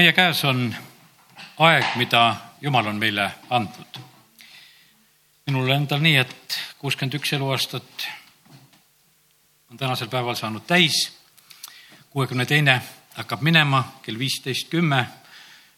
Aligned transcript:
meie 0.00 0.12
käes 0.16 0.38
on 0.48 0.62
aeg, 1.60 1.84
mida 2.00 2.36
Jumal 2.60 2.86
on 2.88 2.96
meile 2.96 3.26
andnud. 3.52 3.98
minul 5.46 5.68
endal 5.74 6.00
nii, 6.00 6.14
et 6.16 6.56
kuuskümmend 6.78 7.18
üks 7.18 7.34
eluaastat 7.36 8.06
on 9.70 9.76
tänasel 9.76 10.08
päeval 10.08 10.38
saanud 10.40 10.64
täis. 10.66 11.12
kuuekümne 12.10 12.46
teine 12.46 12.78
hakkab 13.14 13.42
minema 13.42 13.82
kell 14.02 14.18
viisteist 14.18 14.70
kümme. 14.70 15.04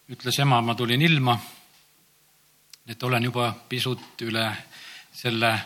ütles 0.09 0.39
ema, 0.39 0.61
ma 0.61 0.75
tulin 0.75 1.01
ilma. 1.01 1.39
et 2.87 3.03
olen 3.03 3.23
juba 3.23 3.53
pisut 3.69 4.21
üle 4.21 4.55
selle, 5.11 5.59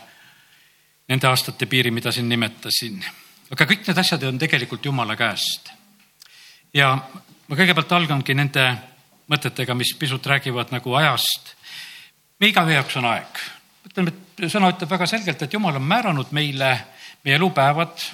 nende 1.08 1.26
aastate 1.28 1.66
piiri, 1.66 1.90
mida 1.90 2.12
siin 2.12 2.28
nimetasin. 2.28 3.04
aga 3.50 3.64
kõik 3.64 3.86
need 3.86 3.98
asjad 3.98 4.22
on 4.22 4.38
tegelikult 4.38 4.84
Jumala 4.84 5.16
käest. 5.16 5.70
ja 6.74 6.98
ma 7.48 7.56
kõigepealt 7.56 7.92
algangi 7.96 8.36
nende 8.36 8.64
mõtetega, 9.28 9.76
mis 9.76 9.94
pisut 9.98 10.26
räägivad 10.26 10.72
nagu 10.72 10.94
ajast. 11.00 11.54
me 12.40 12.48
igaühe 12.48 12.74
jaoks 12.74 12.96
on 12.96 13.04
aeg. 13.04 13.42
ütleme, 13.88 14.12
et 14.12 14.50
sõna 14.52 14.70
ütleb 14.72 14.90
väga 14.90 15.06
selgelt, 15.06 15.42
et 15.42 15.52
Jumal 15.52 15.76
on 15.76 15.82
määranud 15.82 16.32
meile 16.32 16.78
meie 17.24 17.36
elupäevad, 17.36 18.04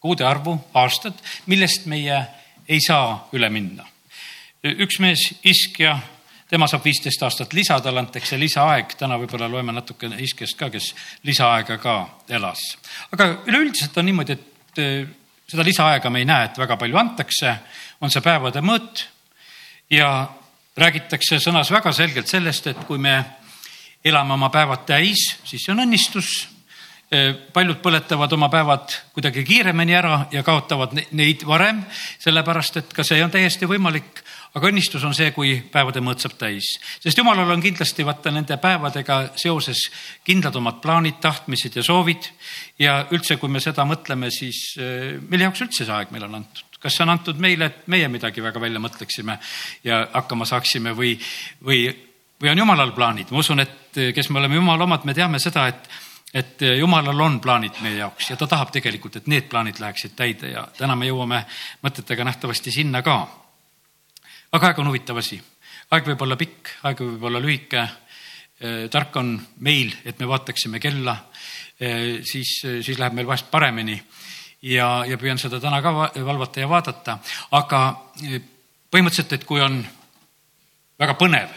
kuude 0.00 0.24
arvu, 0.26 0.58
aastad, 0.74 1.14
millest 1.46 1.86
meie 1.86 2.26
ei 2.68 2.80
saa 2.80 3.28
üle 3.32 3.50
minna. 3.50 3.86
üks 4.64 4.98
mees, 4.98 5.28
iskja, 5.44 5.98
tema 6.48 6.66
saab 6.66 6.84
viisteist 6.84 7.22
aastat 7.22 7.52
lisa, 7.52 7.80
talle 7.80 8.00
antakse 8.00 8.38
lisaaeg, 8.38 8.96
täna 8.98 9.18
võib-olla 9.20 9.48
loeme 9.50 9.72
natukene 9.72 10.18
iskjast 10.22 10.58
ka, 10.58 10.70
kes 10.70 10.94
lisaaega 11.22 11.78
ka 11.78 11.96
elas. 12.28 12.62
aga 13.12 13.28
üleüldiselt 13.46 13.96
on 13.98 14.10
niimoodi, 14.10 14.32
et 14.32 14.82
eh, 14.82 15.06
seda 15.48 15.64
lisaaega 15.64 16.10
me 16.10 16.22
ei 16.22 16.28
näe, 16.28 16.48
et 16.48 16.58
väga 16.58 16.76
palju 16.80 16.98
antakse, 16.98 17.56
on 18.00 18.10
see 18.10 18.24
päevade 18.24 18.62
mõõt 18.64 19.04
ja 19.90 20.28
räägitakse 20.76 21.38
sõnas 21.42 21.70
väga 21.70 21.92
selgelt 21.92 22.30
sellest, 22.30 22.66
et 22.66 22.84
kui 22.88 22.98
me 22.98 23.18
elame 24.04 24.34
oma 24.34 24.50
päevad 24.50 24.84
täis, 24.86 25.28
siis 25.44 25.64
see 25.64 25.72
on 25.72 25.86
õnnistus. 25.86 26.48
paljud 27.52 27.78
põletavad 27.78 28.32
oma 28.32 28.48
päevad 28.48 28.90
kuidagi 29.12 29.44
kiiremini 29.44 29.94
ära 29.94 30.26
ja 30.32 30.42
kaotavad 30.42 30.96
neid 31.12 31.44
varem, 31.46 31.84
sellepärast 32.18 32.76
et 32.76 32.92
ka 32.92 33.04
see 33.04 33.22
on 33.22 33.30
täiesti 33.30 33.68
võimalik 33.70 34.24
aga 34.54 34.70
õnnistus 34.70 35.02
on 35.06 35.14
see, 35.16 35.32
kui 35.34 35.56
päevade 35.72 36.02
mõõt 36.04 36.22
saab 36.22 36.36
täis, 36.38 36.68
sest 37.02 37.18
jumalal 37.18 37.50
on 37.50 37.62
kindlasti 37.62 38.06
vaata 38.06 38.30
nende 38.34 38.56
päevadega 38.62 39.18
seoses 39.40 39.88
kindlad 40.26 40.54
omad 40.60 40.80
plaanid, 40.82 41.18
tahtmised 41.22 41.74
ja 41.78 41.82
soovid. 41.86 42.30
ja 42.78 43.00
üldse, 43.10 43.36
kui 43.36 43.50
me 43.50 43.60
seda 43.60 43.84
mõtleme, 43.86 44.30
siis 44.30 44.76
mille 44.78 45.48
jaoks 45.48 45.66
üldse 45.66 45.84
see 45.84 45.94
aeg 45.94 46.14
meile 46.14 46.30
on 46.30 46.42
antud? 46.42 46.63
Kas 46.84 46.98
see 46.98 47.04
on 47.06 47.14
antud 47.14 47.38
meile, 47.40 47.70
et 47.70 47.86
meie 47.92 48.08
midagi 48.12 48.42
väga 48.44 48.60
välja 48.60 48.80
mõtleksime 48.82 49.38
ja 49.86 50.02
hakkama 50.12 50.44
saaksime 50.48 50.92
või, 50.96 51.14
või, 51.64 51.86
või 52.40 52.50
on 52.52 52.60
jumalal 52.60 52.92
plaanid? 52.92 53.30
ma 53.32 53.40
usun, 53.40 53.64
et 53.64 54.00
kes 54.14 54.28
me 54.30 54.42
oleme 54.42 54.58
jumala 54.58 54.84
omad, 54.84 55.06
me 55.08 55.14
teame 55.16 55.40
seda, 55.40 55.64
et, 55.72 55.88
et 56.42 56.66
jumalal 56.76 57.24
on 57.24 57.38
plaanid 57.40 57.80
meie 57.80 58.02
jaoks 58.02 58.28
ja 58.30 58.36
ta 58.36 58.48
tahab 58.50 58.74
tegelikult, 58.74 59.16
et 59.16 59.30
need 59.32 59.48
plaanid 59.48 59.80
läheksid 59.80 60.12
täide 60.18 60.52
ja 60.52 60.66
täna 60.76 60.96
me 60.96 61.08
jõuame 61.08 61.40
mõtetega 61.86 62.28
nähtavasti 62.28 62.74
sinna 62.74 63.00
ka. 63.06 63.16
aga 64.52 64.68
aeg 64.68 64.84
on 64.84 64.92
huvitav 64.92 65.22
asi, 65.24 65.40
aeg 65.90 66.12
võib 66.12 66.26
olla 66.28 66.36
pikk, 66.36 66.74
aeg 66.82 67.00
võib 67.00 67.24
olla 67.30 67.40
lühike. 67.40 67.86
tark 68.90 69.16
on 69.16 69.38
meil, 69.60 69.96
et 70.04 70.20
me 70.20 70.28
vaataksime 70.28 70.78
kella, 70.80 71.16
siis, 72.22 72.60
siis 72.60 72.98
läheb 72.98 73.16
meil 73.16 73.26
vahest 73.26 73.50
paremini 73.50 73.96
ja, 74.64 74.88
ja 75.08 75.18
püüan 75.20 75.40
seda 75.40 75.60
täna 75.62 75.80
ka 75.84 75.92
valvata 75.94 76.62
ja 76.62 76.70
vaadata, 76.70 77.18
aga 77.58 77.82
e, 78.22 78.40
põhimõtteliselt, 78.92 79.36
et 79.36 79.46
kui 79.48 79.62
on 79.64 79.78
väga 81.00 81.16
põnev, 81.20 81.54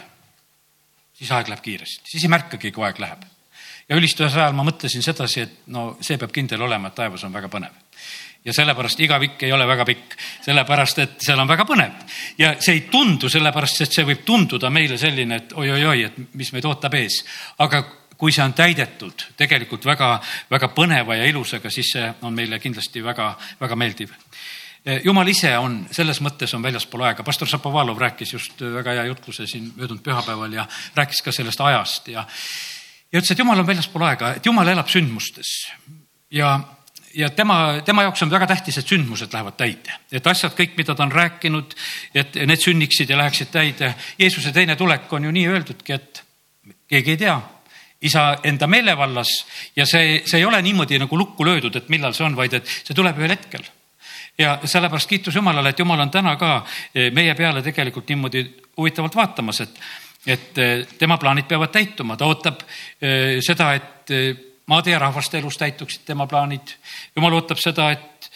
siis 1.18 1.32
aeg 1.34 1.50
läheb 1.50 1.64
kiiresti, 1.64 2.10
siis 2.12 2.24
ei 2.24 2.32
märkagi, 2.32 2.72
kui 2.74 2.86
aeg 2.86 3.00
läheb. 3.02 3.26
ja 3.88 3.96
ülistuse 3.96 4.36
ajal 4.36 4.56
ma 4.56 4.66
mõtlesin 4.68 5.02
sedasi, 5.02 5.40
et 5.46 5.60
no 5.72 5.94
see 6.04 6.18
peab 6.20 6.32
kindel 6.34 6.62
olema, 6.62 6.90
et 6.90 6.98
taevas 6.98 7.24
on 7.24 7.32
väga 7.32 7.48
põnev. 7.48 7.84
Ja 8.44 8.52
sellepärast 8.54 9.00
igavik 9.00 9.42
ei 9.42 9.52
ole 9.52 9.66
väga 9.66 9.84
pikk, 9.84 10.14
sellepärast 10.44 11.00
et 11.02 11.14
seal 11.24 11.40
on 11.40 11.48
väga 11.48 11.64
põnev. 11.66 11.96
Ja 12.38 12.52
see 12.60 12.76
ei 12.76 12.82
tundu 12.92 13.28
sellepärast, 13.28 13.80
sest 13.80 13.96
see 13.96 14.06
võib 14.06 14.22
tunduda 14.24 14.70
meile 14.70 14.98
selline, 15.00 15.40
et 15.40 15.56
oi-oi-oi, 15.56 16.04
et 16.04 16.20
mis 16.38 16.52
meid 16.54 16.68
ootab 16.68 16.94
ees. 17.00 17.18
aga 17.58 17.82
kui 18.18 18.34
see 18.34 18.44
on 18.44 18.54
täidetud 18.56 19.28
tegelikult 19.38 19.84
väga, 19.86 20.12
väga 20.50 20.70
põneva 20.74 21.16
ja 21.16 21.26
ilusaga, 21.30 21.70
siis 21.70 21.92
see 21.94 22.06
on 22.26 22.34
meile 22.34 22.58
kindlasti 22.62 23.02
väga, 23.04 23.34
väga 23.60 23.78
meeldiv 23.78 24.14
jumal 25.04 25.28
ise 25.28 25.50
on, 25.58 25.80
selles 25.92 26.20
mõttes 26.24 26.54
on 26.56 26.62
väljaspool 26.62 27.02
aega. 27.08 27.24
pastor 27.26 27.48
Šapovalov 27.50 27.98
rääkis 27.98 28.32
just 28.32 28.62
väga 28.62 28.94
hea 28.98 29.04
jutluse 29.10 29.46
siin 29.46 29.72
möödunud 29.76 30.02
pühapäeval 30.02 30.52
ja 30.52 30.66
rääkis 30.96 31.22
ka 31.24 31.32
sellest 31.32 31.60
ajast 31.60 32.08
ja, 32.08 32.24
ja 33.12 33.20
ütles, 33.20 33.32
et 33.32 33.38
jumal 33.38 33.58
on 33.58 33.66
väljaspool 33.66 34.06
aega, 34.08 34.34
et 34.38 34.46
jumal 34.46 34.68
elab 34.68 34.88
sündmustes 34.88 35.52
ja, 36.30 36.54
ja 37.14 37.30
tema, 37.30 37.80
tema 37.84 38.06
jaoks 38.06 38.22
on 38.22 38.30
väga 38.30 38.46
tähtis, 38.46 38.78
et 38.78 38.88
sündmused 38.94 39.32
lähevad 39.32 39.58
täide, 39.58 39.98
et 40.12 40.26
asjad 40.26 40.54
kõik, 40.56 40.76
mida 40.78 40.94
ta 40.94 41.04
on 41.06 41.12
rääkinud, 41.12 41.76
et 42.14 42.40
need 42.46 42.62
sünniksid 42.62 43.10
ja 43.10 43.18
läheksid 43.18 43.52
täide. 43.52 43.94
Jeesuse 44.18 44.52
teine 44.52 44.76
tulek 44.76 45.12
on 45.12 45.28
ju 45.28 45.34
nii 45.34 45.46
öeldudki, 45.52 45.98
et 45.98 46.24
keegi 46.88 47.16
ei 47.16 47.22
tea 47.26 47.38
isa 48.02 48.38
enda 48.46 48.66
meelevallas 48.66 49.30
ja 49.76 49.86
see, 49.86 50.22
see 50.26 50.38
ei 50.38 50.46
ole 50.46 50.60
niimoodi 50.62 51.00
nagu 51.02 51.18
lukku 51.18 51.46
löödud, 51.46 51.76
et 51.76 51.88
millal 51.90 52.14
see 52.14 52.26
on, 52.26 52.36
vaid 52.38 52.54
et 52.54 52.66
see 52.68 52.94
tuleb 52.94 53.18
ühel 53.18 53.34
hetkel. 53.34 53.64
ja 54.38 54.58
sellepärast 54.64 55.08
kiitus 55.10 55.34
Jumalale, 55.34 55.72
et 55.74 55.78
Jumal 55.78 56.00
on 56.00 56.10
täna 56.10 56.36
ka 56.38 56.64
eh, 56.94 57.10
meie 57.10 57.34
peale 57.34 57.62
tegelikult 57.62 58.08
niimoodi 58.08 58.44
huvitavalt 58.76 59.16
vaatamas, 59.16 59.60
et, 59.60 59.80
et 60.26 60.58
eh, 60.58 60.86
tema 60.98 61.18
plaanid 61.18 61.48
peavad 61.48 61.74
täituma, 61.74 62.16
ta 62.16 62.26
ootab 62.26 62.62
eh, 63.02 63.40
seda, 63.42 63.72
et 63.74 64.14
maade 64.68 64.94
ja 64.94 64.98
rahvaste 64.98 65.38
elus 65.38 65.58
täituksid 65.58 66.06
tema 66.06 66.26
plaanid. 66.26 66.70
Jumal 67.16 67.34
ootab 67.34 67.58
seda, 67.60 67.90
et 67.92 68.30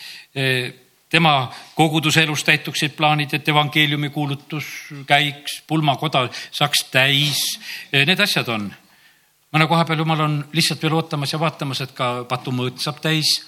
tema 1.13 1.53
koguduse 1.77 2.23
elus 2.25 2.45
täituksid 2.45 2.93
plaanid, 2.97 3.33
et 3.33 3.49
evangeeliumi 3.49 4.11
kuulutus 4.13 4.67
käiks, 5.07 5.63
pulmakoda 5.67 6.27
saaks 6.51 6.87
täis. 6.93 7.41
Need 7.93 8.21
asjad 8.21 8.49
on 8.53 8.69
mõne 9.53 9.69
koha 9.69 9.85
peal 9.89 10.01
jumal 10.03 10.25
on 10.25 10.39
lihtsalt 10.53 10.83
veel 10.83 10.97
ootamas 10.97 11.33
ja 11.35 11.41
vaatamas, 11.41 11.85
et 11.85 11.93
ka 11.97 12.13
patumõõt 12.29 12.81
saab 12.83 13.03
täis. 13.05 13.41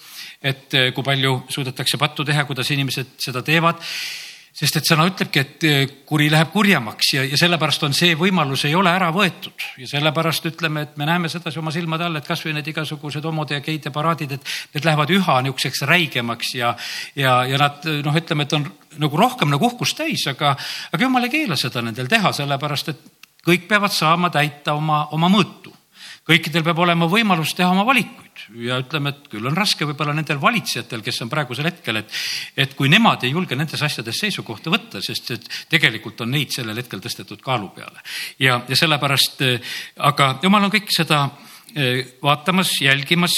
et 0.44 0.75
eh, 0.75 0.92
kui 0.92 1.04
palju 1.04 1.44
suudetakse 1.48 1.97
pattu 1.97 2.25
teha, 2.25 2.44
kuidas 2.44 2.70
inimesed 2.70 3.16
seda 3.19 3.42
teevad 3.42 3.81
sest 4.54 4.76
et 4.78 4.87
sõna 4.87 5.06
ütlebki, 5.09 5.41
et 5.41 5.65
eh, 5.66 5.92
kuri 6.06 6.28
läheb 6.31 6.53
kurjemaks 6.53 7.09
ja, 7.16 7.25
ja 7.26 7.38
sellepärast 7.38 7.82
on 7.88 7.97
see 7.97 8.12
võimalus 8.19 8.62
ei 8.69 8.75
ole 8.78 8.92
ära 8.92 9.09
võetud 9.15 9.65
ja 9.81 9.88
sellepärast 9.91 10.47
ütleme, 10.53 10.84
et 10.87 11.00
me 11.00 11.09
näeme 11.09 11.31
sedasi 11.32 11.59
oma 11.59 11.72
silmade 11.75 12.06
all, 12.06 12.21
et 12.21 12.28
kasvõi 12.28 12.54
need 12.54 12.71
igasugused 12.71 13.25
homode 13.26 13.59
ja 13.59 13.65
geide 13.65 13.91
paraadid, 13.94 14.36
et 14.36 14.54
need 14.76 14.86
lähevad 14.86 15.10
üha 15.16 15.41
niisuguseks 15.42 15.82
räigemaks 15.91 16.54
ja, 16.60 16.75
ja, 17.19 17.41
ja 17.50 17.60
nad 17.65 17.88
noh, 18.06 18.21
ütleme, 18.22 18.47
et 18.47 18.54
on 18.54 18.69
nagu 19.03 19.19
rohkem 19.19 19.50
nagu 19.50 19.72
uhkust 19.72 19.98
täis, 19.98 20.26
aga, 20.31 20.54
aga 20.92 21.09
jumal 21.09 21.26
ei 21.26 21.34
keela 21.34 21.59
seda 21.59 21.82
nendel 21.82 22.10
teha, 22.10 22.31
sellepärast 22.36 22.94
et 22.94 23.06
kõik 23.44 23.66
peavad 23.69 23.92
saama 23.92 24.31
täita 24.34 24.78
oma, 24.78 25.09
oma 25.19 25.32
mõõtu 25.32 25.74
kõikidel 26.25 26.65
peab 26.65 26.79
olema 26.81 27.09
võimalus 27.11 27.53
teha 27.57 27.69
oma 27.73 27.85
valikuid 27.87 28.45
ja 28.65 28.79
ütleme, 28.81 29.12
et 29.12 29.27
küll 29.33 29.47
on 29.47 29.57
raske 29.57 29.87
võib-olla 29.87 30.15
nendel 30.17 30.41
valitsejatel, 30.41 31.03
kes 31.05 31.21
on 31.25 31.33
praegusel 31.33 31.69
hetkel, 31.69 32.01
et, 32.01 32.15
et 32.57 32.77
kui 32.79 32.89
nemad 32.93 33.25
ei 33.25 33.35
julge 33.35 33.57
nendes 33.59 33.83
asjades 33.85 34.23
seisukohta 34.25 34.73
võtta, 34.73 35.03
sest 35.05 35.34
et 35.37 35.51
tegelikult 35.73 36.25
on 36.25 36.33
neid 36.34 36.55
sellel 36.55 36.81
hetkel 36.81 37.03
tõstetud 37.05 37.45
kaalu 37.45 37.71
peale. 37.77 38.01
ja, 38.39 38.61
ja 38.69 38.79
sellepärast, 38.79 39.45
aga 40.11 40.31
jumal 40.43 40.67
on 40.67 40.73
kõike 40.75 40.97
seda 40.97 41.27
eh, 41.75 42.17
vaatamas, 42.23 42.73
jälgimas 42.81 43.37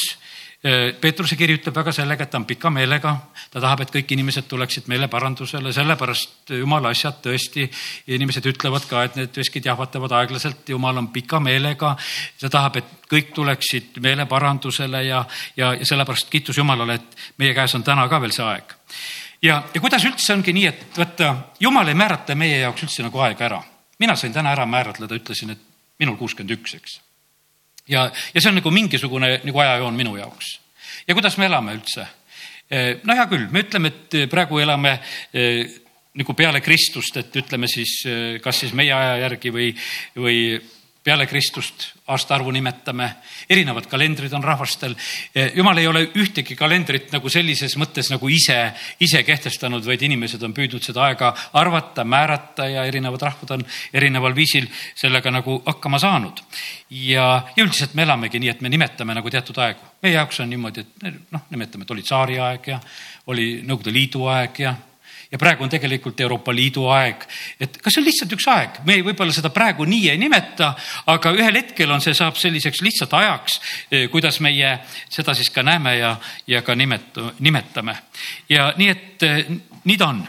Peetruse 1.01 1.37
kiri 1.39 1.59
ütleb 1.61 1.77
väga 1.77 1.93
sellega, 1.95 2.25
et 2.25 2.31
ta 2.33 2.39
on 2.41 2.47
pika 2.49 2.71
meelega, 2.73 3.13
ta 3.53 3.61
tahab, 3.63 3.85
et 3.85 3.93
kõik 3.93 4.15
inimesed 4.17 4.49
tuleksid 4.51 4.89
meeleparandusele, 4.91 5.71
sellepärast 5.73 6.51
jumala 6.59 6.91
asjad 6.95 7.21
tõesti, 7.23 7.69
inimesed 8.17 8.49
ütlevad 8.51 8.89
ka, 8.91 9.05
et 9.07 9.19
need 9.21 9.37
veskid 9.37 9.69
jahvatavad 9.69 10.17
aeglaselt, 10.19 10.67
jumal 10.75 10.99
on 10.99 11.11
pika 11.15 11.39
meelega. 11.41 11.95
ta 12.41 12.51
tahab, 12.51 12.81
et 12.81 13.07
kõik 13.13 13.31
tuleksid 13.37 14.01
meeleparandusele 14.03 15.05
ja, 15.07 15.23
ja, 15.57 15.73
ja 15.75 15.87
sellepärast 15.87 16.31
kiitus 16.31 16.59
Jumalale, 16.59 16.99
et 16.99 17.17
meie 17.39 17.55
käes 17.55 17.75
on 17.79 17.87
täna 17.87 18.09
ka 18.09 18.21
veel 18.21 18.35
see 18.35 18.45
aeg. 18.45 18.77
ja, 19.43 19.63
ja 19.75 19.81
kuidas 19.81 20.05
üldse 20.05 20.35
ongi 20.35 20.53
nii, 20.57 20.67
et 20.67 20.99
vaata, 20.99 21.35
Jumal 21.61 21.89
ei 21.89 21.95
määrata 21.95 22.35
meie 22.35 22.59
jaoks 22.65 22.89
üldse 22.89 23.07
nagu 23.07 23.23
aega 23.23 23.53
ära. 23.53 23.63
mina 23.99 24.17
sain 24.17 24.33
täna 24.33 24.51
ära 24.57 24.67
määratleda, 24.67 25.15
ütlesin, 25.15 25.51
et 25.51 25.61
minul 25.99 26.17
kuuskümmend 26.17 26.59
üks, 26.59 26.75
eks 26.75 27.01
ja, 27.89 28.07
ja 28.35 28.41
see 28.41 28.51
on 28.51 28.61
nagu 28.61 28.71
mingisugune 28.75 29.41
nagu 29.45 29.65
ajajoon 29.65 29.99
minu 29.99 30.17
jaoks. 30.17 30.59
ja 31.07 31.15
kuidas 31.15 31.39
me 31.39 31.47
elame 31.47 31.77
üldse? 31.79 32.07
Eh, 32.71 32.97
no 33.07 33.15
hea 33.15 33.27
küll, 33.31 33.47
me 33.55 33.63
ütleme, 33.63 33.93
et 33.93 34.17
praegu 34.31 34.59
elame 34.59 34.97
eh, 35.33 35.67
nagu 36.19 36.35
peale 36.35 36.61
Kristust, 36.65 37.21
et 37.21 37.37
ütleme 37.39 37.69
siis, 37.71 38.01
eh, 38.09 38.39
kas 38.43 38.65
siis 38.65 38.73
meie 38.75 38.95
aja 38.95 39.21
järgi 39.23 39.53
või, 39.55 39.69
või 40.19 40.41
peale 41.07 41.27
Kristust 41.31 41.85
aastaarvu 42.11 42.51
nimetame, 42.51 43.07
erinevad 43.51 43.87
kalendrid 43.91 44.33
on 44.35 44.45
rahvastel. 44.45 44.95
jumal 45.55 45.79
ei 45.79 45.87
ole 45.87 46.03
ühtegi 46.19 46.57
kalendrit 46.59 47.13
nagu 47.15 47.31
sellises 47.31 47.77
mõttes 47.79 48.11
nagu 48.11 48.29
ise, 48.29 48.59
ise 49.01 49.23
kehtestanud, 49.27 49.87
vaid 49.87 50.03
inimesed 50.03 50.43
on 50.43 50.55
püüdnud 50.55 50.83
seda 50.83 51.05
aega 51.07 51.31
arvata, 51.55 52.05
määrata 52.05 52.67
ja 52.71 52.85
erinevad 52.91 53.23
rahvad 53.23 53.55
on 53.59 53.65
erineval 53.95 54.35
viisil 54.35 54.67
sellega 54.95 55.31
nagu 55.31 55.61
hakkama 55.67 56.03
saanud. 56.03 56.43
ja, 56.91 57.29
ja 57.57 57.65
üldiselt 57.65 57.95
me 57.95 58.03
elamegi 58.03 58.43
nii, 58.43 58.51
et 58.51 58.61
me 58.61 58.73
nimetame 58.73 59.15
nagu 59.15 59.31
teatud 59.31 59.59
aegu. 59.63 59.87
meie 60.03 60.15
jaoks 60.19 60.41
on 60.43 60.51
niimoodi, 60.51 60.87
et 61.07 61.23
noh, 61.31 61.47
nimetame, 61.51 61.87
et 61.87 61.95
oli 61.95 62.03
tsaariaeg 62.03 62.69
ja 62.75 62.81
oli 63.27 63.63
Nõukogude 63.63 63.95
Liidu 63.95 64.27
aeg 64.31 64.59
ja 64.63 64.75
ja 65.31 65.39
praegu 65.39 65.65
on 65.65 65.71
tegelikult 65.71 66.21
Euroopa 66.21 66.55
Liidu 66.55 66.87
aeg. 66.93 67.25
et 67.61 67.79
kas 67.83 67.95
see 67.95 68.03
on 68.03 68.07
lihtsalt 68.07 68.35
üks 68.37 68.49
aeg, 68.51 68.81
me 68.87 68.99
võib-olla 69.05 69.35
seda 69.35 69.51
praegu 69.55 69.87
nii 69.89 70.11
ei 70.13 70.19
nimeta, 70.21 70.73
aga 71.13 71.33
ühel 71.35 71.61
hetkel 71.61 71.91
on 71.91 72.05
see, 72.05 72.15
saab 72.15 72.39
selliseks 72.39 72.83
lihtsalt 72.87 73.15
ajaks, 73.19 73.61
eh, 73.91 74.07
kuidas 74.13 74.41
meie 74.45 74.77
seda 75.09 75.35
siis 75.35 75.51
ka 75.51 75.65
näeme 75.67 75.97
ja, 75.99 76.17
ja 76.47 76.63
ka 76.63 76.77
nimet-, 76.79 77.23
nimetame. 77.41 77.97
ja 78.49 78.73
nii, 78.77 78.93
et 78.93 79.27
eh, 79.27 79.49
nii 79.85 79.97
ta 79.97 80.13
on. 80.13 80.23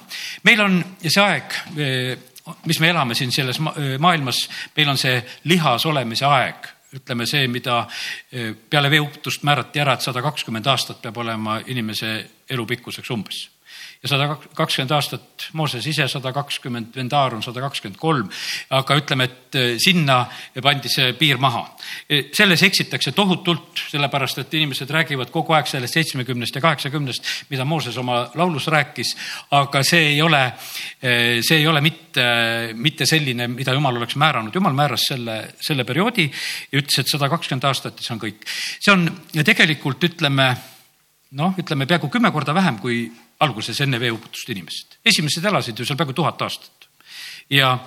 meil 0.43 0.63
on 0.65 0.79
see 1.03 1.21
aeg 1.23 1.59
eh, 1.77 2.15
mis 2.65 2.79
me 2.79 2.89
elame 2.89 3.15
siin 3.15 3.31
selles 3.31 3.59
maailmas, 3.59 4.45
meil 4.77 4.89
on 4.89 4.97
see 4.97 5.19
lihas 5.51 5.85
olemise 5.85 6.25
aeg 6.25 6.73
ütleme 6.97 7.25
see, 7.27 7.49
mida 7.51 7.81
peale 8.71 8.87
veeuputust 8.89 9.43
määrati 9.43 9.81
ära, 9.83 9.97
et 9.97 10.05
sada 10.05 10.21
kakskümmend 10.23 10.69
aastat 10.71 11.01
peab 11.03 11.19
olema 11.19 11.57
inimese 11.67 12.13
elu 12.47 12.65
pikkuseks 12.65 13.11
umbes 13.11 13.41
ja 14.07 14.15
sada 14.15 14.37
kakskümmend 14.55 14.93
aastat 14.95 15.47
Mooses 15.57 15.85
ise, 15.87 16.07
sada 16.09 16.31
kakskümmend 16.35 16.95
vend 16.95 17.13
Aaron, 17.13 17.43
sada 17.43 17.61
kakskümmend 17.63 17.99
kolm. 17.99 18.29
aga 18.69 18.97
ütleme, 18.99 19.27
et 19.27 19.55
eh, 19.55 19.75
sinna 19.81 20.19
pandi 20.63 20.89
see 20.91 21.13
piir 21.19 21.39
maha. 21.41 21.63
Eh, 22.09 22.29
selles 22.35 22.63
eksitakse 22.63 23.11
tohutult, 23.15 23.83
sellepärast 23.91 24.41
et 24.43 24.53
inimesed 24.59 24.89
räägivad 24.91 25.31
kogu 25.33 25.55
aeg 25.57 25.67
sellest 25.69 25.97
seitsmekümnest 25.99 26.55
ja 26.55 26.63
kaheksakümnest, 26.63 27.33
mida 27.51 27.65
Mooses 27.65 27.97
oma 27.97 28.23
laulus 28.35 28.67
rääkis. 28.71 29.15
aga 29.51 29.83
see 29.83 30.13
ei 30.13 30.21
ole, 30.21 30.43
eh, 31.01 31.41
see 31.41 31.59
ei 31.59 31.67
ole 31.67 31.81
mitte, 31.81 32.25
mitte 32.75 33.05
selline, 33.05 33.47
mida 33.47 33.73
jumal 33.73 33.97
oleks 33.97 34.15
määranud, 34.15 34.55
jumal 34.55 34.73
määras 34.73 35.07
selle, 35.09 35.53
selle 35.59 35.83
perioodi 35.83 36.29
ja 36.71 36.79
ütles, 36.79 36.99
et 36.99 37.07
sada 37.07 37.29
kakskümmend 37.29 37.67
aastat 37.67 37.99
ja 37.99 38.07
see 38.07 38.15
on 38.15 38.23
kõik. 38.23 38.47
see 38.79 38.93
on 38.93 39.07
tegelikult 39.43 40.03
ütleme 40.03 40.55
noh, 41.31 41.55
ütleme 41.59 41.87
peaaegu 41.87 42.09
kümme 42.11 42.31
korda 42.31 42.55
vähem 42.55 42.79
kui 42.79 43.07
alguses 43.39 43.81
enne 43.81 43.99
veeuputust 43.99 44.49
inimesed. 44.49 44.99
esimesed 45.05 45.45
elasid 45.45 45.79
ju 45.79 45.85
seal 45.85 45.97
peaaegu 45.97 46.13
tuhat 46.13 46.41
aastat. 46.41 46.89
ja 47.49 47.77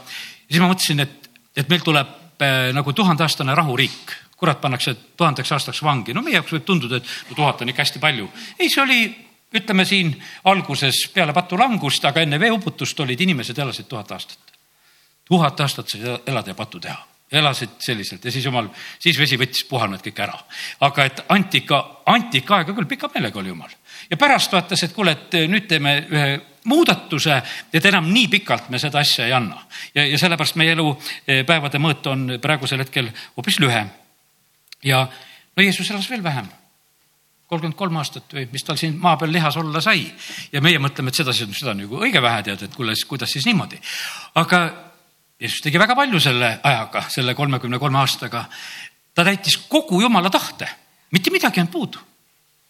siis 0.48 0.60
ma 0.60 0.70
mõtlesin, 0.70 1.02
et, 1.02 1.30
et 1.56 1.68
meil 1.68 1.82
tuleb 1.84 2.42
äh, 2.42 2.70
nagu 2.76 2.92
tuhandeaastane 2.92 3.54
rahuriik. 3.54 4.16
kurat 4.40 4.60
pannakse 4.60 4.94
tuhandeks 5.16 5.52
aastaks 5.52 5.82
vangi. 5.82 6.14
no 6.14 6.22
meie 6.22 6.38
jaoks 6.38 6.52
võib 6.52 6.64
tunduda, 6.64 6.96
et 6.96 7.10
no 7.30 7.36
tuhat 7.36 7.62
on 7.62 7.68
ikka 7.68 7.82
hästi 7.82 7.98
palju. 7.98 8.30
ei, 8.58 8.70
see 8.70 8.82
oli, 8.82 9.00
ütleme 9.54 9.84
siin 9.84 10.14
alguses 10.44 11.08
peale 11.14 11.32
patulangust, 11.32 12.04
aga 12.04 12.22
enne 12.22 12.40
veeuputust 12.40 13.00
olid 13.00 13.20
inimesed 13.20 13.58
elasid 13.58 13.88
tuhat 13.88 14.12
aastat. 14.12 14.58
tuhat 15.24 15.60
aastat 15.60 15.88
sai 15.88 16.18
elada 16.26 16.54
ja 16.54 16.54
patu 16.54 16.80
teha 16.80 17.06
elasid 17.30 17.76
selliselt 17.78 18.24
ja 18.24 18.30
siis 18.34 18.44
jumal, 18.44 18.66
siis 18.98 19.18
vesi 19.18 19.36
võttis 19.38 19.62
puhanud 19.68 20.02
kõik 20.02 20.18
ära. 20.22 20.38
aga 20.80 21.04
et 21.04 21.20
antika, 21.28 22.02
antikaega 22.06 22.74
küll 22.74 22.90
pika 22.90 23.10
meelega 23.14 23.38
oli 23.38 23.52
jumal 23.52 23.70
ja 24.10 24.16
pärast 24.16 24.52
vaatas, 24.52 24.82
et 24.82 24.92
kuule, 24.92 25.14
et 25.16 25.36
nüüd 25.48 25.66
teeme 25.70 25.96
ühe 26.10 26.30
muudatuse, 26.64 27.40
et 27.72 27.84
enam 27.88 28.10
nii 28.12 28.28
pikalt 28.28 28.68
me 28.70 28.78
seda 28.78 29.00
asja 29.00 29.26
ei 29.26 29.32
anna. 29.32 29.62
ja, 29.94 30.06
ja 30.06 30.18
sellepärast 30.18 30.58
meie 30.60 30.74
elupäevade 30.76 31.78
eh, 31.78 31.82
mõõt 31.82 32.08
on 32.10 32.26
praegusel 32.42 32.82
hetkel 32.84 33.10
hoopis 33.36 33.60
lühem. 33.60 33.88
ja 34.84 35.06
no 35.56 35.62
Jeesus 35.62 35.90
elas 35.90 36.10
veel 36.10 36.22
vähem 36.22 36.48
kolmkümmend 37.50 37.78
kolm 37.78 37.96
aastat 37.98 38.34
või 38.34 38.44
mis 38.52 38.62
tal 38.62 38.78
siin 38.78 38.98
maa 39.00 39.16
peal 39.18 39.32
lihas 39.32 39.56
olla 39.56 39.80
sai. 39.80 40.04
ja 40.52 40.60
meie 40.60 40.78
mõtleme, 40.78 41.08
et 41.08 41.22
seda, 41.22 41.32
seda 41.32 41.72
on 41.72 41.80
ju 41.80 42.04
õige 42.04 42.22
vähe 42.22 42.42
tead, 42.42 42.62
et 42.62 42.76
kuule, 42.76 42.94
kuidas 43.08 43.32
siis 43.32 43.46
niimoodi. 43.46 43.80
aga 44.34 44.60
Jeesus 45.40 45.62
tegi 45.64 45.80
väga 45.80 45.96
palju 45.96 46.20
selle 46.20 46.58
ajaga, 46.62 47.06
selle 47.08 47.34
kolmekümne 47.34 47.78
kolme 47.78 47.98
aastaga. 47.98 48.44
ta 49.14 49.24
täitis 49.24 49.56
kogu 49.68 50.02
jumala 50.02 50.30
tahte, 50.30 50.68
mitte 51.10 51.30
midagi 51.30 51.60
ei 51.60 51.64
olnud 51.64 51.72
puudu 51.72 52.09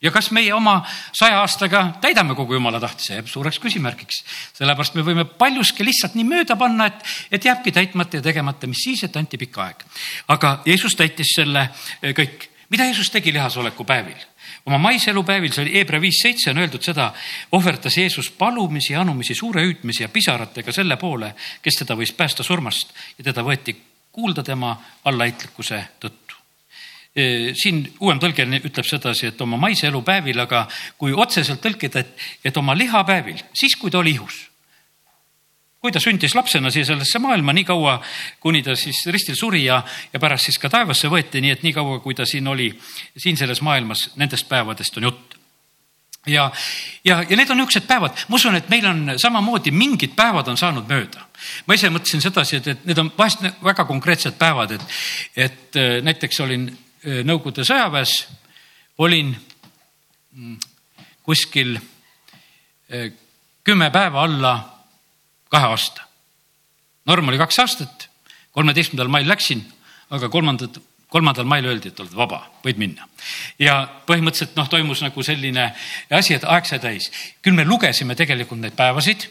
ja 0.03 0.11
kas 0.11 0.31
meie 0.35 0.53
oma 0.55 0.81
saja 1.13 1.41
aastaga 1.43 1.83
täidame 2.01 2.35
kogu 2.39 2.57
jumala 2.57 2.81
tahte, 2.81 3.05
see 3.05 3.19
jääb 3.19 3.29
suureks 3.29 3.61
küsimärgiks. 3.63 4.23
sellepärast 4.59 4.97
me 4.97 5.05
võime 5.07 5.25
paljuski 5.25 5.85
lihtsalt 5.85 6.17
nii 6.17 6.27
mööda 6.29 6.57
panna, 6.61 6.89
et, 6.91 7.05
et 7.31 7.45
jääbki 7.45 7.73
täitmata 7.73 8.21
ja 8.21 8.25
tegemata, 8.25 8.67
mis 8.71 8.85
siis, 8.85 9.05
et 9.05 9.17
anti 9.17 9.39
pikk 9.41 9.59
aeg. 9.59 9.85
aga 10.29 10.61
Jeesus 10.67 10.97
täitis 10.97 11.35
selle 11.37 11.69
eh, 12.03 12.15
kõik. 12.17 12.49
mida 12.71 12.89
Jeesus 12.89 13.11
tegi 13.11 13.33
lihasoleku 13.33 13.85
päevil? 13.85 14.29
oma 14.67 14.79
maiselupäevil, 14.79 15.53
see 15.53 15.65
oli 15.65 15.77
Hebra 15.79 16.01
viis 16.01 16.19
seitse 16.23 16.51
on 16.51 16.59
öeldud 16.59 16.83
seda, 16.85 17.13
ohverdas 17.53 17.97
Jeesus 17.97 18.31
palumisi, 18.31 18.97
anumisi, 18.97 19.35
suure 19.35 19.63
hüüdmise 19.65 20.05
ja 20.05 20.09
pisaratega 20.09 20.73
selle 20.73 20.97
poole, 21.01 21.33
kes 21.63 21.81
teda 21.83 21.97
võis 21.97 22.13
päästa 22.17 22.45
surmast 22.47 22.93
ja 23.19 23.25
teda 23.25 23.45
võeti 23.47 23.77
kuulda 24.13 24.43
tema 24.43 24.75
allaheitlikkuse 25.05 25.85
tõttu 26.01 26.20
siin 27.15 27.83
uuem 28.01 28.21
tõlge 28.23 28.47
ütleb 28.61 28.87
sedasi, 28.87 29.31
et 29.31 29.41
oma 29.43 29.59
maise 29.59 29.89
elu 29.89 30.03
päevil, 30.07 30.39
aga 30.41 30.67
kui 30.99 31.13
otseselt 31.13 31.61
tõlkida, 31.63 32.05
et, 32.05 32.13
et 32.45 32.57
oma 32.57 32.77
lihapäevil, 32.79 33.41
siis 33.55 33.75
kui 33.77 33.91
ta 33.91 33.99
oli 33.99 34.15
ihus. 34.15 34.47
kui 35.81 35.93
ta 35.93 36.01
sündis 36.01 36.35
lapsena 36.37 36.69
siia 36.71 36.85
sellesse 36.85 37.19
maailma, 37.19 37.55
nii 37.57 37.65
kaua, 37.65 37.95
kuni 38.41 38.61
ta 38.63 38.75
siis 38.77 38.99
ristil 39.09 39.35
suri 39.35 39.65
ja, 39.65 39.83
ja 40.13 40.21
pärast 40.21 40.45
siis 40.45 40.59
ka 40.61 40.69
taevasse 40.69 41.09
võeti, 41.09 41.41
nii 41.41 41.51
et 41.51 41.63
nii 41.65 41.73
kaua, 41.73 41.99
kui 42.05 42.15
ta 42.15 42.27
siin 42.29 42.47
oli, 42.47 42.69
siin 43.17 43.37
selles 43.37 43.63
maailmas, 43.65 44.11
nendest 44.21 44.49
päevadest 44.49 45.01
on 45.01 45.09
jutt 45.09 45.39
ja, 46.27 46.51
ja, 47.05 47.25
ja 47.29 47.37
need 47.37 47.51
on 47.51 47.57
niisugused 47.57 47.89
päevad, 47.89 48.27
ma 48.29 48.37
usun, 48.37 48.59
et 48.61 48.69
meil 48.69 48.87
on 48.87 49.15
samamoodi 49.17 49.73
mingid 49.73 50.13
päevad 50.17 50.53
on 50.53 50.61
saanud 50.61 50.85
mööda. 50.89 51.25
ma 51.67 51.75
ise 51.75 51.89
mõtlesin 51.89 52.21
sedasi, 52.21 52.61
et, 52.61 52.69
et 52.69 52.87
need 52.87 52.99
on 53.01 53.11
vahest 53.17 53.43
väga 53.65 53.89
konkreetsed 53.89 54.37
päevad, 54.39 54.77
et, 54.77 54.87
et 55.49 55.81
näiteks 56.05 56.41
olin 56.45 56.69
Nõukogude 57.01 57.65
sõjaväes, 57.65 58.13
olin 59.01 59.31
mm, 59.33 60.57
kuskil 61.25 61.79
kümme 63.65 63.89
päeva 63.95 64.25
alla 64.27 64.53
kahe 65.49 65.67
aasta. 65.73 66.03
norm 67.07 67.29
oli 67.29 67.39
kaks 67.39 67.59
aastat, 67.59 68.09
kolmeteistkümnendal 68.53 69.11
mail 69.11 69.29
läksin, 69.29 69.63
aga 70.11 70.29
kolmandat, 70.29 70.77
kolmandal 71.09 71.49
mail 71.49 71.65
öeldi, 71.67 71.89
et 71.89 72.01
oled 72.01 72.15
vaba, 72.15 72.43
võid 72.65 72.79
minna. 72.79 73.09
ja 73.59 73.81
põhimõtteliselt 74.07 74.57
noh, 74.57 74.69
toimus 74.69 75.03
nagu 75.03 75.23
selline 75.23 75.71
asi, 76.11 76.35
et 76.35 76.45
aeg 76.45 76.69
sai 76.69 76.79
täis. 76.79 77.11
küll 77.43 77.57
me 77.57 77.65
lugesime 77.65 78.15
tegelikult 78.15 78.61
neid 78.61 78.77
päevasid 78.77 79.27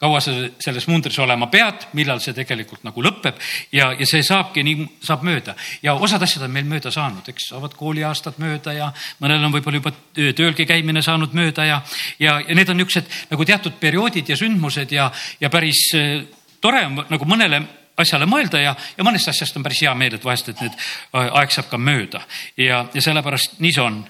kaua 0.00 0.20
sa 0.20 0.32
selles 0.60 0.86
mundris 0.90 1.18
olema 1.22 1.46
pead, 1.52 1.86
millal 1.94 2.20
see 2.22 2.34
tegelikult 2.36 2.82
nagu 2.86 3.02
lõpeb 3.04 3.38
ja, 3.72 3.92
ja 3.94 4.08
see 4.08 4.24
saabki 4.26 4.64
nii, 4.66 4.88
saab 5.04 5.22
mööda. 5.26 5.54
Ja 5.82 5.94
osad 5.94 6.22
asjad 6.26 6.46
on 6.48 6.54
meil 6.54 6.66
mööda 6.68 6.90
saanud, 6.94 7.28
eks? 7.30 7.48
Saavad 7.52 7.76
kooliaastad 7.78 8.40
mööda 8.42 8.74
ja 8.74 8.90
mõnel 9.22 9.44
on 9.46 9.54
võib-olla 9.54 9.80
juba 9.80 9.94
töölgi 10.14 10.66
käimine 10.66 11.02
saanud 11.04 11.36
mööda 11.36 11.68
ja, 11.68 11.80
ja, 12.18 12.40
ja 12.42 12.58
need 12.58 12.72
on 12.72 12.80
niisugused 12.80 13.30
nagu 13.30 13.46
teatud 13.46 13.78
perioodid 13.80 14.28
ja 14.28 14.38
sündmused 14.38 14.92
ja, 14.94 15.10
ja 15.40 15.50
päris 15.52 15.86
äh, 15.98 16.24
tore 16.60 16.84
on 16.88 17.04
nagu 17.10 17.28
mõnele 17.28 17.62
asjale 18.00 18.26
mõelda 18.26 18.60
ja, 18.62 18.72
ja 18.96 19.06
mõnest 19.06 19.30
asjast 19.30 19.56
on 19.56 19.62
päris 19.62 19.84
hea 19.84 19.92
meel, 19.94 20.16
et 20.16 20.24
vahest, 20.26 20.50
et 20.50 20.62
need 20.64 20.80
aeg 21.14 21.52
saab 21.54 21.68
ka 21.70 21.78
mööda. 21.78 22.24
Ja, 22.58 22.84
ja 22.90 23.04
sellepärast 23.04 23.60
nii 23.62 23.74
see 23.74 23.84
on. 23.84 24.00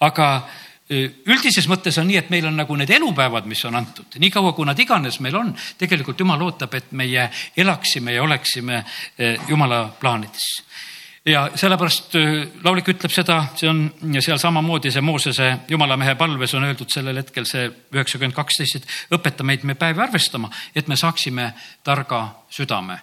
aga 0.00 0.28
üldises 0.88 1.68
mõttes 1.68 1.98
on 2.00 2.08
nii, 2.08 2.16
et 2.16 2.30
meil 2.32 2.46
on 2.48 2.56
nagu 2.56 2.76
need 2.76 2.90
elupäevad, 2.96 3.48
mis 3.50 3.64
on 3.68 3.76
antud, 3.76 4.18
niikaua 4.18 4.54
kui 4.56 4.66
nad 4.66 4.78
iganes 4.78 5.20
meil 5.20 5.36
on, 5.36 5.52
tegelikult 5.78 6.20
jumal 6.20 6.42
ootab, 6.46 6.74
et 6.78 6.92
meie 6.96 7.28
elaksime 7.56 8.16
ja 8.16 8.22
oleksime 8.24 8.84
jumala 9.48 9.84
plaanides 10.00 10.48
ja 11.28 11.48
sellepärast 11.58 12.14
laulik 12.64 12.88
ütleb 12.92 13.12
seda, 13.12 13.40
see 13.58 13.68
on 13.70 13.82
seal 14.22 14.38
samamoodi 14.40 14.92
see 14.92 15.04
Moosese 15.04 15.48
jumalamehe 15.68 16.14
palves 16.18 16.54
on 16.56 16.64
öeldud 16.68 16.90
sellel 16.92 17.20
hetkel 17.20 17.46
see 17.48 17.66
üheksakümmend 17.94 18.36
kaksteist, 18.36 18.78
et 18.78 19.18
õpeta 19.18 19.46
meid 19.46 19.66
me 19.68 19.76
päevi 19.78 20.02
arvestama, 20.04 20.50
et 20.74 20.88
me 20.88 20.96
saaksime 20.96 21.52
targa 21.84 22.22
südame. 22.50 23.00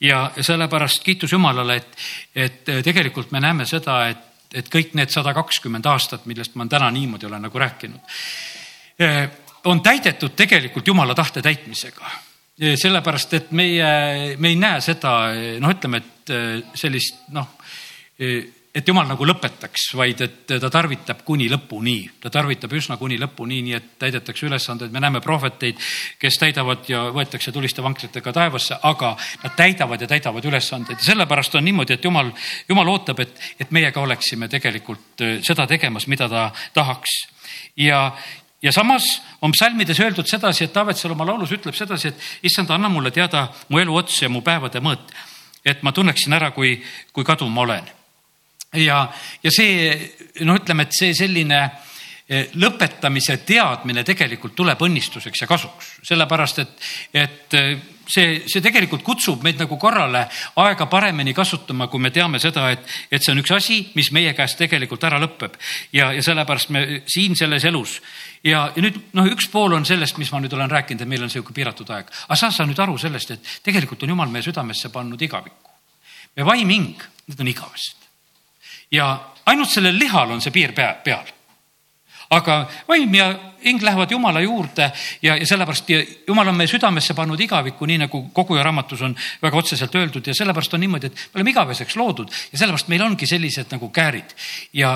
ja 0.00 0.30
sellepärast 0.40 1.04
kiitus 1.04 1.32
Jumalale, 1.32 1.76
et, 1.76 1.96
et 2.34 2.70
tegelikult 2.84 3.30
me 3.30 3.40
näeme 3.40 3.66
seda, 3.66 4.08
et 4.08 4.29
et 4.54 4.70
kõik 4.70 4.94
need 4.98 5.12
sada 5.12 5.34
kakskümmend 5.36 5.86
aastat, 5.86 6.26
millest 6.30 6.56
ma 6.58 6.66
täna 6.70 6.90
niimoodi 6.90 7.28
olen 7.28 7.46
nagu 7.46 7.58
rääkinud, 7.58 8.16
eh, 8.98 9.22
on 9.64 9.82
täidetud 9.82 10.34
tegelikult 10.36 10.86
jumala 10.86 11.14
tahte 11.14 11.42
täitmisega. 11.42 12.10
Eh, 12.60 12.76
sellepärast, 12.76 13.34
et 13.34 13.52
meie, 13.52 14.36
me 14.38 14.48
ei 14.48 14.56
näe 14.56 14.80
seda, 14.84 15.32
noh, 15.60 15.70
ütleme, 15.70 16.02
et 16.02 16.30
eh, 16.30 16.62
sellist 16.74 17.28
noh, 17.32 17.56
et 18.80 18.88
jumal 18.88 19.08
nagu 19.08 19.26
lõpetaks, 19.28 19.90
vaid 19.98 20.22
et 20.24 20.38
ta 20.48 20.70
tarvitab 20.72 21.20
kuni 21.26 21.48
lõpuni. 21.52 21.98
ta 22.20 22.30
tarvitab 22.32 22.72
üsna 22.72 22.96
kuni 22.96 23.18
lõpuni, 23.20 23.60
nii 23.66 23.76
et 23.76 23.88
täidetakse 24.00 24.46
ülesandeid, 24.46 24.92
me 24.92 25.02
näeme 25.04 25.20
prohveteid, 25.20 25.78
kes 26.18 26.38
täidavad 26.40 26.88
ja 26.88 27.02
võetakse 27.14 27.52
tuliste 27.52 27.84
vankritega 27.84 28.32
taevasse, 28.32 28.78
aga 28.82 29.14
nad 29.44 29.56
täidavad 29.56 30.00
ja 30.00 30.08
täidavad 30.08 30.44
ülesandeid 30.44 30.98
ja 30.98 31.10
sellepärast 31.12 31.54
on 31.60 31.64
niimoodi, 31.68 31.98
et 31.98 32.04
jumal, 32.04 32.32
jumal 32.68 32.92
ootab, 32.94 33.20
et, 33.20 33.36
et 33.60 33.70
meie 33.70 33.92
ka 33.92 34.00
oleksime 34.00 34.48
tegelikult 34.48 35.24
äh, 35.26 35.38
seda 35.46 35.66
tegemas, 35.70 36.08
mida 36.08 36.28
ta 36.28 36.48
tahaks. 36.74 37.20
ja, 37.76 38.16
ja 38.62 38.72
samas 38.72 39.20
on 39.42 39.52
psalmides 39.52 40.00
öeldud 40.00 40.26
sedasi, 40.26 40.64
et 40.64 40.72
Taavet 40.72 40.96
seal 40.96 41.12
oma 41.12 41.28
laulus 41.28 41.52
ütleb 41.52 41.76
sedasi, 41.76 42.08
et 42.08 42.48
issand, 42.48 42.70
anna 42.70 42.88
mulle 42.88 43.10
teada 43.10 43.48
mu 43.68 43.78
elu 43.78 43.96
ots 43.96 44.22
ja 44.22 44.28
mu 44.28 44.40
päevade 44.40 44.80
mõõt. 44.80 45.12
et 45.64 45.82
ma 45.82 45.92
tunneksin 45.92 46.32
ära, 46.32 46.50
kui, 46.50 46.78
kui 47.12 47.24
kaduv 47.24 47.50
ma 47.52 47.60
olen. 47.68 47.99
Ja, 48.74 49.04
ja 49.42 49.52
see, 49.54 49.94
no 50.46 50.56
ütleme, 50.60 50.86
et 50.86 50.96
see 50.96 51.14
selline 51.16 51.60
eh, 52.28 52.50
lõpetamise 52.54 53.40
teadmine 53.46 54.04
tegelikult 54.06 54.54
tuleb 54.58 54.82
õnnistuseks 54.86 55.42
ja 55.42 55.48
kasuks, 55.50 55.94
sellepärast 56.10 56.62
et, 56.62 56.76
et 57.14 57.58
eh, 57.58 57.72
see, 58.10 58.40
see 58.50 58.62
tegelikult 58.62 59.02
kutsub 59.06 59.42
meid 59.44 59.60
nagu 59.60 59.78
korrale 59.80 60.24
aega 60.62 60.86
paremini 60.90 61.34
kasutama, 61.36 61.88
kui 61.90 62.02
me 62.02 62.12
teame 62.14 62.40
seda, 62.42 62.68
et, 62.74 62.86
et 63.10 63.22
see 63.22 63.34
on 63.34 63.42
üks 63.42 63.54
asi, 63.56 63.80
mis 63.98 64.10
meie 64.14 64.34
käest 64.38 64.58
tegelikult 64.60 65.04
ära 65.08 65.20
lõpeb. 65.22 65.56
ja, 65.92 66.12
ja 66.14 66.22
sellepärast 66.24 66.74
me 66.74 66.84
siin 67.10 67.36
selles 67.38 67.66
elus 67.68 67.98
ja, 68.44 68.68
ja 68.74 68.84
nüüd 68.84 69.00
noh, 69.16 69.30
üks 69.30 69.48
pool 69.52 69.74
on 69.76 69.86
sellest, 69.88 70.18
mis 70.20 70.32
ma 70.32 70.42
nüüd 70.42 70.54
olen 70.56 70.70
rääkinud, 70.70 71.02
et 71.02 71.10
meil 71.10 71.26
on 71.26 71.32
sihuke 71.32 71.54
piiratud 71.56 71.90
aeg. 71.94 72.10
aga 72.28 72.50
sa 72.50 72.66
nüüd 72.66 72.78
aru 72.78 72.98
sellest, 72.98 73.36
et 73.36 73.56
tegelikult 73.66 74.06
on 74.06 74.14
jumal 74.14 74.30
meie 74.32 74.46
südamesse 74.46 74.92
pannud 74.94 75.20
igavikku. 75.20 75.74
me 76.36 76.46
vaim 76.46 76.70
hing, 76.70 77.08
need 77.28 77.40
on 77.40 77.50
igavesed. 77.54 77.99
Ja 78.92 79.10
ainult 79.46 79.70
sellel 79.70 79.98
lihal 79.98 80.30
on 80.30 80.42
see 80.42 80.54
piir 80.54 80.74
pea, 80.76 80.94
peal. 81.04 81.36
Aga 82.30 82.60
vaim 82.86 83.14
ja 83.14 83.32
hing 83.64 83.82
lähevad 83.82 84.10
Jumala 84.10 84.40
juurde 84.40 84.92
ja, 85.22 85.34
ja 85.36 85.46
sellepärast 85.46 85.88
ja 85.90 85.98
Jumal 86.28 86.48
on 86.48 86.56
meie 86.56 86.70
südamesse 86.70 87.14
pannud 87.14 87.40
igavikku, 87.40 87.86
nii 87.90 87.98
nagu 88.04 88.20
koguja 88.32 88.62
raamatus 88.62 89.02
on 89.02 89.16
väga 89.42 89.58
otseselt 89.58 89.94
öeldud. 89.98 90.26
Ja 90.26 90.34
sellepärast 90.34 90.74
on 90.74 90.80
niimoodi, 90.80 91.10
et 91.10 91.24
me 91.34 91.40
oleme 91.40 91.50
igaveseks 91.50 91.96
loodud. 91.96 92.30
Ja 92.52 92.58
sellepärast 92.58 92.88
meil 92.88 93.02
ongi 93.02 93.26
sellised 93.26 93.74
nagu 93.74 93.90
käärid. 93.90 94.36
Ja, 94.72 94.94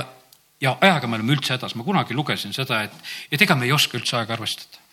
ja 0.61 0.77
ajaga 0.81 1.11
me 1.11 1.19
oleme 1.19 1.35
üldse 1.35 1.57
hädas, 1.57 1.75
ma 1.75 1.85
kunagi 1.85 2.15
lugesin 2.15 2.55
seda, 2.55 2.85
et, 2.87 2.95
et 3.33 3.43
ega 3.43 3.59
me 3.59 3.67
ei 3.67 3.75
oska 3.75 3.99
üldse 3.99 4.17
aega 4.21 4.39
arvestada 4.39 4.84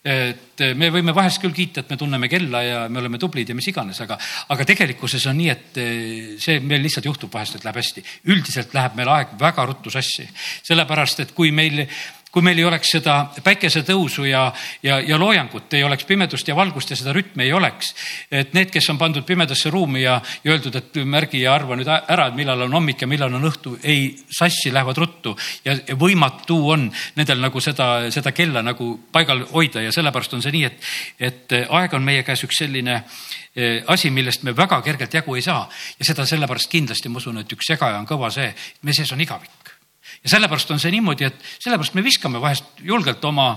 et 0.00 0.62
me 0.80 0.88
võime 0.88 1.12
vahest 1.12 1.42
küll 1.42 1.52
kiita, 1.52 1.82
et 1.82 1.90
me 1.92 1.98
tunneme 2.00 2.28
kella 2.32 2.62
ja 2.64 2.78
me 2.88 3.02
oleme 3.02 3.18
tublid 3.20 3.50
ja 3.52 3.56
mis 3.56 3.68
iganes, 3.68 3.98
aga, 4.00 4.16
aga 4.48 4.64
tegelikkuses 4.64 5.26
on 5.28 5.36
nii, 5.36 5.50
et 5.52 5.80
see 6.40 6.60
meil 6.64 6.80
lihtsalt 6.80 7.04
juhtub 7.04 7.32
vahest, 7.34 7.58
et 7.58 7.66
läheb 7.66 7.80
hästi. 7.82 8.04
üldiselt 8.32 8.72
läheb 8.76 8.96
meil 8.96 9.12
aeg 9.12 9.36
väga 9.40 9.66
ruttu 9.68 9.92
sassi, 9.92 10.24
sellepärast 10.64 11.20
et 11.26 11.34
kui 11.36 11.52
meil 11.52 11.84
kui 12.30 12.42
meil 12.46 12.58
ei 12.58 12.66
oleks 12.66 12.92
seda 12.94 13.16
päikesetõusu 13.44 14.24
ja, 14.28 14.44
ja, 14.86 15.00
ja 15.02 15.18
loojangut, 15.18 15.72
ei 15.74 15.84
oleks 15.84 16.06
pimedust 16.06 16.48
ja 16.48 16.54
valgust 16.56 16.92
ja 16.92 16.98
seda 16.98 17.14
rütmi 17.14 17.46
ei 17.46 17.52
oleks. 17.52 17.94
et 18.30 18.54
need, 18.54 18.70
kes 18.70 18.90
on 18.92 18.98
pandud 18.98 19.26
pimedasse 19.26 19.70
ruumi 19.70 20.02
ja, 20.02 20.20
ja 20.44 20.52
öeldud, 20.54 20.76
et 20.78 21.00
märgi 21.04 21.42
ja 21.42 21.54
arva 21.54 21.76
nüüd 21.78 21.90
ära, 21.90 22.28
et 22.28 22.38
millal 22.38 22.66
on 22.66 22.78
hommik 22.78 23.02
ja 23.02 23.08
millal 23.10 23.34
on 23.34 23.48
õhtu, 23.50 23.76
ei, 23.82 24.12
sassi 24.30 24.72
lähevad 24.72 24.98
ruttu. 24.98 25.34
Ja 25.64 25.74
võimatu 25.98 26.60
on 26.74 26.88
nendel 27.18 27.42
nagu 27.42 27.60
seda, 27.60 28.10
seda 28.14 28.32
kella 28.36 28.62
nagu 28.62 28.92
paigal 29.12 29.44
hoida 29.52 29.82
ja 29.82 29.92
sellepärast 29.94 30.38
on 30.38 30.44
see 30.44 30.54
nii, 30.54 30.64
et, 30.70 30.90
et 31.30 31.56
aeg 31.66 31.98
on 31.98 32.06
meie 32.06 32.22
käes 32.26 32.44
üks 32.46 32.62
selline 32.62 33.00
eh, 33.00 33.82
asi, 33.90 34.10
millest 34.14 34.46
me 34.46 34.54
väga 34.56 34.80
kergelt 34.86 35.14
jagu 35.14 35.34
ei 35.34 35.42
saa. 35.44 35.66
Ja 35.98 36.06
seda 36.12 36.26
sellepärast 36.28 36.70
kindlasti 36.70 37.10
ma 37.10 37.18
usun, 37.18 37.42
et 37.42 37.58
üks 37.58 37.72
segaja 37.74 37.98
on 37.98 38.08
kõva 38.08 38.30
see, 38.34 38.52
et 38.54 38.86
meie 38.86 38.96
sees 38.96 39.10
on 39.16 39.26
igavik 39.26 39.59
ja 40.22 40.32
sellepärast 40.34 40.70
on 40.70 40.80
see 40.82 40.92
niimoodi, 40.94 41.28
et 41.28 41.50
sellepärast 41.58 41.96
me 41.98 42.04
viskame 42.04 42.40
vahest 42.42 42.82
julgelt 42.86 43.24
oma 43.24 43.48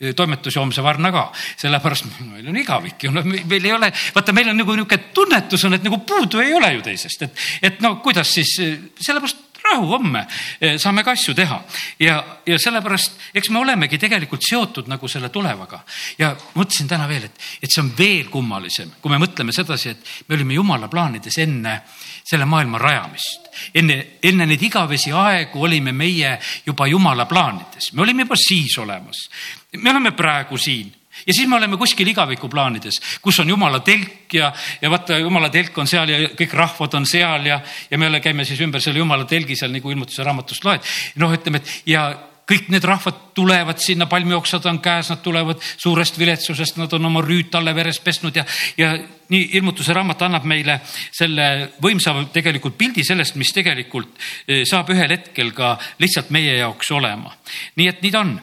e, 0.00 0.12
toimetusjoomse 0.12 0.84
varna 0.84 1.12
ka, 1.14 1.26
sellepärast 1.60 2.08
meil 2.20 2.48
on 2.52 2.60
igavik 2.60 3.08
ju, 3.08 3.12
noh, 3.14 3.26
meil 3.26 3.64
ei 3.64 3.74
ole, 3.74 3.92
vaata, 4.14 4.36
meil 4.36 4.52
on 4.52 4.60
nagu 4.62 4.78
niisugune 4.78 5.12
tunnetus 5.16 5.66
on, 5.68 5.78
et 5.78 5.86
nagu 5.86 6.00
puudu 6.06 6.42
ei 6.44 6.54
ole 6.54 6.72
ju 6.76 6.86
teisest, 6.90 7.28
et, 7.28 7.44
et 7.70 7.84
no 7.84 7.96
kuidas 8.04 8.32
siis, 8.38 8.54
e, 8.64 8.72
sellepärast 9.00 9.47
rahu 9.72 9.86
homme, 9.92 10.24
e, 10.60 10.76
saame 10.78 11.04
ka 11.04 11.14
asju 11.16 11.34
teha 11.34 11.58
ja, 12.00 12.18
ja 12.46 12.58
sellepärast, 12.58 13.18
eks 13.34 13.50
me 13.50 13.60
olemegi 13.62 13.98
tegelikult 14.00 14.44
seotud 14.44 14.88
nagu 14.90 15.08
selle 15.08 15.28
tulevaga. 15.34 15.80
ja 16.18 16.34
mõtlesin 16.54 16.88
täna 16.88 17.08
veel, 17.08 17.28
et, 17.28 17.40
et 17.62 17.70
see 17.70 17.82
on 17.82 17.92
veel 17.98 18.28
kummalisem, 18.32 18.92
kui 19.00 19.12
me 19.12 19.20
mõtleme 19.22 19.54
sedasi, 19.54 19.94
et 19.94 20.28
me 20.28 20.38
olime 20.38 20.58
jumala 20.58 20.88
plaanides 20.88 21.38
enne 21.44 21.80
selle 22.28 22.44
maailma 22.44 22.78
rajamist. 22.78 23.48
enne, 23.74 23.98
enne 24.22 24.46
neid 24.46 24.62
igavesi 24.62 25.12
aegu 25.12 25.62
olime 25.64 25.92
meie 25.92 26.38
juba 26.66 26.86
jumala 26.86 27.26
plaanides, 27.26 27.92
me 27.92 28.02
olime 28.02 28.26
juba 28.26 28.36
siis 28.36 28.78
olemas. 28.78 29.28
me 29.76 29.90
oleme 29.90 30.12
praegu 30.12 30.58
siin 30.58 30.97
ja 31.28 31.34
siis 31.34 31.48
me 31.48 31.56
oleme 31.56 31.76
kuskil 31.76 32.08
igaviku 32.08 32.48
plaanides, 32.48 33.00
kus 33.22 33.38
on 33.42 33.52
jumala 33.52 33.82
telk 33.84 34.34
ja, 34.34 34.48
ja 34.80 34.90
vaata, 34.90 35.18
jumala 35.20 35.50
telk 35.52 35.76
on 35.78 35.90
seal 35.90 36.08
ja 36.08 36.22
kõik 36.38 36.56
rahvad 36.56 36.96
on 36.96 37.06
seal 37.08 37.46
ja, 37.46 37.60
ja 37.90 38.00
me 38.00 38.08
käime 38.24 38.46
siis 38.48 38.60
ümber 38.64 38.82
selle 38.82 39.02
jumala 39.02 39.28
telgi 39.28 39.56
seal 39.56 39.74
nagu 39.74 39.92
ilmutuse 39.92 40.24
raamatust 40.24 40.64
loed. 40.64 40.88
noh, 41.20 41.36
ütleme, 41.36 41.60
et 41.60 41.92
ja 41.92 42.08
kõik 42.48 42.70
need 42.72 42.84
rahvad 42.88 43.18
tulevad 43.36 43.80
sinna, 43.82 44.06
palmioksad 44.08 44.64
on 44.70 44.80
käes, 44.80 45.10
nad 45.12 45.20
tulevad 45.20 45.60
suurest 45.76 46.16
viletsusest, 46.18 46.78
nad 46.80 46.92
on 46.96 47.10
oma 47.10 47.20
rüütalle 47.24 47.74
veres 47.76 48.00
pesnud 48.00 48.36
ja, 48.36 48.44
ja 48.78 48.94
nii 49.28 49.50
ilmutuse 49.60 49.92
raamat 49.92 50.24
annab 50.24 50.48
meile 50.48 50.78
selle 51.12 51.74
võimsa 51.84 52.14
tegelikult 52.32 52.78
pildi 52.80 53.04
sellest, 53.04 53.36
mis 53.36 53.52
tegelikult 53.52 54.16
eh, 54.48 54.64
saab 54.68 54.94
ühel 54.96 55.12
hetkel 55.12 55.52
ka 55.56 55.74
lihtsalt 56.00 56.32
meie 56.32 56.56
jaoks 56.62 56.90
olema. 56.96 57.36
nii 57.76 57.92
et 57.92 58.02
nii 58.02 58.16
ta 58.16 58.24
on. 58.24 58.34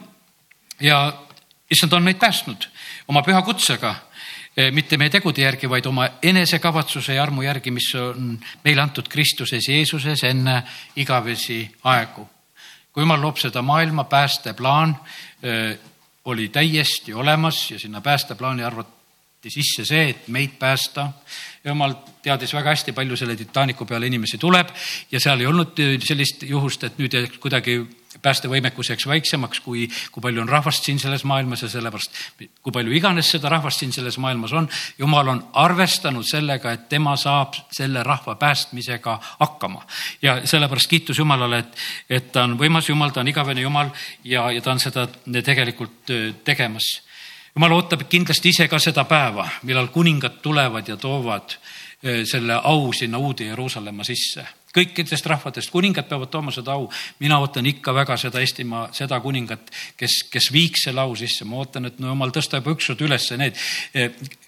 ja 0.80 1.00
issand 1.70 1.92
on 1.98 2.06
meid 2.06 2.22
päästnud 2.22 2.70
oma 3.08 3.22
püha 3.22 3.42
kutsega 3.42 3.94
eh, 4.56 4.70
mitte 4.72 4.96
meie 4.96 5.10
tegude 5.10 5.42
järgi, 5.42 5.68
vaid 5.70 5.86
oma 5.86 6.08
enesekavatsuse 6.22 7.14
ja 7.14 7.22
armu 7.22 7.42
järgi, 7.42 7.70
mis 7.70 7.90
on 7.94 8.38
meile 8.64 8.82
antud 8.82 9.08
Kristuses 9.08 9.68
Jeesuses 9.68 10.24
enne 10.24 10.62
igavesi 10.96 11.64
aegu 11.84 12.28
kui 12.96 13.04
jumal 13.04 13.20
loob 13.20 13.36
seda 13.36 13.60
maailma, 13.60 14.06
päästeplaan 14.08 14.94
oli 16.26 16.48
täiesti 16.48 17.14
olemas 17.14 17.70
ja 17.70 17.78
sinna 17.78 18.00
päästeplaani 18.00 18.64
arvati 18.64 19.50
sisse 19.50 19.84
see, 19.84 20.08
et 20.08 20.28
meid 20.28 20.56
päästa. 20.58 21.10
jumal 21.64 21.94
teadis 22.22 22.54
väga 22.54 22.72
hästi, 22.72 22.92
palju 22.92 23.16
selle 23.16 23.36
Titanicu 23.36 23.84
peale 23.84 24.06
inimesi 24.06 24.38
tuleb 24.38 24.68
ja 25.12 25.20
seal 25.20 25.40
ei 25.40 25.46
olnud 25.46 25.76
sellist 26.04 26.42
juhust, 26.42 26.84
et 26.84 26.98
nüüd 26.98 27.38
kuidagi 27.38 27.78
päästevõimekus 28.26 28.90
jääks 28.90 29.06
väiksemaks, 29.06 29.60
kui, 29.62 29.86
kui 30.12 30.22
palju 30.24 30.42
on 30.42 30.50
rahvast 30.50 30.86
siin 30.86 30.98
selles 30.98 31.24
maailmas 31.28 31.62
ja 31.62 31.70
sellepärast, 31.70 32.18
kui 32.62 32.74
palju 32.74 32.94
iganes 32.98 33.30
seda 33.36 33.50
rahvast 33.52 33.82
siin 33.82 33.94
selles 33.94 34.18
maailmas 34.22 34.54
on, 34.56 34.68
jumal 34.98 35.30
on 35.30 35.42
arvestanud 35.62 36.26
sellega, 36.26 36.74
et 36.74 36.88
tema 36.90 37.14
saab 37.20 37.54
selle 37.76 38.02
rahva 38.06 38.34
päästmisega 38.40 39.18
hakkama. 39.38 39.84
ja 40.22 40.40
sellepärast 40.44 40.90
kiitus 40.90 41.18
Jumalale, 41.18 41.58
et, 41.58 41.78
et 42.10 42.32
ta 42.32 42.44
on 42.48 42.58
võimas 42.58 42.90
Jumal, 42.90 43.14
ta 43.14 43.22
on 43.22 43.30
igavene 43.30 43.62
Jumal 43.62 43.90
ja, 44.24 44.50
ja 44.50 44.62
ta 44.62 44.74
on 44.74 44.82
seda 44.82 45.06
tegelikult 45.42 46.14
tegemas. 46.44 46.90
Jumal 47.54 47.72
ootab 47.72 48.04
kindlasti 48.10 48.52
ise 48.52 48.68
ka 48.68 48.78
seda 48.82 49.06
päeva, 49.08 49.46
millal 49.62 49.88
kuningad 49.94 50.42
tulevad 50.42 50.88
ja 50.88 50.96
toovad 50.96 51.56
selle 52.02 52.60
au 52.62 52.92
sinna 52.92 53.18
uude 53.18 53.46
Jeruusalemma 53.48 54.04
sisse 54.04 54.44
kõikidest 54.76 55.26
rahvadest, 55.32 55.72
kuningad 55.72 56.08
peavad 56.08 56.30
tooma 56.32 56.54
seda 56.54 56.76
au. 56.76 56.88
mina 57.20 57.38
ootan 57.40 57.66
ikka 57.66 57.94
väga 57.94 58.16
seda 58.20 58.40
Eestimaa, 58.44 58.88
seda 58.96 59.20
kuningat, 59.24 59.70
kes, 59.96 60.22
kes 60.32 60.50
viiks 60.52 60.86
selle 60.88 61.00
au 61.00 61.16
sisse, 61.16 61.44
ma 61.48 61.62
ootan, 61.62 61.88
et 61.88 62.00
no 62.02 62.12
jumal 62.12 62.34
tõsta 62.34 62.60
juba 62.60 62.74
ükskord 62.76 63.06
üles 63.06 63.30
need, 63.40 63.56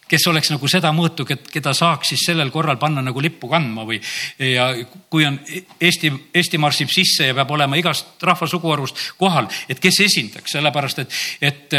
kes 0.08 0.26
oleks 0.30 0.52
nagu 0.52 0.68
seda 0.70 0.92
mõõtu, 0.96 1.26
keda 1.26 1.74
saaks 1.76 2.12
siis 2.12 2.24
sellel 2.28 2.52
korral 2.54 2.78
panna 2.80 3.02
nagu 3.04 3.20
lippu 3.22 3.50
kandma 3.50 3.84
või 3.88 4.00
ja 4.38 4.70
kui 5.10 5.26
on 5.28 5.38
Eesti, 5.80 6.12
Eesti 6.34 6.60
marssib 6.60 6.92
sisse 6.92 7.28
ja 7.28 7.36
peab 7.36 7.50
olema 7.56 7.76
igast 7.80 8.22
rahva 8.24 8.48
suguharust 8.48 9.12
kohal, 9.20 9.50
et 9.68 9.80
kes 9.80 10.00
esindaks, 10.06 10.56
sellepärast 10.56 11.04
et, 11.04 11.20
et 11.50 11.78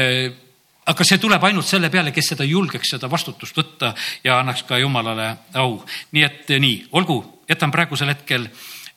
aga 0.90 1.06
see 1.06 1.22
tuleb 1.22 1.44
ainult 1.46 1.68
selle 1.68 1.90
peale, 1.94 2.14
kes 2.14 2.34
seda 2.34 2.46
julgeks, 2.48 2.96
seda 2.96 3.10
vastutust 3.12 3.58
võtta 3.58 3.94
ja 4.26 4.40
annaks 4.40 4.66
ka 4.68 4.80
jumalale 4.82 5.32
au. 5.62 5.82
nii 6.16 6.26
et 6.26 6.56
nii, 6.62 6.80
olgu 6.98 7.20
jätan 7.50 7.72
praegusel 7.72 8.14
hetkel 8.14 8.46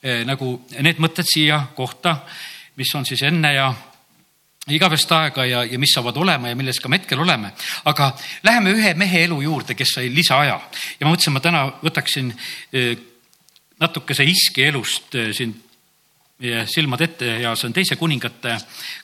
eh, 0.03 0.21
nagu 0.27 0.55
need 0.79 1.01
mõtted 1.01 1.27
siia 1.27 1.59
kohta, 1.75 2.19
mis 2.77 2.93
on 2.95 3.05
siis 3.05 3.23
enne 3.25 3.53
ja 3.53 3.71
igavest 4.71 5.11
aega 5.11 5.45
ja, 5.45 5.63
ja 5.67 5.79
mis 5.79 5.91
saavad 5.95 6.17
olema 6.17 6.51
ja 6.51 6.55
milles 6.55 6.79
ka 6.79 6.89
me 6.89 7.01
hetkel 7.01 7.19
oleme. 7.19 7.51
aga 7.85 8.13
läheme 8.43 8.71
ühe 8.77 8.93
mehe 8.93 9.25
elu 9.25 9.41
juurde, 9.41 9.75
kes 9.75 9.97
sai 9.97 10.13
lisaaja 10.13 10.55
ja 10.99 11.05
ma 11.05 11.11
mõtlesin, 11.11 11.35
ma 11.35 11.43
täna 11.43 11.65
võtaksin 11.83 12.31
eh, 12.71 12.95
natukese 13.79 14.23
Iski 14.23 14.69
elust 14.69 15.15
eh, 15.15 15.33
siin 15.35 15.53
meie 16.43 16.65
silmad 16.67 17.01
ette 17.01 17.37
ja 17.43 17.53
see 17.55 17.69
on 17.69 17.75
teise 17.75 17.95
kuningate 17.95 18.57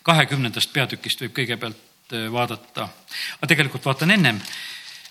kahekümnendast 0.03 0.73
peatükist 0.73 1.21
võib 1.23 1.35
kõigepealt 1.41 1.85
vaadata. 2.09 2.87
aga 3.37 3.47
tegelikult 3.47 3.85
vaatan 3.85 4.11
ennem 4.11 4.39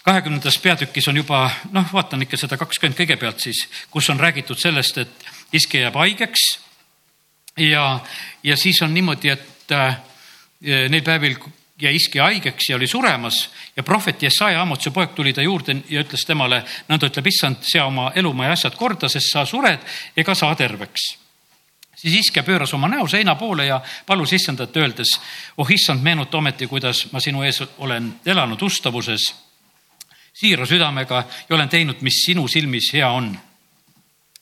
kahekümnendas 0.08 0.56
peatükis 0.64 1.08
on 1.10 1.20
juba 1.20 1.42
noh, 1.74 1.92
vaatan 1.92 2.24
ikka 2.24 2.40
seda 2.40 2.56
kakskümmend 2.60 2.96
kõigepealt 2.96 3.44
siis, 3.44 3.66
kus 3.92 4.08
on 4.08 4.20
räägitud 4.20 4.58
sellest, 4.60 5.04
et, 5.04 5.28
iske 5.52 5.82
jääb 5.82 5.96
haigeks 5.96 6.44
ja, 7.60 8.00
ja 8.42 8.56
siis 8.56 8.80
on 8.82 8.94
niimoodi, 8.94 9.32
et 9.34 9.72
äh, 9.72 9.98
neil 10.64 11.04
päevil 11.04 11.36
jäi 11.80 11.94
iski 11.94 12.18
haigeks 12.18 12.70
ja 12.70 12.76
oli 12.76 12.86
suremas 12.86 13.50
ja 13.76 13.82
prohvet 13.82 14.22
Jesaja 14.22 14.62
Amotsi 14.62 14.90
poeg 14.90 15.12
tuli 15.14 15.32
ta 15.32 15.42
juurde 15.42 15.76
ja 15.88 16.02
ütles 16.02 16.24
temale, 16.26 16.62
nõnda 16.88 17.10
ütleb 17.10 17.28
issand, 17.30 17.62
sea 17.62 17.86
oma 17.86 18.10
elumaja 18.16 18.56
asjad 18.56 18.76
korda, 18.76 19.08
sest 19.12 19.32
sa 19.32 19.44
sured 19.46 19.84
ega 20.16 20.34
saa 20.34 20.54
terveks. 20.56 21.18
siis 21.98 22.14
iske 22.14 22.42
pööras 22.42 22.74
oma 22.74 22.88
näo 22.88 23.06
seina 23.08 23.34
poole 23.34 23.66
ja 23.66 23.80
palus 24.06 24.32
issandat 24.32 24.76
öeldes, 24.76 25.20
oh 25.56 25.70
issand, 25.70 26.02
meenuta 26.02 26.38
ometi, 26.38 26.66
kuidas 26.66 27.12
ma 27.12 27.20
sinu 27.20 27.42
ees 27.42 27.62
olen 27.78 28.14
elanud 28.26 28.62
ustavuses, 28.62 29.34
siira 30.38 30.66
südamega 30.66 31.24
ja 31.48 31.56
olen 31.56 31.68
teinud, 31.68 32.02
mis 32.06 32.22
sinu 32.26 32.46
silmis 32.48 32.92
hea 32.94 33.10
on 33.10 33.32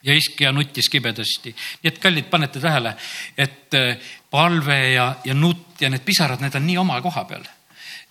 ja 0.07 0.15
iskja 0.15 0.53
nuttis 0.53 0.89
kibedasti. 0.89 1.55
nii 1.83 1.91
et 1.91 1.99
kallid, 1.99 2.29
panete 2.31 2.61
tähele, 2.61 2.95
et 3.39 3.75
äh, 3.75 3.97
palve 4.31 4.79
ja, 4.93 5.15
ja 5.25 5.35
nutt 5.35 5.81
ja 5.81 5.91
need 5.91 6.05
pisarad, 6.05 6.41
need 6.41 6.55
on 6.55 6.67
nii 6.67 6.79
oma 6.79 7.01
koha 7.03 7.25
peal. 7.25 7.45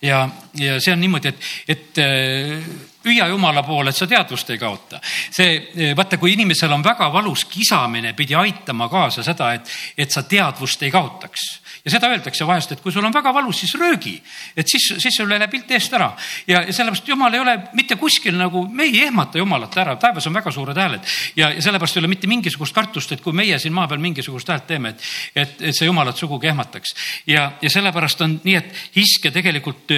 ja, 0.02 0.28
ja 0.60 0.80
see 0.80 0.92
on 0.92 1.00
niimoodi, 1.00 1.28
et, 1.28 1.46
et 1.68 2.02
äh, 2.02 2.66
hüüa 3.06 3.28
Jumala 3.28 3.62
poole, 3.62 3.90
et 3.90 3.96
sa 3.96 4.06
teadvust 4.06 4.50
ei 4.50 4.58
kaota. 4.58 5.00
see, 5.30 5.56
äh, 5.56 5.96
vaata, 5.96 6.18
kui 6.18 6.34
inimesel 6.34 6.72
on 6.72 6.84
väga 6.84 7.08
valus 7.12 7.44
kisamine, 7.44 8.12
pidi 8.12 8.34
aitama 8.34 8.88
kaasa 8.88 9.22
seda, 9.22 9.52
et, 9.54 9.70
et 9.96 10.10
sa 10.10 10.22
teadvust 10.22 10.82
ei 10.82 10.90
kaotaks 10.90 11.46
ja 11.86 11.92
seda 11.94 12.10
öeldakse 12.10 12.46
vahest, 12.46 12.72
et 12.74 12.80
kui 12.82 12.90
sul 12.92 13.04
on 13.06 13.14
väga 13.14 13.30
valus, 13.34 13.60
siis 13.62 13.76
röögi, 13.78 14.16
et 14.58 14.66
siis, 14.66 14.88
siis 14.98 15.14
sul 15.14 15.30
ei 15.30 15.38
lähe 15.38 15.50
pilt 15.52 15.70
eest 15.70 15.94
ära. 15.94 16.08
Ja, 16.48 16.64
ja 16.66 16.74
sellepärast 16.74 17.06
jumal 17.12 17.34
ei 17.34 17.42
ole 17.44 17.54
mitte 17.78 17.94
kuskil 18.00 18.34
nagu, 18.34 18.64
me 18.66 18.88
ei 18.88 19.04
ehmata 19.06 19.38
jumalat 19.38 19.78
ära, 19.78 19.94
taevas 20.02 20.26
on 20.26 20.34
väga 20.34 20.50
suured 20.50 20.76
hääled. 20.82 21.06
Ja, 21.38 21.52
ja 21.54 21.62
sellepärast 21.62 21.96
ei 21.96 22.02
ole 22.02 22.10
mitte 22.10 22.26
mingisugust 22.30 22.74
kartust, 22.74 23.14
et 23.14 23.22
kui 23.22 23.36
meie 23.36 23.60
siin 23.62 23.74
maa 23.76 23.86
peal 23.86 24.02
mingisugust 24.02 24.50
häält 24.50 24.66
teeme, 24.66 24.96
et, 24.96 25.08
et, 25.36 25.56
et 25.70 25.78
see 25.78 25.86
jumalat 25.86 26.18
sugugi 26.18 26.50
ehmataks. 26.50 26.94
ja, 27.30 27.52
ja 27.62 27.70
sellepärast 27.70 28.26
on 28.26 28.40
nii, 28.42 28.56
et 28.58 28.82
hiske 28.96 29.30
tegelikult 29.30 29.94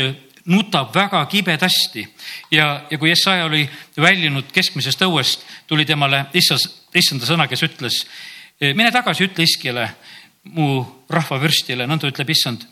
nutab 0.49 0.93
väga 0.95 1.25
kibedasti. 1.27 2.05
Ja, 2.51 2.83
ja 2.91 2.99
kui 2.99 3.15
Jesaja 3.15 3.49
oli 3.49 3.65
väljunud 3.97 4.53
keskmisest 4.53 5.03
õuest, 5.09 5.45
tuli 5.67 5.89
temale 5.89 6.27
issas, 6.37 6.69
issanda 6.97 7.29
sõna, 7.29 7.49
kes 7.49 7.65
ütles, 7.65 8.05
mine 8.61 8.93
tagasi, 8.93 9.29
ütle 9.29 9.45
iskjale 9.49 9.89
mu 10.45 10.83
rahva 11.11 11.39
vürstile, 11.43 11.87
nõnda 11.87 12.11
ütleb 12.11 12.31
issand. 12.31 12.67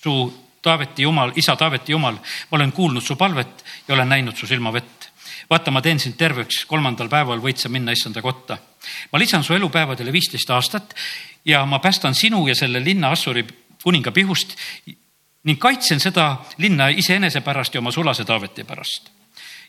su 0.00 0.32
Taaveti 0.62 1.02
jumal, 1.02 1.32
isa 1.36 1.56
Taaveti 1.56 1.92
jumal, 1.92 2.18
ma 2.50 2.56
olen 2.58 2.72
kuulnud 2.72 3.02
su 3.02 3.16
palvet 3.16 3.64
ja 3.88 3.94
olen 3.94 4.08
näinud 4.08 4.36
su 4.36 4.46
silmavett. 4.46 5.08
vaata, 5.50 5.70
ma 5.70 5.82
teen 5.82 5.98
sind 5.98 6.16
terveks, 6.16 6.64
kolmandal 6.66 7.08
päeval 7.08 7.40
võid 7.40 7.56
sa 7.56 7.68
minna 7.68 7.92
issanda 7.92 8.22
kotta. 8.22 8.58
ma 9.12 9.18
lisan 9.18 9.44
su 9.44 9.54
elupäevadele 9.54 10.12
viisteist 10.12 10.50
aastat 10.50 10.94
ja 11.44 11.64
ma 11.66 11.78
päästan 11.78 12.14
sinu 12.14 12.46
ja 12.48 12.54
selle 12.54 12.84
linna 12.84 13.10
Assuri 13.10 13.46
kuninga 13.82 14.10
pihust 14.10 14.56
ning 15.44 15.58
kaitsen 15.58 16.00
seda 16.00 16.36
linna 16.58 16.88
iseenese 16.88 17.40
pärast 17.40 17.74
ja 17.74 17.80
oma 17.80 17.92
sulase 17.92 18.24
Taaveti 18.24 18.64
pärast. 18.64 19.10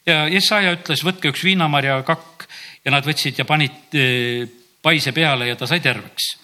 ja 0.05 0.27
Jesaja 0.27 0.73
ütles, 0.73 1.03
võtke 1.03 1.31
üks 1.31 1.43
viinamarja 1.43 2.03
kakk 2.03 2.47
ja 2.85 2.91
nad 2.91 3.05
võtsid 3.05 3.37
ja 3.37 3.45
panid 3.45 3.95
eh, 3.95 4.47
paise 4.81 5.11
peale 5.11 5.47
ja 5.47 5.55
ta 5.55 5.67
sai 5.67 5.79
terveks 5.79 6.40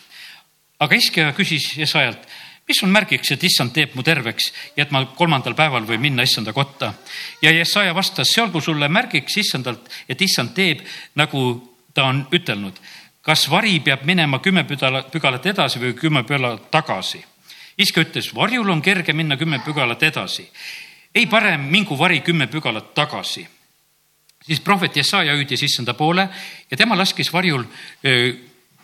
aga 0.80 0.96
Iskja 0.96 1.32
küsis 1.34 1.72
Jesajalt, 1.78 2.28
mis 2.68 2.84
on 2.84 2.92
märgiks, 2.92 3.32
et 3.32 3.44
issand 3.48 3.72
teeb 3.74 3.96
mu 3.96 4.04
terveks 4.04 4.52
ja 4.76 4.84
et 4.84 4.92
ma 4.92 5.06
kolmandal 5.18 5.56
päeval 5.56 5.88
võin 5.88 6.02
minna 6.04 6.26
issanda 6.28 6.54
kotta. 6.54 6.94
ja 7.42 7.52
Jesaja 7.52 7.96
vastas, 7.96 8.28
see 8.34 8.44
olgu 8.44 8.62
sulle 8.62 8.90
märgiks 8.90 9.38
issandalt, 9.38 9.90
et 10.10 10.22
issand 10.22 10.54
teeb, 10.54 10.84
nagu 11.16 11.44
ta 11.94 12.10
on 12.12 12.28
ütelnud. 12.32 12.74
kas 13.22 13.50
vari 13.50 13.80
peab 13.80 14.06
minema 14.06 14.40
kümme 14.40 14.64
püdala, 14.64 15.04
pügalat 15.04 15.46
edasi 15.46 15.80
või 15.80 15.94
kümme 15.94 16.24
pügalat 16.24 16.72
tagasi? 16.72 17.24
Iska 17.78 18.02
ütles, 18.02 18.34
varjul 18.36 18.70
on 18.70 18.82
kerge 18.82 19.14
minna 19.14 19.38
kümme 19.38 19.60
pügalat 19.60 20.04
edasi. 20.04 20.50
ei, 21.16 21.26
parem 21.26 21.62
mingu 21.62 21.98
vari 21.98 22.22
kümme 22.22 22.48
pügalat 22.48 22.94
tagasi. 22.94 23.48
siis 24.46 24.60
prohvet 24.60 24.96
Jesaja 24.96 25.34
hüüdis 25.34 25.64
issanda 25.64 25.94
poole 25.94 26.30
ja 26.72 26.78
tema 26.78 26.98
laskis 26.98 27.34
varjul, 27.34 27.64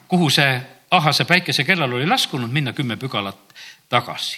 kuhu 0.07 0.29
see 0.29 0.72
ahase 0.93 1.25
päikese 1.25 1.63
kellal 1.63 1.93
oli 1.93 2.07
laskunud 2.07 2.51
minna 2.51 2.73
kümme 2.73 2.97
pügalat 2.97 3.55
tagasi. 3.89 4.37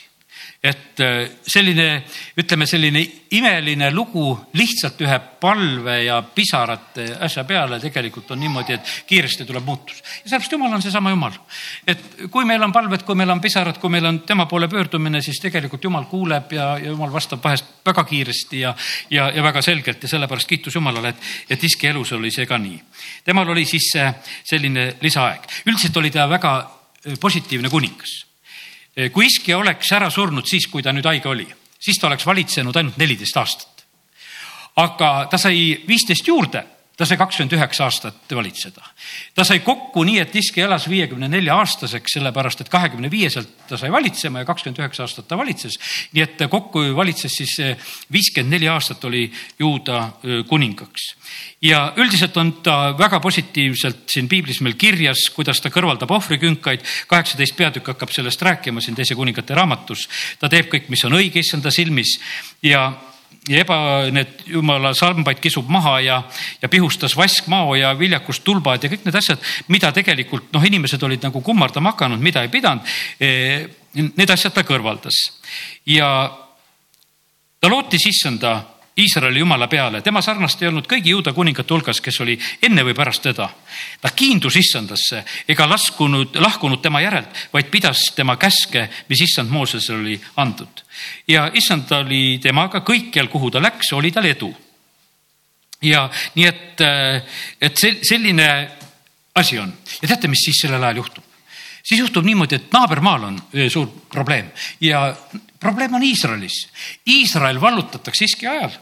Et 0.66 1.00
äh, 1.00 1.30
selline, 1.48 2.04
ütleme 2.38 2.66
selline 2.66 3.02
imeline 3.38 3.92
lugu 3.94 4.34
lihtsalt 4.58 5.02
ühe 5.06 5.18
palve 5.42 5.98
ja 6.06 6.18
pisarate 6.22 7.06
asja 7.26 7.44
peale 7.46 7.80
tegelikult 7.84 8.32
on 8.34 8.42
niimoodi, 8.42 8.74
et 8.74 8.94
kiiresti 9.08 9.46
tuleb 9.46 9.66
muutus. 9.66 10.02
ja 10.24 10.30
sellepärast 10.30 10.52
Jumal 10.52 10.74
on 10.74 10.82
seesama 10.82 11.14
Jumal. 11.14 11.38
et 11.88 12.28
kui 12.32 12.46
meil 12.46 12.64
on 12.64 12.74
palved, 12.74 13.06
kui 13.06 13.16
meil 13.16 13.30
on 13.30 13.42
pisarad, 13.42 13.78
kui 13.82 13.94
meil 13.94 14.06
on 14.06 14.20
tema 14.26 14.46
poole 14.46 14.68
pöördumine, 14.68 15.22
siis 15.22 15.40
tegelikult 15.44 15.84
Jumal 15.84 16.10
kuuleb 16.10 16.52
ja, 16.58 16.76
ja 16.78 16.90
Jumal 16.90 17.14
vastab 17.14 17.44
vahest 17.44 17.66
väga 17.86 18.04
kiiresti 18.04 18.60
ja, 18.60 18.76
ja, 19.10 19.30
ja 19.36 19.44
väga 19.44 19.62
selgelt 19.62 20.04
ja 20.04 20.10
sellepärast 20.16 20.50
kiitus 20.50 20.76
Jumalale, 20.76 21.14
et, 21.14 21.34
et 21.50 21.64
iski 21.64 21.94
elus 21.94 22.14
oli 22.18 22.32
see 22.34 22.46
ka 22.50 22.58
nii. 22.58 22.80
temal 23.26 23.50
oli 23.54 23.66
siis 23.66 23.92
selline 24.44 24.96
lisaaeg. 25.02 25.50
üldiselt 25.66 25.98
oli 25.98 26.12
ta 26.12 26.30
väga 26.30 26.56
eh, 27.06 27.20
positiivne 27.22 27.70
kuningas 27.70 28.26
kui 29.12 29.26
iskja 29.28 29.58
oleks 29.58 29.92
ära 29.92 30.10
surnud 30.10 30.48
siis, 30.48 30.68
kui 30.72 30.84
ta 30.84 30.94
nüüd 30.96 31.06
haige 31.06 31.30
oli, 31.30 31.48
siis 31.80 32.00
ta 32.00 32.08
oleks 32.08 32.26
valitsenud 32.26 32.76
ainult 32.76 32.98
neliteist 32.98 33.38
aastat. 33.38 33.86
aga 34.76 35.28
ta 35.32 35.38
sai 35.38 35.84
viisteist 35.88 36.28
juurde 36.28 36.64
ta 36.98 37.06
sai 37.06 37.18
kakskümmend 37.20 37.54
üheksa 37.58 37.86
aastat 37.86 38.32
valitseda. 38.32 38.84
ta 39.36 39.44
sai 39.44 39.60
kokku 39.60 40.04
nii, 40.08 40.20
et 40.24 40.36
Iski 40.36 40.64
elas 40.64 40.88
viiekümne 40.90 41.28
nelja 41.28 41.58
aastaseks, 41.60 42.16
sellepärast 42.16 42.62
et 42.64 42.70
kahekümne 42.72 43.12
viieselt 43.12 43.50
ta 43.68 43.78
sai 43.78 43.92
valitsema 43.92 44.42
ja 44.42 44.48
kakskümmend 44.48 44.80
üheksa 44.80 45.04
aastat 45.04 45.28
ta 45.28 45.38
valitses. 45.38 45.78
nii 46.14 46.24
et 46.24 46.46
kokku 46.50 46.84
valitses 46.96 47.36
siis 47.42 47.58
eh, 47.60 47.78
viiskümmend 48.12 48.56
neli 48.56 48.70
aastat 48.72 49.04
oli 49.06 49.26
juuda 49.60 50.00
eh, 50.24 50.44
kuningaks. 50.48 51.16
ja 51.62 51.94
üldiselt 51.98 52.38
on 52.38 52.54
ta 52.64 52.96
väga 52.98 53.20
positiivselt 53.20 54.10
siin 54.10 54.30
piiblis 54.30 54.62
meil 54.62 54.78
kirjas, 54.80 55.30
kuidas 55.36 55.62
ta 55.62 55.70
kõrvaldab 55.70 56.12
ohvrikünkaid. 56.12 56.86
kaheksateist 57.08 57.56
peatükk 57.56 57.88
hakkab 57.94 58.12
sellest 58.12 58.42
rääkima 58.42 58.82
siin 58.82 58.96
teise 58.96 59.16
kuningate 59.16 59.56
raamatus. 59.56 60.08
ta 60.40 60.50
teeb 60.50 60.72
kõik, 60.72 60.88
mis 60.90 61.04
on 61.06 61.20
õige 61.20 61.44
issanda 61.44 61.72
silmis 61.72 62.20
ja 62.64 62.94
ja 63.50 63.62
eba, 63.62 63.78
need 64.14 64.46
jumala 64.50 64.94
sambaid 64.98 65.40
kisub 65.44 65.70
maha 65.72 66.00
ja, 66.02 66.20
ja 66.62 66.70
pihustas 66.72 67.16
vaskmao 67.18 67.76
ja 67.78 67.94
viljakust 67.98 68.44
tulbad 68.46 68.84
ja 68.84 68.90
kõik 68.92 69.06
need 69.06 69.18
asjad, 69.18 69.42
mida 69.74 69.92
tegelikult 69.96 70.50
noh, 70.56 70.66
inimesed 70.66 71.04
olid 71.06 71.26
nagu 71.26 71.42
kummardama 71.46 71.94
hakanud, 71.94 72.22
mida 72.24 72.46
ei 72.46 72.54
pidanud. 72.54 72.96
E, 73.20 73.30
need 73.96 74.32
asjad 74.32 74.56
ta 74.56 74.66
kõrvaldas 74.68 75.20
ja 75.88 76.10
ta 77.62 77.72
lootis 77.72 78.10
issanda 78.10 78.58
Iisraeli 78.98 79.40
jumala 79.40 79.68
peale, 79.68 80.00
tema 80.02 80.22
sarnast 80.24 80.62
ei 80.64 80.70
olnud 80.70 80.86
kõigi 80.88 81.12
juuda 81.12 81.34
kuningate 81.36 81.74
hulgas, 81.74 82.00
kes 82.00 82.16
oli 82.24 82.38
enne 82.64 82.84
või 82.88 82.94
pärast 82.96 83.26
teda. 83.26 83.50
ta 84.02 84.12
kiindus 84.16 84.56
issandasse 84.56 85.20
ega 85.52 85.68
laskunud, 85.68 86.38
lahkunud 86.40 86.80
tema 86.82 87.02
järelt, 87.04 87.28
vaid 87.52 87.68
pidas 87.74 88.06
tema 88.16 88.38
käske, 88.40 88.88
mis 89.10 89.22
issand 89.28 89.52
Moosesele 89.52 90.00
oli 90.00 90.16
andnud. 90.38 90.84
ja 91.28 91.50
issand 91.54 91.92
oli 91.92 92.40
temaga 92.40 92.80
kõikjal, 92.80 93.28
kuhu 93.28 93.52
ta 93.52 93.60
läks, 93.60 93.92
oli 93.94 94.12
tal 94.12 94.26
edu. 94.32 94.54
ja 95.82 96.10
nii 96.36 96.48
et, 96.48 96.82
et 97.62 97.78
see 97.78 98.00
selline 98.02 98.50
asi 99.36 99.60
on 99.60 99.74
ja 100.02 100.08
teate, 100.08 100.28
mis 100.28 100.40
siis 100.46 100.62
sellel 100.62 100.84
ajal 100.84 101.04
juhtub? 101.04 101.24
siis 101.84 102.00
juhtub 102.00 102.24
niimoodi, 102.24 102.56
et 102.56 102.72
naabermaal 102.72 103.28
on 103.28 103.42
suur 103.68 103.92
probleem 104.10 104.48
ja 104.80 105.10
probleem 105.66 105.98
on 105.98 106.06
Iisraelis. 106.06 106.60
Iisrael 107.10 107.62
vallutatakse 107.62 108.30
Iski 108.30 108.52
ajal 108.52 108.78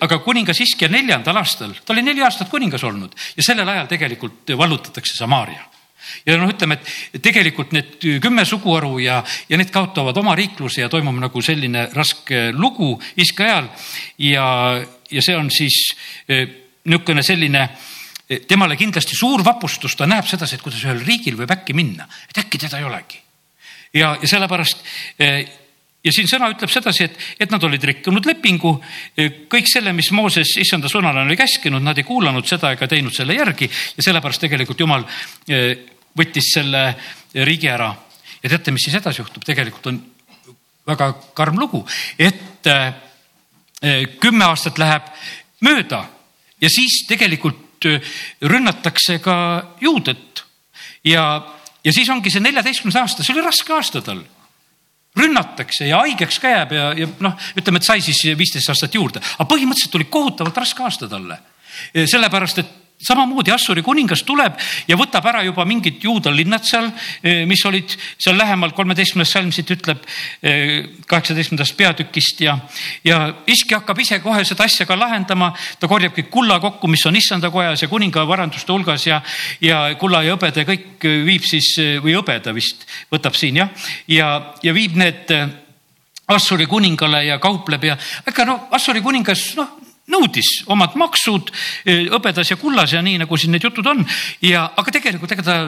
aga 0.00 0.18
kuningas 0.24 0.58
Iskja 0.62 0.88
neljandal 0.90 1.36
aastal, 1.38 1.74
ta 1.84 1.92
oli 1.94 2.02
neli 2.02 2.22
aastat 2.24 2.50
kuningas 2.50 2.82
olnud 2.84 3.12
ja 3.36 3.44
sellel 3.44 3.68
ajal 3.68 3.90
tegelikult 3.90 4.54
vallutatakse 4.58 5.14
Samaaria 5.16 5.62
ja 6.26 6.36
noh, 6.40 6.50
ütleme, 6.50 6.78
et 7.14 7.22
tegelikult 7.22 7.74
need 7.76 8.06
kümme 8.22 8.44
suguharu 8.48 8.98
ja, 9.04 9.20
ja 9.48 9.60
need 9.60 9.70
kaotavad 9.74 10.16
oma 10.20 10.34
riikluse 10.38 10.84
ja 10.84 10.90
toimub 10.92 11.18
nagu 11.20 11.42
selline 11.44 11.86
raske 11.94 12.50
lugu 12.56 12.94
Iska 13.20 13.46
ajal. 13.46 13.70
ja, 14.18 14.46
ja 15.10 15.22
see 15.24 15.36
on 15.36 15.50
siis 15.54 15.80
niisugune 16.28 17.22
selline 17.26 17.68
temale 18.48 18.76
kindlasti 18.78 19.16
suur 19.18 19.42
vapustus, 19.44 19.96
ta 19.98 20.06
näeb 20.06 20.26
sedasi, 20.28 20.56
et 20.56 20.62
kuidas 20.62 20.84
ühel 20.86 21.02
riigil 21.04 21.36
võib 21.38 21.50
äkki 21.50 21.74
minna, 21.74 22.06
et 22.30 22.38
äkki 22.38 22.60
teda 22.62 22.78
ei 22.78 22.86
olegi. 22.86 23.20
ja, 23.94 24.14
ja 24.20 24.28
sellepärast 24.28 24.84
ja 26.04 26.12
siin 26.14 26.28
sõna 26.28 26.48
ütleb 26.52 26.70
sedasi, 26.72 27.06
et, 27.06 27.18
et 27.44 27.52
nad 27.52 27.64
olid 27.66 27.84
rikkunud 27.90 28.26
lepingu, 28.28 28.72
kõik 29.52 29.68
selle, 29.68 29.92
mis 29.96 30.10
Mooses 30.16 30.54
issanda 30.62 30.88
sõnale 30.92 31.24
oli 31.26 31.36
käskinud, 31.38 31.82
nad 31.84 31.98
ei 31.98 32.06
kuulanud 32.08 32.48
seda 32.48 32.72
ega 32.74 32.88
teinud 32.88 33.14
selle 33.14 33.36
järgi. 33.36 33.68
Ja 33.98 34.06
sellepärast 34.08 34.44
tegelikult 34.46 34.80
jumal 34.80 35.04
eh, 35.48 35.74
võttis 36.16 36.52
selle 36.54 36.86
riigi 37.34 37.68
ära. 37.70 37.92
ja 38.42 38.48
teate, 38.48 38.72
mis 38.72 38.86
siis 38.88 38.96
edasi 38.96 39.20
juhtub, 39.20 39.44
tegelikult 39.44 39.90
on 39.92 40.00
väga 40.88 41.12
karm 41.36 41.60
lugu, 41.60 41.84
et 42.18 42.66
eh, 42.66 44.06
kümme 44.20 44.48
aastat 44.48 44.80
läheb 44.80 45.12
mööda. 45.60 46.04
Ja 46.60 46.68
siis 46.68 47.04
tegelikult 47.08 47.84
rünnatakse 48.44 49.18
ka 49.24 49.36
juudet. 49.80 50.44
Ja, 51.04 51.24
ja 51.84 51.92
siis 51.92 52.08
ongi 52.12 52.32
see 52.32 52.42
neljateistkümnes 52.44 52.96
aasta, 53.00 53.24
see 53.24 53.32
oli 53.32 53.44
raske 53.44 53.72
aasta 53.72 54.02
tal 54.04 54.20
rünnatakse 55.18 55.88
ja 55.88 56.02
haigeks 56.04 56.38
ka 56.42 56.52
jääb 56.52 56.74
ja, 56.76 56.90
ja 56.94 57.08
noh, 57.24 57.34
ütleme, 57.58 57.80
et 57.80 57.86
sai 57.88 58.02
siis 58.04 58.22
viisteist 58.38 58.70
aastat 58.70 58.94
juurde, 58.94 59.22
aga 59.22 59.48
põhimõtteliselt 59.50 59.96
oli 59.98 60.06
kohutavalt 60.12 60.60
raske 60.62 60.84
aasta 60.86 61.08
talle. 61.10 61.38
sellepärast, 61.94 62.58
et 62.58 62.76
samamoodi 63.00 63.52
Assuri 63.54 63.82
kuningas 63.84 64.22
tuleb 64.28 64.58
ja 64.88 64.96
võtab 64.98 65.26
ära 65.30 65.42
juba 65.44 65.64
mingid 65.68 66.02
juuda 66.04 66.32
linnad 66.34 66.64
seal, 66.68 66.90
eh, 67.22 67.44
mis 67.48 67.62
olid 67.68 67.94
seal 68.20 68.36
lähemal, 68.38 68.74
kolmeteistkümnes 68.76 69.32
salm 69.32 69.52
siit 69.52 69.70
ütleb 69.72 70.04
eh, 70.42 70.84
kaheksateistkümnendast 71.06 71.76
peatükist 71.76 72.44
ja, 72.44 72.58
ja 73.04 73.22
Iski 73.50 73.74
hakkab 73.78 73.98
ise 74.02 74.20
kohe 74.20 74.44
seda 74.44 74.64
asja 74.68 74.86
ka 74.86 74.98
lahendama. 74.98 75.52
ta 75.80 75.88
korjab 75.88 76.14
kõik 76.16 76.30
kulla 76.30 76.60
kokku, 76.60 76.88
mis 76.88 77.04
on 77.06 77.16
issanda 77.16 77.50
kojas 77.50 77.82
ja 77.82 77.88
kuninga 77.88 78.26
varanduste 78.28 78.72
hulgas 78.72 79.06
ja, 79.06 79.20
ja 79.60 79.82
kulla 79.98 80.22
ja 80.22 80.36
hõbeda 80.36 80.64
kõik 80.68 81.08
viib 81.26 81.44
siis 81.48 81.72
või 82.04 82.14
hõbeda 82.18 82.54
vist 82.54 82.86
võtab 83.12 83.34
siin 83.34 83.62
jah, 83.62 83.70
ja, 84.08 84.54
ja 84.62 84.76
viib 84.76 84.96
need 85.00 85.32
Assuri 86.30 86.68
kuningale 86.70 87.24
ja 87.26 87.40
kaupleb 87.42 87.84
ja 87.84 87.96
ega 88.28 88.44
no 88.46 88.60
Assuri 88.76 89.02
kuningas 89.02 89.54
noh 89.58 89.89
nõudis 90.10 90.50
omad 90.70 90.96
maksud 91.00 91.52
eh, 91.84 92.08
hõbedas 92.10 92.50
ja 92.50 92.58
kullas 92.60 92.96
ja 92.96 93.04
nii 93.04 93.22
nagu 93.24 93.38
siin 93.38 93.54
need 93.54 93.64
jutud 93.64 93.86
on 93.86 94.04
ja, 94.44 94.66
aga 94.76 94.98
tegelikult 94.98 95.32
ega 95.36 95.46
ta 95.46 95.60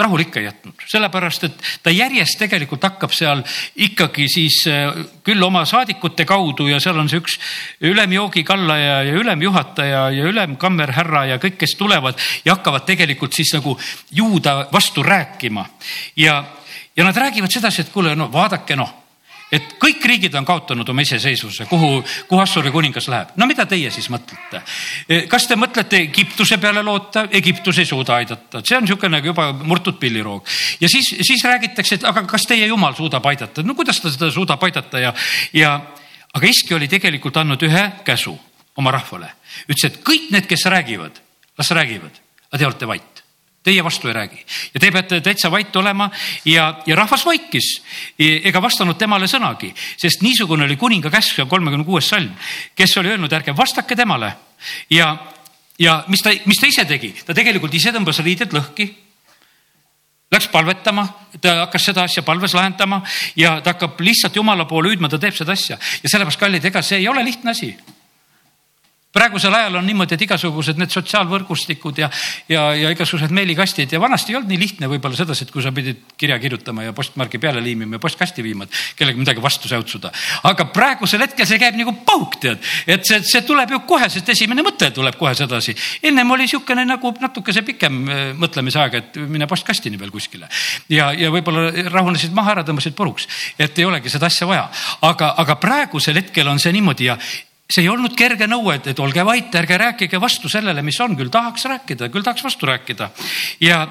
rahul 0.00 0.22
ikka 0.24 0.40
ei 0.40 0.46
jätnud, 0.46 0.84
sellepärast 0.88 1.44
et 1.48 1.64
ta 1.84 1.92
järjest 1.92 2.38
tegelikult 2.40 2.84
hakkab 2.86 3.12
seal 3.14 3.42
ikkagi 3.84 4.26
siis 4.32 4.60
eh, 4.70 5.02
küll 5.26 5.42
oma 5.44 5.64
saadikute 5.68 6.24
kaudu 6.28 6.68
ja 6.70 6.80
seal 6.82 6.98
on 7.00 7.10
see 7.10 7.20
üks 7.20 7.36
ülemjoogikallaja 7.90 9.02
ja 9.08 9.18
ülemjuhataja 9.20 10.06
ja 10.16 10.30
ülemkammerhärra 10.30 11.26
ja 11.34 11.40
kõik, 11.42 11.58
kes 11.60 11.76
tulevad 11.78 12.18
ja 12.44 12.56
hakkavad 12.56 12.86
tegelikult 12.88 13.36
siis 13.36 13.52
nagu 13.56 13.76
juuda 14.16 14.70
vastu 14.72 15.02
rääkima. 15.02 15.66
ja, 16.16 16.44
ja 16.96 17.04
nad 17.04 17.16
räägivad 17.16 17.52
sedasi, 17.52 17.82
et 17.82 17.92
kuule, 17.92 18.16
no 18.16 18.30
vaadake 18.32 18.76
noh 18.76 18.96
et 19.52 19.74
kõik 19.82 20.04
riigid 20.06 20.34
on 20.38 20.46
kaotanud 20.46 20.88
oma 20.88 21.02
iseseisvuse, 21.02 21.66
kuhu, 21.70 22.02
kuhu 22.28 22.40
Assuri 22.40 22.70
kuningas 22.70 23.08
läheb. 23.10 23.32
no 23.36 23.46
mida 23.50 23.66
teie 23.66 23.90
siis 23.90 24.10
mõtlete? 24.12 24.62
E, 25.08 25.22
kas 25.30 25.46
te 25.50 25.58
mõtlete 25.58 26.02
Egiptuse 26.06 26.58
peale 26.62 26.82
loota? 26.86 27.26
Egiptus 27.30 27.78
ei 27.78 27.88
suuda 27.88 28.16
aidata, 28.20 28.62
see 28.64 28.76
on 28.78 28.86
niisugune 28.86 29.22
juba 29.24 29.50
murtud 29.52 29.98
pilliroog. 30.00 30.46
ja 30.80 30.88
siis, 30.88 31.14
siis 31.20 31.44
räägitakse, 31.44 32.00
et 32.00 32.04
aga 32.04 32.24
kas 32.30 32.46
teie 32.48 32.66
jumal 32.66 32.94
suudab 32.94 33.26
aidata? 33.26 33.62
no 33.62 33.74
kuidas 33.74 34.00
ta 34.00 34.12
seda 34.12 34.30
suudab 34.30 34.62
aidata 34.62 35.02
ja, 35.02 35.14
ja 35.52 35.74
aga 36.34 36.46
Iski 36.46 36.74
oli 36.74 36.88
tegelikult 36.88 37.36
andnud 37.36 37.62
ühe 37.66 37.84
käsu 38.04 38.36
oma 38.76 38.94
rahvale. 38.94 39.32
ütles, 39.68 39.90
et 39.90 40.02
kõik 40.06 40.30
need, 40.30 40.46
kes 40.48 40.66
räägivad, 40.70 41.18
las 41.58 41.70
räägivad, 41.74 42.22
aga 42.50 42.58
te 42.58 42.66
olete 42.66 42.86
vait. 42.86 43.19
Teie 43.62 43.84
vastu 43.84 44.08
ei 44.08 44.14
räägi. 44.16 44.38
Ja 44.74 44.80
te 44.80 44.88
peate 44.90 45.18
täitsa 45.20 45.50
vait 45.52 45.74
olema 45.76 46.06
ja, 46.48 46.80
ja 46.86 46.96
rahvas 46.96 47.26
vaikis. 47.28 47.66
Ega 48.18 48.62
vastanud 48.62 48.96
temale 48.96 49.28
sõnagi, 49.28 49.74
sest 50.00 50.24
niisugune 50.24 50.64
oli 50.64 50.78
kuninga 50.80 51.12
käsk, 51.12 51.42
kolmekümne 51.48 51.84
kuues 51.84 52.08
salm, 52.08 52.32
kes 52.74 52.96
oli 52.96 53.12
öelnud, 53.12 53.32
ärge 53.36 53.52
vastake 53.56 53.96
temale. 53.96 54.32
Ja, 54.90 55.12
ja 55.78 55.98
mis 56.08 56.24
ta, 56.24 56.32
mis 56.48 56.60
ta 56.60 56.72
ise 56.72 56.86
tegi, 56.88 57.12
ta 57.26 57.36
tegelikult 57.36 57.76
ise 57.76 57.92
tõmbas 57.92 58.22
riided 58.24 58.56
lõhki. 58.56 58.88
Läks 60.32 60.48
palvetama, 60.48 61.04
ta 61.42 61.58
hakkas 61.66 61.90
seda 61.90 62.08
asja 62.08 62.22
palves 62.24 62.54
lahendama 62.56 63.02
ja 63.36 63.58
ta 63.60 63.74
hakkab 63.74 64.00
lihtsalt 64.00 64.36
jumala 64.40 64.64
poole 64.64 64.94
hüüdma, 64.94 65.10
ta 65.10 65.20
teeb 65.20 65.36
seda 65.36 65.52
asja. 65.52 65.76
Ja 66.00 66.08
sellepärast, 66.08 66.40
kallid, 66.40 66.64
ega 66.64 66.80
see 66.86 67.02
ei 67.02 67.08
ole 67.12 67.26
lihtne 67.28 67.52
asi 67.52 67.74
praegusel 69.12 69.54
ajal 69.54 69.80
on 69.80 69.86
niimoodi, 69.86 70.14
et 70.14 70.22
igasugused 70.22 70.78
need 70.78 70.92
sotsiaalvõrgustikud 70.94 71.98
ja, 71.98 72.08
ja, 72.50 72.68
ja 72.78 72.90
igasugused 72.94 73.32
meilikastid 73.34 73.90
ja 73.90 74.00
vanasti 74.02 74.30
ei 74.30 74.38
olnud 74.38 74.52
nii 74.52 74.60
lihtne 74.60 74.90
võib-olla 74.92 75.18
sedasi, 75.18 75.46
et 75.46 75.50
kui 75.54 75.64
sa 75.64 75.72
pidid 75.74 76.04
kirja 76.20 76.38
kirjutama 76.42 76.86
ja 76.86 76.94
postmargi 76.94 77.40
peale 77.42 77.62
liimima 77.64 77.98
ja 77.98 78.02
postkasti 78.02 78.44
viima, 78.46 78.68
et 78.68 78.78
kellelegi 78.98 79.24
midagi 79.24 79.42
vastu 79.42 79.70
säutsuda. 79.70 80.12
aga 80.46 80.68
praegusel 80.70 81.26
hetkel 81.26 81.48
see 81.50 81.58
käib 81.58 81.78
nagu 81.80 81.96
pauk, 82.06 82.38
tead, 82.42 82.62
et 82.86 83.06
see, 83.06 83.18
see 83.26 83.42
tuleb 83.46 83.74
ju 83.74 83.82
kohe, 83.90 84.06
sest 84.12 84.30
esimene 84.30 84.62
mõte 84.66 84.92
tuleb 84.94 85.18
kohe 85.18 85.34
sedasi. 85.34 85.74
ennem 86.02 86.30
oli 86.30 86.46
niisugune 86.46 86.86
nagu 86.86 87.14
natukese 87.20 87.66
pikem 87.66 88.00
äh, 88.06 88.24
mõtlemisaeg, 88.38 88.94
et 88.94 89.20
mine 89.26 89.50
postkastini 89.50 89.98
veel 89.98 90.14
kuskile 90.14 90.46
ja, 90.88 91.10
ja 91.10 91.34
võib-olla 91.34 91.90
rahunesid 91.90 92.34
maha 92.36 92.54
ära, 92.54 92.66
tõmbasid 92.66 92.94
puruks, 92.94 93.26
et 93.58 93.78
ei 93.78 93.90
olegi 93.90 94.10
seda 94.12 94.30
asja 94.30 94.46
vaja. 94.46 94.68
aga, 95.02 95.34
aga 95.42 95.58
praegusel 95.58 96.22
hetkel 96.22 96.46
on 96.48 96.62
see 96.62 96.78
niimoodi 96.78 97.10
ja 97.10 97.18
see 97.70 97.84
ei 97.84 97.90
olnud 97.90 98.16
kerge 98.18 98.48
nõue, 98.50 98.76
et, 98.78 98.90
et 98.92 99.02
olge 99.02 99.24
vait, 99.26 99.54
ärge 99.54 99.78
rääkige 99.78 100.20
vastu 100.20 100.50
sellele, 100.50 100.82
mis 100.82 100.98
on, 101.00 101.16
küll 101.18 101.30
tahaks 101.32 101.68
rääkida, 101.70 102.10
küll 102.10 102.26
tahaks 102.26 102.44
vastu 102.44 102.66
rääkida. 102.66 103.10
ja, 103.62 103.84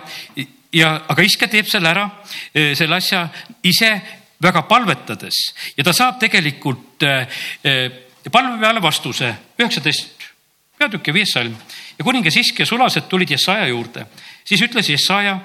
ja 0.75 0.93
aga 1.07 1.25
iske 1.25 1.47
teeb 1.47 1.69
selle 1.69 1.89
ära, 1.93 2.05
eh, 2.53 2.75
selle 2.77 2.99
asja 2.99 3.27
ise 3.63 3.93
väga 4.41 4.63
palvetades 4.67 5.39
ja 5.77 5.83
ta 5.83 5.93
saab 5.95 6.19
tegelikult 6.19 7.03
eh, 7.07 7.41
palve 8.31 8.59
peale 8.61 8.81
vastuse, 8.83 9.31
üheksateist 9.59 10.27
peatükk 10.79 11.07
ja 11.07 11.13
viies 11.13 11.31
salm. 11.33 11.55
ja 11.97 12.05
kuningas 12.05 12.37
Isk 12.39 12.59
ja 12.59 12.65
sulased 12.65 13.07
tulid 13.09 13.31
Jesaja 13.31 13.67
juurde, 13.67 14.05
siis 14.47 14.61
ütles 14.63 14.89
Jesaja 14.89 15.39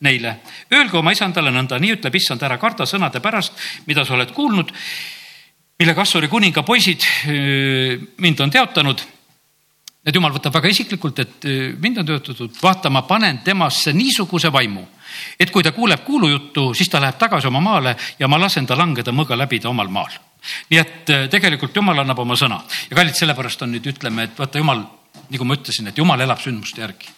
neile, 0.00 0.38
öelge 0.72 0.96
oma 0.98 1.12
isandale 1.12 1.50
nõnda, 1.50 1.78
nii 1.80 1.96
ütleb 1.96 2.14
issand, 2.14 2.42
ära 2.46 2.58
karda 2.58 2.86
sõnade 2.86 3.20
pärast, 3.20 3.56
mida 3.86 4.04
sa 4.06 4.14
oled 4.14 4.30
kuulnud 4.32 4.70
mille 5.78 5.94
Kassuri 5.94 6.28
kuninga 6.28 6.62
poisid 6.66 7.04
mind 8.18 8.40
on 8.40 8.50
teotanud. 8.50 9.00
et 10.08 10.14
jumal 10.14 10.32
võtab 10.32 10.54
väga 10.54 10.70
isiklikult, 10.72 11.18
et 11.20 11.46
mind 11.82 11.98
on 12.00 12.06
töötatud, 12.06 12.54
vaata, 12.62 12.88
ma 12.88 13.02
panen 13.04 13.42
temasse 13.44 13.92
niisuguse 13.92 14.48
vaimu, 14.52 14.86
et 15.38 15.50
kui 15.52 15.62
ta 15.62 15.72
kuuleb 15.76 16.00
kuulujuttu, 16.06 16.70
siis 16.74 16.88
ta 16.88 17.00
läheb 17.02 17.18
tagasi 17.20 17.46
oma 17.50 17.60
maale 17.60 17.92
ja 18.18 18.28
ma 18.28 18.38
lasen 18.40 18.66
ta 18.66 18.78
langeda 18.78 19.12
mõõga 19.12 19.36
läbi 19.36 19.60
ta 19.60 19.68
omal 19.68 19.90
maal. 19.92 20.16
nii 20.70 20.80
et 20.80 21.12
tegelikult 21.30 21.76
jumal 21.76 21.98
annab 21.98 22.18
oma 22.18 22.36
sõna 22.36 22.62
ja 22.90 22.96
kallid, 22.96 23.14
sellepärast 23.14 23.62
on 23.62 23.74
nüüd 23.74 23.86
ütleme, 23.92 24.24
et 24.24 24.38
vaata 24.38 24.58
jumal, 24.58 24.82
nagu 25.28 25.44
ma 25.44 25.54
ütlesin, 25.54 25.88
et 25.88 25.98
jumal 25.98 26.20
elab 26.20 26.40
sündmuste 26.40 26.80
järgi 26.80 27.17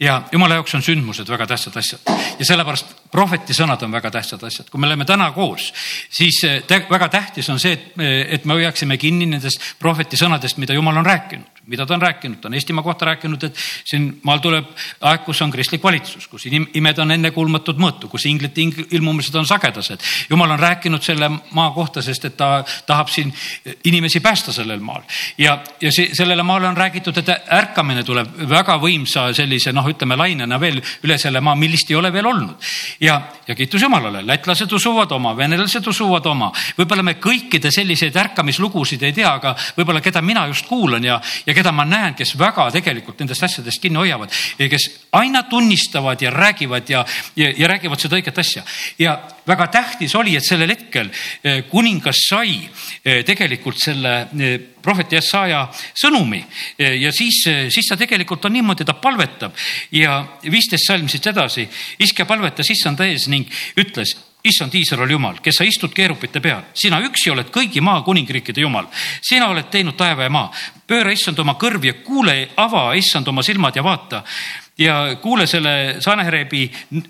ja 0.00 0.22
jumala 0.32 0.54
jaoks 0.54 0.74
on 0.74 0.82
sündmused 0.82 1.28
väga 1.28 1.46
tähtsad 1.46 1.76
asjad 1.76 2.10
ja 2.38 2.46
sellepärast 2.46 2.94
prohveti 3.10 3.54
sõnad 3.56 3.82
on 3.82 3.92
väga 3.92 4.10
tähtsad 4.14 4.42
asjad. 4.46 4.70
kui 4.70 4.80
me 4.80 4.86
oleme 4.86 5.04
täna 5.04 5.30
koos, 5.32 5.72
siis 6.10 6.42
väga 6.90 7.08
tähtis 7.08 7.48
on 7.50 7.58
see, 7.60 7.72
et, 7.72 7.92
et 8.38 8.44
me 8.44 8.58
hoiaksime 8.58 8.96
kinni 8.96 9.26
nendest 9.26 9.74
prohveti 9.78 10.16
sõnadest, 10.16 10.58
mida 10.58 10.74
jumal 10.74 10.96
on 10.96 11.06
rääkinud 11.06 11.58
mida 11.68 11.86
ta 11.86 11.94
on 11.94 12.02
rääkinud, 12.02 12.40
ta 12.40 12.48
on 12.48 12.54
Eestimaa 12.54 12.82
kohta 12.82 13.04
rääkinud, 13.04 13.42
et 13.44 13.56
siin 13.84 14.08
maal 14.24 14.40
tuleb 14.40 14.68
aeg, 15.00 15.24
kus 15.26 15.42
on 15.44 15.50
kristlik 15.52 15.82
valitsus, 15.84 16.24
kus 16.28 16.46
imed 16.48 17.00
on 17.02 17.12
ennekuulmatud 17.12 17.80
mõõtu, 17.80 18.08
kus 18.08 18.24
inglite 18.26 18.64
ilmumised 18.96 19.34
on 19.36 19.46
sagedased. 19.46 20.00
jumal 20.30 20.50
on 20.56 20.58
rääkinud 20.58 21.04
selle 21.04 21.28
maa 21.28 21.70
kohta, 21.76 22.02
sest 22.02 22.24
et 22.24 22.36
ta 22.36 22.64
tahab 22.86 23.12
siin 23.12 23.32
inimesi 23.84 24.20
päästa 24.20 24.52
sellel 24.52 24.80
maal 24.80 25.02
ja, 25.38 25.58
ja 25.80 25.92
see, 25.92 26.08
sellele 26.14 26.42
maale 26.42 26.68
on 26.68 26.76
räägitud, 26.76 27.16
et 27.18 27.28
ärkamine 27.52 28.04
tuleb 28.04 28.32
väga 28.48 28.78
võimsa 28.80 29.28
sellise 29.36 29.72
noh, 29.72 29.87
ütleme 29.92 30.16
lainena 30.16 30.58
veel 30.60 30.80
üle 31.04 31.18
selle 31.18 31.40
maa, 31.44 31.56
millist 31.58 31.90
ei 31.90 31.96
ole 31.98 32.12
veel 32.12 32.26
olnud. 32.26 32.56
ja, 33.00 33.20
ja 33.46 33.54
kiitus 33.54 33.82
Jumalale, 33.82 34.22
lätlased 34.26 34.72
usuvad 34.72 35.12
oma, 35.12 35.34
venelased 35.36 35.86
usuvad 35.86 36.26
oma, 36.26 36.50
võib-olla 36.78 37.02
me 37.06 37.16
kõikide 37.22 37.72
selliseid 37.74 38.16
ärkamislugusid 38.16 39.02
ei 39.02 39.16
tea, 39.16 39.32
aga 39.40 39.54
võib-olla 39.76 40.02
keda 40.04 40.22
mina 40.22 40.46
just 40.50 40.66
kuulan 40.68 41.04
ja, 41.04 41.20
ja 41.46 41.54
keda 41.54 41.72
ma 41.72 41.86
näen, 41.88 42.14
kes 42.18 42.34
väga 42.38 42.70
tegelikult 42.74 43.20
nendest 43.20 43.42
asjadest 43.48 43.82
kinni 43.82 44.02
hoiavad 44.02 44.32
ja 44.58 44.68
kes 44.68 44.88
aina 45.12 45.42
tunnistavad 45.48 46.22
ja 46.22 46.30
räägivad 46.30 46.88
ja, 46.90 47.04
ja, 47.36 47.52
ja 47.56 47.68
räägivad 47.68 48.00
seda 48.00 48.18
õiget 48.18 48.38
asja. 48.38 48.62
ja 48.98 49.18
väga 49.48 49.66
tähtis 49.72 50.14
oli, 50.18 50.36
et 50.36 50.46
sellel 50.46 50.72
hetkel 50.74 51.10
eh, 51.42 51.62
kuningas 51.70 52.24
sai 52.28 52.54
eh, 52.60 53.22
tegelikult 53.26 53.80
selle 53.80 54.14
eh, 54.38 54.58
prohveti 54.82 55.18
Jesaja 55.18 55.64
sõnumi 55.74 56.38
ja 56.78 57.10
siis, 57.12 57.42
siis 57.74 57.88
ta 57.90 57.96
tegelikult 57.98 58.46
on 58.46 58.54
niimoodi, 58.56 58.86
ta 58.88 58.94
palvetab 58.96 59.56
ja 59.92 60.20
viisteist 60.48 60.88
salm 60.88 61.10
siit 61.12 61.26
edasi, 61.28 61.66
iske 62.00 62.24
palvetas 62.24 62.70
issanda 62.72 63.04
ees 63.08 63.26
ning 63.28 63.50
ütles 63.76 64.14
issand 64.48 64.74
Iisraeli 64.78 65.12
jumal, 65.12 65.40
kes 65.42 65.58
sa 65.60 65.66
istud 65.66 65.92
keerupite 65.94 66.40
peal, 66.40 66.62
sina 66.78 67.00
üksi 67.04 67.32
oled 67.32 67.50
kõigi 67.52 67.82
maa 67.84 68.00
kuningriikide 68.06 68.62
jumal. 68.62 68.86
sina 69.20 69.48
oled 69.50 69.68
teinud 69.70 69.96
taeva 69.96 70.28
ja 70.28 70.30
maa. 70.30 70.52
pööra 70.86 71.12
issand 71.12 71.38
oma 71.38 71.58
kõrv 71.60 71.84
ja 71.84 71.92
kuule, 72.04 72.48
ava 72.56 72.94
issand 72.94 73.28
oma 73.28 73.42
silmad 73.42 73.76
ja 73.76 73.82
vaata 73.82 74.22
ja 74.78 75.16
kuule 75.22 75.46
selle 75.46 75.96
Sanherebi 76.00 76.66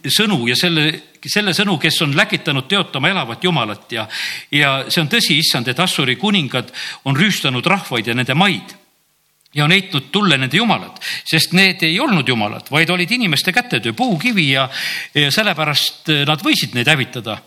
sõnu 0.08 0.46
ja 0.48 0.56
selle, 0.56 0.88
selle 1.20 1.54
sõnu, 1.56 1.76
kes 1.80 2.02
on 2.06 2.16
läkitanud 2.16 2.68
teotama 2.68 3.10
elavat 3.12 3.44
Jumalat 3.44 3.92
ja, 3.92 4.08
ja 4.52 4.74
see 4.88 5.02
on 5.02 5.10
tõsi, 5.12 5.38
issand, 5.38 5.68
et 5.68 5.80
Assuri 5.80 6.16
kuningad 6.16 6.72
on 7.04 7.16
rüüstanud 7.16 7.66
rahvaid 7.66 8.08
ja 8.08 8.16
nende 8.16 8.34
maid 8.38 8.76
ja 9.54 9.64
on 9.64 9.72
heitnud 9.72 10.10
tulle 10.12 10.36
nende 10.38 10.56
jumalad, 10.56 10.98
sest 11.24 11.54
need 11.56 11.82
ei 11.86 11.96
olnud 12.00 12.28
jumalad, 12.28 12.68
vaid 12.70 12.90
olid 12.90 13.10
inimeste 13.10 13.52
kätetöö, 13.52 13.92
puukivi 13.96 14.50
ja, 14.50 14.68
ja 15.14 15.30
sellepärast 15.32 16.12
nad 16.28 16.44
võisid 16.44 16.76
neid 16.76 16.88
hävitada. 16.88 17.38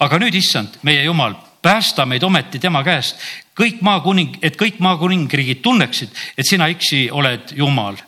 aga 0.00 0.18
nüüd, 0.18 0.34
issand, 0.40 0.80
meie 0.88 1.04
jumal, 1.04 1.36
päästa 1.62 2.06
meid 2.08 2.24
ometi 2.24 2.58
tema 2.58 2.80
käest, 2.84 3.20
kõik 3.56 3.84
maakuning, 3.84 4.38
et 4.42 4.56
kõik 4.56 4.80
maakuningriigid 4.80 5.60
tunneksid, 5.62 6.16
et 6.36 6.48
sina 6.48 6.68
üksi 6.72 7.10
oled 7.12 7.52
jumal. 7.56 8.00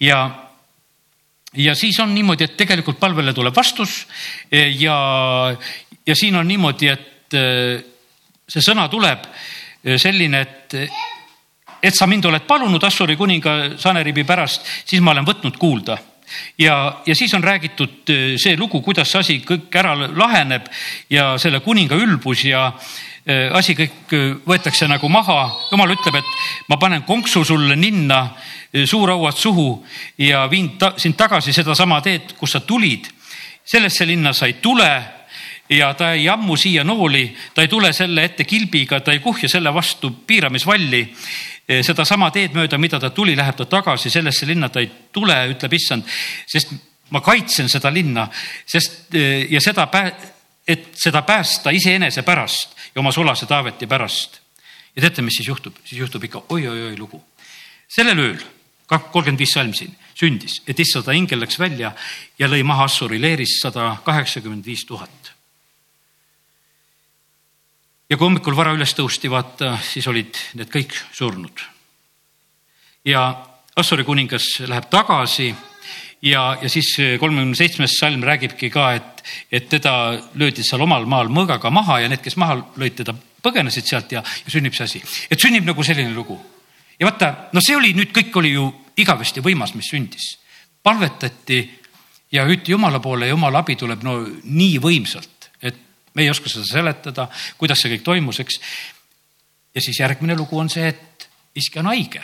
ja, 0.00 0.43
ja 1.56 1.74
siis 1.74 1.98
on 2.02 2.14
niimoodi, 2.14 2.44
et 2.44 2.56
tegelikult 2.56 2.98
palvele 3.00 3.32
tuleb 3.34 3.56
vastus 3.56 4.04
ja, 4.50 4.96
ja 6.06 6.16
siin 6.16 6.36
on 6.36 6.48
niimoodi, 6.48 6.88
et 6.88 7.36
see 8.48 8.62
sõna 8.64 8.88
tuleb 8.92 9.28
selline, 10.00 10.40
et, 10.40 10.76
et 11.82 11.94
sa 11.94 12.08
mind 12.10 12.26
oled 12.30 12.46
palunud 12.48 12.82
Assuri 12.84 13.16
kuninga 13.16 13.76
Saneribi 13.80 14.24
pärast, 14.24 14.66
siis 14.84 15.02
ma 15.04 15.12
olen 15.14 15.26
võtnud 15.28 15.58
kuulda. 15.60 15.98
Ja, 16.58 17.02
ja 17.06 17.14
siis 17.14 17.34
on 17.36 17.44
räägitud 17.44 18.10
see 18.40 18.56
lugu, 18.56 18.80
kuidas 18.82 19.10
see 19.12 19.20
asi 19.20 19.36
kõik 19.44 19.74
ära 19.76 19.92
laheneb 20.08 20.70
ja 21.12 21.34
selle 21.38 21.60
kuninga 21.60 21.98
ülbus 22.00 22.46
ja 22.48 22.70
asi 23.26 23.72
kõik 23.72 24.12
võetakse 24.44 24.88
nagu 24.88 25.08
maha. 25.08 25.48
jumal 25.70 25.94
ütleb, 25.94 26.18
et 26.18 26.68
ma 26.68 26.76
panen 26.76 27.02
konksu 27.02 27.44
sulle 27.44 27.76
ninna, 27.76 28.34
suurauad 28.84 29.36
suhu 29.36 29.84
ja 30.18 30.46
viin 30.50 30.74
ta, 30.78 30.92
sind 30.96 31.16
tagasi 31.16 31.52
sedasama 31.52 32.00
teed, 32.00 32.34
kus 32.38 32.52
sa 32.52 32.60
tulid. 32.60 33.08
sellesse 33.64 34.06
linna 34.06 34.32
sa 34.32 34.46
ei 34.46 34.52
tule 34.60 35.04
ja 35.68 35.94
ta 35.94 36.12
ei 36.12 36.28
ammu 36.28 36.56
siia 36.56 36.84
nooli, 36.84 37.36
ta 37.54 37.62
ei 37.62 37.68
tule 37.68 37.92
selle 37.92 38.24
ette 38.24 38.44
kilbiga, 38.44 39.00
ta 39.00 39.12
ei 39.12 39.18
kuhja 39.18 39.48
selle 39.48 39.74
vastu 39.74 40.10
piiramisvalli. 40.26 41.08
Sedasama 41.82 42.28
teed 42.30 42.52
mööda, 42.52 42.78
mida 42.78 43.00
ta 43.00 43.08
tuli, 43.10 43.36
läheb 43.36 43.56
ta 43.56 43.64
tagasi, 43.64 44.10
sellesse 44.10 44.46
linna 44.46 44.68
ta 44.68 44.82
ei 44.84 44.90
tule, 45.12 45.36
ütleb 45.54 45.72
issand, 45.72 46.04
sest 46.46 46.74
ma 47.10 47.22
kaitsen 47.24 47.70
seda 47.72 47.88
linna, 47.92 48.26
sest 48.68 49.14
ja 49.48 49.60
seda, 49.64 49.86
et 50.68 50.94
seda 50.96 51.22
päästa 51.22 51.70
iseenese 51.70 52.22
pärast 52.22 52.76
ja 52.94 53.00
oma 53.00 53.12
sulase 53.12 53.46
Taaveti 53.46 53.86
pärast. 53.86 54.40
ja 54.96 55.02
teate, 55.02 55.22
mis 55.22 55.36
siis 55.36 55.48
juhtub? 55.48 55.76
siis 55.84 56.00
juhtub 56.00 56.24
ikka 56.24 56.44
oi-oi-oi 56.48 56.96
lugu. 56.98 57.24
sellel 57.88 58.18
ööl, 58.18 58.40
kolmkümmend 58.86 59.38
viis 59.38 59.52
salm 59.52 59.74
siin, 59.74 59.96
sündis, 60.14 60.62
et 60.66 60.80
issanda 60.80 61.12
ingel 61.12 61.40
läks 61.40 61.58
välja 61.58 61.92
ja 62.38 62.48
lõi 62.48 62.62
maha 62.62 62.84
Assuri 62.84 63.20
leeris 63.20 63.60
sada 63.62 63.96
kaheksakümmend 64.04 64.66
viis 64.66 64.84
tuhat 64.84 65.34
ja 68.10 68.16
kui 68.16 68.28
hommikul 68.28 68.56
vara 68.56 68.74
üles 68.76 68.92
tõusti, 68.94 69.30
vaata, 69.32 69.74
siis 69.82 70.06
olid 70.06 70.36
need 70.58 70.70
kõik 70.72 70.94
surnud. 71.12 71.64
ja 73.04 73.22
Assuri 73.76 74.04
kuningas 74.04 74.44
läheb 74.70 74.86
tagasi 74.86 75.48
ja, 76.24 76.42
ja 76.62 76.70
siis 76.72 76.94
kolmekümne 77.20 77.56
seitsmes 77.58 77.98
salm 78.00 78.24
räägibki 78.24 78.70
ka, 78.72 78.88
et, 78.96 79.22
et 79.52 79.68
teda 79.68 79.94
löödi 80.40 80.64
seal 80.64 80.82
omal 80.84 81.06
maal 81.10 81.30
mõõgaga 81.32 81.72
maha 81.74 82.00
ja 82.04 82.10
need, 82.10 82.22
kes 82.24 82.38
maha 82.40 82.58
lõid 82.80 82.96
teda, 83.02 83.14
põgenesid 83.44 83.88
sealt 83.90 84.16
ja, 84.16 84.24
ja 84.24 84.56
sünnib 84.56 84.76
see 84.76 84.88
asi. 84.88 85.02
et 85.30 85.40
sünnib 85.40 85.68
nagu 85.68 85.84
selline 85.84 86.14
lugu. 86.16 86.38
ja 86.98 87.10
vaata, 87.10 87.50
no 87.52 87.62
see 87.64 87.76
oli 87.76 87.92
nüüd 87.96 88.14
kõik 88.16 88.36
oli 88.40 88.54
ju 88.56 88.70
igavesti 88.96 89.44
võimas, 89.44 89.74
mis 89.76 89.90
sündis. 89.92 90.34
palvetati 90.82 91.62
ja 92.32 92.46
hüüti 92.48 92.72
Jumala 92.72 93.00
poole 93.00 93.28
ja 93.28 93.36
Jumala 93.36 93.60
abi 93.60 93.76
tuleb 93.76 94.02
no 94.02 94.18
nii 94.44 94.78
võimsalt 94.80 95.34
me 96.14 96.22
ei 96.22 96.30
oska 96.30 96.50
seda 96.50 96.66
seletada, 96.66 97.28
kuidas 97.58 97.82
see 97.82 97.92
kõik 97.94 98.04
toimus, 98.06 98.40
eks. 98.42 98.60
ja 99.74 99.82
siis 99.82 99.98
järgmine 100.00 100.36
lugu 100.38 100.58
on 100.58 100.70
see, 100.70 100.86
et 100.88 101.28
iske 101.58 101.80
on 101.82 101.90
haige. 101.90 102.22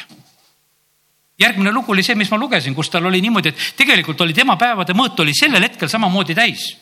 Järgmine 1.40 1.72
lugu 1.72 1.92
oli 1.92 2.04
see, 2.04 2.18
mis 2.18 2.30
ma 2.30 2.38
lugesin, 2.38 2.74
kus 2.76 2.90
tal 2.92 3.06
oli 3.08 3.20
niimoodi, 3.24 3.52
et 3.52 3.66
tegelikult 3.76 4.20
oli 4.20 4.36
tema 4.36 4.56
päevade 4.60 4.94
mõõt 4.96 5.22
oli 5.24 5.34
sellel 5.36 5.64
hetkel 5.68 5.88
samamoodi 5.88 6.36
täis. 6.36 6.76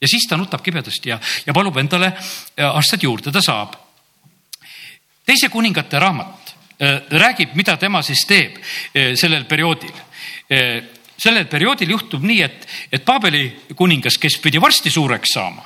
ja 0.00 0.08
siis 0.08 0.26
ta 0.28 0.36
nutab 0.36 0.62
kibedasti 0.62 1.08
ja, 1.08 1.20
ja 1.46 1.52
palub 1.52 1.76
endale 1.76 2.12
äh, 2.12 2.66
aastaid 2.66 3.02
juurde, 3.02 3.32
ta 3.32 3.42
saab. 3.42 3.76
teise 5.26 5.48
kuningate 5.48 5.98
raamat 5.98 6.54
äh, 6.80 7.00
räägib, 7.10 7.54
mida 7.54 7.76
tema 7.76 8.02
siis 8.02 8.26
teeb 8.26 8.56
äh, 8.58 9.14
sellel 9.14 9.44
perioodil 9.44 10.04
sellel 11.18 11.46
perioodil 11.50 11.90
juhtub 11.90 12.22
nii, 12.22 12.42
et, 12.42 12.66
et 12.92 13.04
Paabeli 13.04 13.72
kuningas, 13.74 14.18
kes 14.20 14.36
pidi 14.38 14.60
varsti 14.62 14.90
suureks 14.90 15.32
saama, 15.34 15.64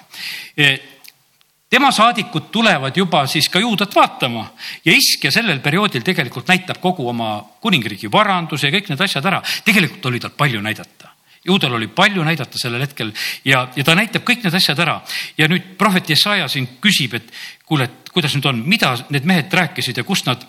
tema 1.71 1.93
saadikud 1.95 2.51
tulevad 2.51 2.97
juba 2.97 3.23
siis 3.31 3.49
ka 3.49 3.61
juudat 3.63 3.95
vaatama. 3.95 4.45
Ja 4.85 4.93
iskja 4.93 5.31
sellel 5.31 5.61
perioodil 5.63 6.03
tegelikult 6.03 6.49
näitab 6.51 6.81
kogu 6.83 7.09
oma 7.09 7.39
kuningriigi 7.63 8.11
varanduse 8.13 8.69
ja 8.69 8.75
kõik 8.75 8.91
need 8.91 9.01
asjad 9.07 9.27
ära. 9.27 9.43
tegelikult 9.65 10.07
oli 10.07 10.21
tal 10.21 10.35
palju 10.37 10.61
näidata. 10.61 11.15
Juudal 11.47 11.79
oli 11.79 11.89
palju 11.89 12.25
näidata 12.25 12.59
sellel 12.59 12.83
hetkel 12.85 13.13
ja, 13.45 13.69
ja 13.77 13.85
ta 13.85 13.95
näitab 13.95 14.27
kõik 14.27 14.45
need 14.45 14.55
asjad 14.55 14.79
ära. 14.79 15.01
ja 15.39 15.49
nüüd 15.49 15.77
prohvet 15.79 16.11
Jesaja 16.11 16.49
siin 16.49 16.69
küsib, 16.81 17.15
et 17.15 17.33
kuule, 17.65 17.85
et 17.85 18.11
kuidas 18.13 18.35
nüüd 18.35 18.47
on, 18.47 18.63
mida 18.67 18.97
need 19.09 19.25
mehed 19.25 19.53
rääkisid 19.53 19.97
ja 19.97 20.05
kust 20.05 20.27
nad 20.27 20.43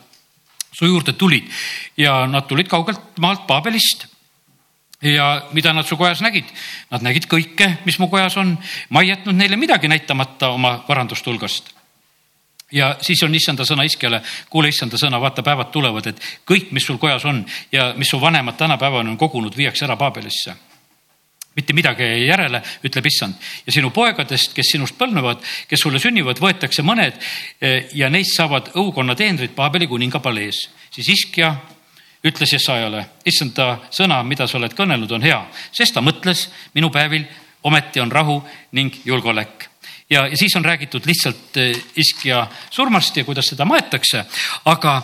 su 0.73 0.85
juurde 0.85 1.13
tulid? 1.13 1.47
Ja 1.97 2.25
nad 2.27 2.47
tulid 2.47 2.67
kaugelt 2.67 3.19
maalt 3.19 3.47
Paabelist 3.47 4.10
ja 5.01 5.47
mida 5.51 5.73
nad 5.73 5.85
su 5.87 5.97
kojas 5.97 6.21
nägid? 6.21 6.49
Nad 6.91 7.03
nägid 7.05 7.27
kõike, 7.29 7.67
mis 7.85 7.99
mu 7.99 8.07
kojas 8.09 8.37
on. 8.37 8.57
ma 8.89 9.01
ei 9.01 9.09
jätnud 9.09 9.35
neile 9.35 9.57
midagi 9.57 9.87
näitamata 9.87 10.49
oma 10.49 10.83
varanduste 10.87 11.29
hulgast. 11.29 11.73
ja 12.71 12.95
siis 13.01 13.23
on 13.23 13.35
issanda 13.35 13.65
sõna 13.65 13.83
iskjale, 13.83 14.21
kuule 14.49 14.69
issanda 14.69 14.97
sõna, 14.97 15.19
vaata 15.21 15.43
päevad 15.43 15.71
tulevad, 15.71 16.07
et 16.07 16.21
kõik, 16.45 16.71
mis 16.71 16.85
sul 16.85 16.97
kojas 16.97 17.25
on 17.25 17.45
ja 17.71 17.93
mis 17.97 18.07
su 18.07 18.21
vanemad 18.21 18.57
tänapäevani 18.57 19.09
on 19.09 19.17
kogunud, 19.17 19.57
viiakse 19.57 19.85
ära 19.85 19.97
Paabelisse 19.97 20.55
mitte 21.55 21.73
midagi 21.73 22.03
ei 22.03 22.27
järele, 22.27 22.61
ütleb 22.83 23.05
issand. 23.05 23.35
ja 23.65 23.71
sinu 23.71 23.89
poegadest, 23.91 24.53
kes 24.55 24.71
sinust 24.71 24.95
põlvnevad, 24.97 25.41
kes 25.67 25.81
sulle 25.83 25.99
sünnivad, 25.99 26.39
võetakse 26.39 26.83
mõned 26.83 27.17
eh, 27.59 27.89
ja 27.93 28.09
neist 28.09 28.37
saavad 28.37 28.71
õukonna 28.79 29.15
teenrid 29.19 29.51
Paabeli 29.55 29.87
kuninga 29.87 30.19
palees. 30.19 30.69
siis 30.91 31.09
iskja 31.09 31.55
ütles 32.23 32.53
Jesajale, 32.53 33.05
issand 33.25 33.53
ta 33.57 33.67
sõna, 33.89 34.21
mida 34.23 34.47
sa 34.47 34.59
oled 34.59 34.73
kõnelnud, 34.77 35.11
on 35.15 35.25
hea, 35.25 35.39
sest 35.73 35.95
ta 35.95 36.03
mõtles 36.05 36.47
minu 36.75 36.91
päevil 36.93 37.25
ometi 37.63 38.01
on 38.01 38.11
rahu 38.11 38.37
ning 38.77 38.95
julgeolek. 39.05 39.69
ja, 40.09 40.27
ja 40.27 40.37
siis 40.37 40.55
on 40.55 40.65
räägitud 40.65 41.05
lihtsalt 41.05 41.57
eh, 41.57 41.77
iskja 41.95 42.47
surmast 42.69 43.17
ja 43.17 43.23
kuidas 43.23 43.45
seda 43.45 43.65
maetakse, 43.65 44.25
aga 44.65 45.01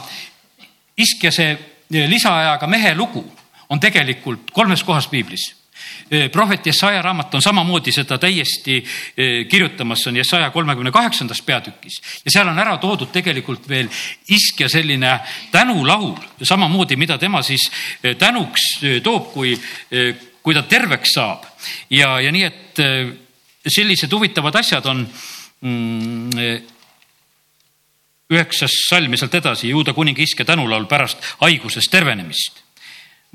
iskja 0.97 1.31
see 1.31 1.51
eh, 1.51 2.09
lisaajaga 2.09 2.67
mehe 2.67 2.95
lugu 2.95 3.25
on 3.69 3.79
tegelikult 3.79 4.51
kolmes 4.51 4.83
kohas 4.83 5.07
piiblis 5.07 5.56
prohvet 6.31 6.65
Jesaja 6.65 7.01
raamat 7.01 7.35
on 7.35 7.41
samamoodi 7.41 7.91
seda 7.91 8.17
täiesti 8.21 8.77
kirjutamas, 9.49 10.03
see 10.03 10.11
on 10.11 10.19
Jesaja 10.21 10.49
kolmekümne 10.51 10.91
kaheksandas 10.91 11.41
peatükis 11.41 11.99
ja 12.25 12.31
seal 12.31 12.47
on 12.47 12.59
ära 12.59 12.77
toodud 12.81 13.11
tegelikult 13.13 13.67
veel 13.69 13.89
iskja 14.33 14.69
selline 14.71 15.17
tänulaul, 15.51 16.15
samamoodi, 16.41 16.95
mida 16.95 17.17
tema 17.17 17.41
siis 17.45 17.69
tänuks 18.19 18.69
toob, 19.03 19.31
kui, 19.33 19.55
kui 20.43 20.55
ta 20.55 20.63
terveks 20.63 21.17
saab. 21.17 21.43
ja, 21.89 22.19
ja 22.21 22.31
nii, 22.31 22.43
et 22.43 22.83
sellised 23.67 24.13
huvitavad 24.13 24.55
asjad 24.55 24.85
on 24.85 25.03
mm, 25.61 26.29
üheksas 28.31 28.71
salm 28.89 29.11
ja 29.15 29.21
sealt 29.23 29.35
edasi, 29.39 29.69
juuda 29.71 29.93
kuninga 29.95 30.23
iske 30.23 30.45
tänulaul 30.45 30.87
pärast 30.87 31.23
haigusest 31.41 31.91
tervenemist 31.91 32.66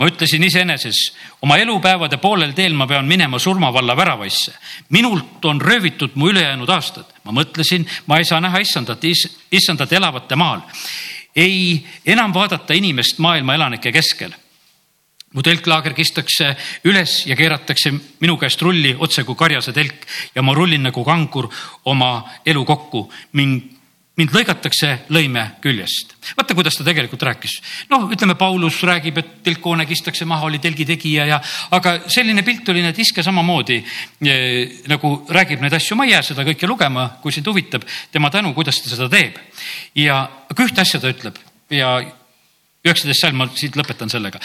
ma 0.02 0.08
ütlesin 0.10 0.42
iseeneses, 0.42 0.98
oma 1.46 1.60
elupäevade 1.62 2.18
poolel 2.18 2.56
teel 2.58 2.74
ma 2.74 2.88
pean 2.90 3.06
minema 3.06 3.38
surmavalla 3.38 3.94
väravaisse. 3.96 4.52
minult 4.90 5.44
on 5.44 5.60
röövitud 5.60 6.10
mu 6.14 6.28
ülejäänud 6.28 6.68
aastad. 6.68 7.06
ma 7.24 7.30
mõtlesin, 7.30 7.86
ma 8.06 8.18
ei 8.18 8.24
saa 8.24 8.40
näha 8.40 8.58
issandat, 8.58 9.04
issandat 9.52 9.92
elavate 9.92 10.36
maal. 10.36 10.60
ei 11.36 11.86
enam 12.06 12.34
vaadata 12.34 12.74
inimest 12.74 13.18
maailma 13.18 13.54
elanike 13.54 13.92
keskel. 13.92 14.32
mu 15.34 15.42
telklaager 15.42 15.94
kistakse 15.94 16.56
üles 16.84 17.26
ja 17.26 17.36
keeratakse 17.36 17.92
minu 18.20 18.36
käest 18.36 18.62
rulli 18.62 18.96
otse 18.98 19.24
kui 19.24 19.34
karjase 19.34 19.72
telk 19.72 20.02
ja 20.34 20.42
ma 20.42 20.54
rullin 20.54 20.82
nagu 20.82 21.04
kangur 21.04 21.48
oma 21.84 22.24
elu 22.46 22.64
kokku. 22.64 23.12
mind 23.32 23.81
mind 24.20 24.34
lõigatakse 24.36 24.90
lõime 25.12 25.44
küljest. 25.64 26.12
vaata, 26.36 26.54
kuidas 26.54 26.76
ta 26.76 26.84
tegelikult 26.84 27.22
rääkis. 27.22 27.54
noh, 27.90 28.04
ütleme, 28.12 28.34
Paulus 28.34 28.82
räägib, 28.84 29.18
et 29.18 29.30
telkhoone 29.42 29.86
kistakse 29.86 30.24
maha, 30.24 30.46
oli 30.46 30.58
telgi 30.58 30.84
tegija 30.84 31.26
ja, 31.26 31.40
aga 31.70 31.94
selline 32.06 32.42
pilt 32.42 32.68
oli, 32.68 32.84
et 32.84 32.98
iske 32.98 33.22
samamoodi 33.22 33.78
eh, 33.80 34.82
nagu 34.88 35.14
räägib 35.28 35.64
neid 35.64 35.72
asju. 35.72 35.96
ma 35.96 36.04
ei 36.04 36.12
jää 36.12 36.22
seda 36.22 36.44
kõike 36.44 36.68
lugema, 36.68 37.08
kui 37.22 37.32
sind 37.32 37.48
huvitab 37.48 37.86
tema 38.12 38.30
tänu, 38.30 38.52
kuidas 38.54 38.82
ta 38.82 38.92
seda 38.92 39.08
teeb. 39.08 39.38
ja, 39.94 40.20
aga 40.50 40.68
ühte 40.68 40.84
asja 40.84 41.00
ta 41.00 41.12
ütleb 41.12 41.40
ja 41.70 41.96
üheksateist 42.84 43.20
salm, 43.20 43.40
ma 43.40 43.48
siit 43.54 43.76
lõpetan 43.78 44.12
sellega. 44.12 44.40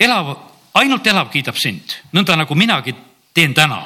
elav, 0.00 0.32
ainult 0.74 1.06
elav 1.06 1.28
kiidab 1.30 1.60
sind, 1.60 2.00
nõnda 2.16 2.36
nagu 2.36 2.54
minagi 2.54 2.96
teen 3.34 3.52
täna 3.54 3.84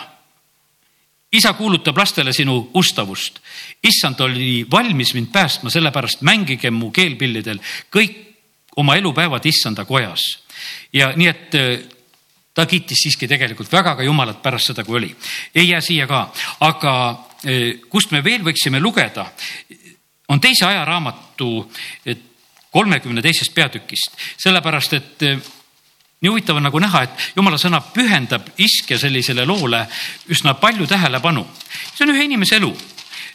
isa 1.32 1.52
kuulutab 1.52 1.98
lastele 1.98 2.32
sinu 2.32 2.70
ustavust. 2.74 3.38
issand 3.82 4.20
oli 4.20 4.66
valmis 4.70 5.14
mind 5.14 5.30
päästma, 5.32 5.70
sellepärast 5.70 6.22
mängige 6.22 6.70
mu 6.70 6.90
keelpillidel 6.90 7.60
kõik 7.90 8.16
oma 8.76 8.96
elupäevad 8.96 9.46
issanda 9.46 9.84
kojas. 9.84 10.20
ja 10.92 11.12
nii, 11.16 11.28
et 11.28 11.54
äh, 11.54 11.80
ta 12.54 12.66
kiitis 12.66 12.98
siiski 13.02 13.28
tegelikult 13.28 13.72
väga 13.72 13.96
ka 13.96 14.02
Jumalat 14.02 14.42
pärast 14.42 14.72
seda, 14.72 14.84
kui 14.84 14.96
oli. 14.96 15.16
ei 15.54 15.68
jää 15.68 15.80
siia 15.80 16.06
ka, 16.06 16.32
aga 16.60 16.94
äh, 17.10 17.80
kust 17.88 18.10
me 18.10 18.24
veel 18.24 18.42
võiksime 18.44 18.80
lugeda, 18.80 19.26
on 20.28 20.40
teise 20.40 20.66
ajaraamatu 20.66 21.70
kolmekümne 22.70 23.22
teisest 23.22 23.54
peatükist, 23.54 24.18
sellepärast 24.38 24.92
et 24.92 25.22
äh, 25.22 25.38
nii 26.20 26.28
huvitav 26.28 26.56
on 26.56 26.66
nagu 26.68 26.80
näha, 26.82 27.02
et 27.06 27.36
jumala 27.36 27.58
sõna 27.60 27.80
pühendab 27.94 28.50
iske 28.60 28.98
sellisele 29.00 29.46
loole 29.48 29.86
üsna 30.28 30.54
palju 30.60 30.86
tähelepanu. 30.86 31.46
see 31.94 32.04
on 32.04 32.14
ühe 32.14 32.24
inimese 32.24 32.56
elu. 32.60 32.70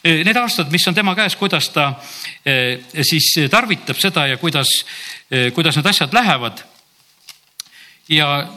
Need 0.06 0.38
aastad, 0.38 0.69
mis 0.71 0.86
on 0.88 0.93
tema 0.93 1.15
käes, 1.17 1.36
kuidas 1.36 1.69
ta 1.74 1.93
siis 3.02 3.32
tarvitab 3.50 3.98
seda 3.98 4.28
ja 4.28 4.38
kuidas, 4.38 4.69
kuidas 5.54 5.76
need 5.76 5.86
asjad 5.86 6.13
lähevad. 6.13 6.62
ja 8.10 8.48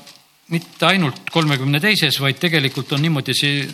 mitte 0.48 0.86
ainult 0.86 1.30
kolmekümne 1.30 1.80
teises, 1.80 2.20
vaid 2.20 2.36
tegelikult 2.40 2.92
on 2.92 3.02
niimoodi 3.02 3.34
see 3.34 3.64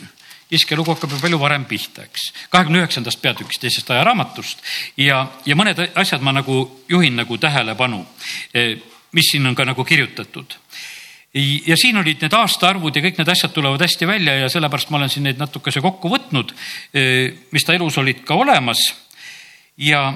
iskelugu 0.54 0.94
hakkab 0.94 1.10
ju 1.10 1.18
palju 1.18 1.38
varem 1.40 1.64
pihta, 1.64 2.04
eks. 2.04 2.30
kahekümne 2.50 2.78
üheksandast 2.82 3.22
peatükist 3.22 3.60
teisest 3.60 3.90
ajaraamatust 3.90 4.62
ja, 4.96 5.26
ja 5.46 5.56
mõned 5.56 5.80
asjad 5.98 6.22
ma 6.22 6.34
nagu 6.36 6.84
juhin 6.88 7.16
nagu 7.16 7.38
tähelepanu, 7.38 8.04
mis 9.14 9.30
siin 9.30 9.46
on 9.46 9.54
ka 9.54 9.64
nagu 9.64 9.84
kirjutatud 9.86 10.58
ja 11.66 11.76
siin 11.76 11.98
olid 11.98 12.22
need 12.22 12.34
aastaarvud 12.38 12.94
ja 12.94 13.02
kõik 13.02 13.18
need 13.18 13.30
asjad 13.32 13.50
tulevad 13.54 13.82
hästi 13.82 14.06
välja 14.06 14.36
ja 14.44 14.50
sellepärast 14.52 14.90
ma 14.90 15.00
olen 15.00 15.10
siin 15.10 15.26
neid 15.26 15.40
natukese 15.40 15.82
kokku 15.82 16.12
võtnud, 16.12 16.54
mis 17.50 17.66
ta 17.66 17.74
elus 17.74 17.98
olid 17.98 18.22
ka 18.26 18.38
olemas. 18.38 18.78
ja 19.76 20.12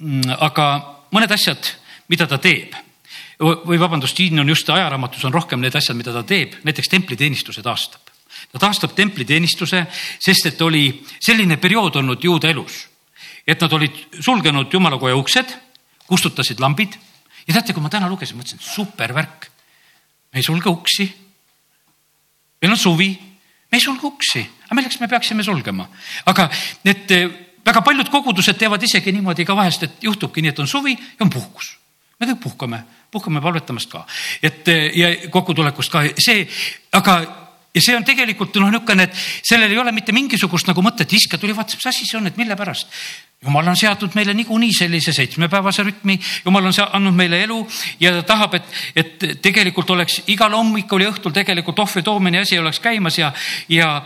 mm, 0.00 0.38
aga 0.40 0.66
mõned 1.12 1.32
asjad, 1.36 1.68
mida 2.08 2.26
ta 2.26 2.38
teeb 2.38 2.72
või 3.38 3.76
vabandust, 3.80 4.16
siin 4.16 4.40
on 4.40 4.48
just 4.48 4.68
ajaraamatus 4.70 5.24
on 5.26 5.34
rohkem 5.34 5.60
need 5.60 5.74
asjad, 5.76 5.96
mida 5.98 6.12
ta 6.14 6.22
teeb, 6.22 6.54
näiteks 6.64 6.88
templiteenistuse 6.88 7.62
taastab. 7.62 8.00
ta 8.52 8.58
taastab 8.58 8.94
templiteenistuse, 8.94 9.86
sest 10.18 10.46
et 10.46 10.62
oli 10.62 11.04
selline 11.20 11.56
periood 11.56 11.96
olnud 11.96 12.24
juuda 12.24 12.48
elus, 12.48 12.86
et 13.46 13.60
nad 13.60 13.72
olid 13.72 14.20
sulgenud 14.20 14.72
jumalakoja 14.72 15.16
uksed, 15.16 15.56
kustutasid 16.06 16.60
lambid 16.60 16.96
ja 17.46 17.54
teate, 17.54 17.72
kui 17.72 17.82
ma 17.82 17.92
täna 17.92 18.08
lugesin, 18.08 18.38
mõtlesin, 18.38 18.62
super 18.62 19.14
värk 19.14 19.50
me 20.34 20.42
ei 20.42 20.42
sulge 20.42 20.68
uksi. 20.68 21.06
meil 22.62 22.72
on 22.72 22.78
suvi, 22.78 23.10
me 23.70 23.78
ei 23.78 23.80
sulge 23.80 24.06
uksi, 24.08 24.40
aga 24.66 24.74
milleks 24.74 24.98
me 25.00 25.08
peaksime 25.08 25.44
sulgema, 25.44 25.86
aga 26.26 26.48
need 26.84 27.12
eh, 27.12 27.28
väga 27.64 27.82
paljud 27.84 28.10
kogudused 28.10 28.58
teevad 28.58 28.82
isegi 28.82 29.12
niimoodi 29.12 29.44
ka 29.44 29.56
vahest, 29.56 29.86
et 29.86 30.02
juhtubki 30.02 30.42
nii, 30.42 30.54
et 30.54 30.62
on 30.64 30.68
suvi 30.68 30.96
ja 30.96 31.22
on 31.22 31.30
puhkus. 31.30 31.76
me 32.18 32.26
kõik 32.26 32.40
puhkame, 32.42 32.82
puhkame 33.10 33.40
palvetamast 33.40 33.90
ka, 33.90 34.04
et 34.42 34.68
eh, 34.68 34.90
ja 34.98 35.14
kokkutulekust 35.30 35.92
ka. 35.92 36.02
See, 36.18 36.48
aga 36.92 37.16
ja 37.74 37.82
see 37.82 37.96
on 37.98 38.06
tegelikult 38.06 38.54
noh, 38.62 38.70
niisugune, 38.70 39.06
et 39.08 39.22
sellel 39.42 39.70
ei 39.70 39.78
ole 39.78 39.92
mitte 39.94 40.14
mingisugust 40.14 40.70
nagu 40.70 40.82
mõtet, 40.82 41.10
iska 41.14 41.38
tuli, 41.38 41.54
vaatas, 41.56 41.78
mis 41.78 41.90
asi 41.90 42.06
see 42.06 42.18
on, 42.18 42.26
et 42.30 42.38
mille 42.38 42.56
pärast. 42.58 42.90
Jumal 43.44 43.68
on 43.68 43.76
seadnud 43.76 44.14
meile 44.14 44.34
niikuinii 44.34 44.72
sellise 44.78 45.12
seitsmepäevase 45.12 45.82
rütmi, 45.82 46.18
jumal 46.44 46.70
on 46.70 46.78
andnud 46.92 47.16
meile 47.16 47.42
elu 47.44 47.60
ja 48.00 48.12
ta 48.18 48.22
tahab, 48.34 48.54
et, 48.54 48.70
et 48.96 49.26
tegelikult 49.42 49.90
oleks 49.90 50.22
igal 50.32 50.56
hommikul 50.56 51.04
ja 51.04 51.12
õhtul 51.12 51.34
tegelikult 51.34 51.84
ohvri 51.84 52.02
toomine 52.02 52.44
asi 52.44 52.58
oleks 52.58 52.80
käimas 52.80 53.18
ja, 53.18 53.32
ja, 53.68 54.00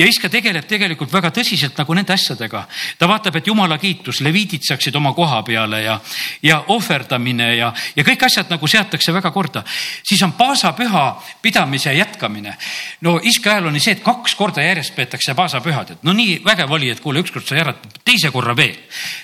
ja 0.00 0.06
Iska 0.08 0.30
tegeleb 0.32 0.64
tegelikult 0.68 1.12
väga 1.12 1.30
tõsiselt 1.34 1.76
nagu 1.78 1.94
nende 1.94 2.14
asjadega. 2.14 2.64
ta 2.98 3.08
vaatab, 3.08 3.36
et 3.36 3.46
jumala 3.46 3.76
kiitus, 3.78 4.20
leviidid 4.24 4.64
saaksid 4.64 4.96
oma 4.96 5.12
koha 5.14 5.42
peale 5.44 5.82
ja, 5.82 5.98
ja 6.42 6.60
ohverdamine 6.72 7.50
ja, 7.56 7.72
ja 7.96 8.04
kõik 8.06 8.24
asjad 8.26 8.50
nagu 8.50 8.66
seatakse 8.66 9.12
väga 9.12 9.30
korda. 9.30 9.64
siis 10.02 10.22
on 10.22 10.32
paasapüha 10.32 11.04
pidamise 11.42 11.94
jätkamine. 11.94 12.56
no 13.00 13.18
Iska 13.22 13.52
ajal 13.52 13.70
oli 13.72 13.80
see, 13.80 13.98
et 13.98 14.04
kaks 14.04 14.34
korda 14.34 14.64
järjest 14.64 14.96
peetakse 14.96 15.34
paasapühad, 15.34 15.90
et 15.90 16.04
no 16.04 16.12
nii 16.16 16.40
vägev 16.44 16.72
oli, 16.72 16.90
et 16.90 17.00
kuule, 17.00 17.20
ükskord 17.20 17.46
sai 17.46 17.60
ära, 17.60 17.74
teise 18.04 18.30
korra 18.30 18.56
veel. 18.56 18.76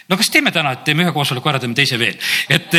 no 0.08 0.16
kas 0.16 0.30
teeme 0.30 0.52
täna, 0.52 0.76
et 0.76 0.84
teeme 0.84 1.06
ühe 1.06 1.12
koosoleku 1.12 1.48
ära, 1.48 1.62
teeme 1.62 1.74
teise 1.74 1.98
veel, 1.98 2.18
et 2.48 2.76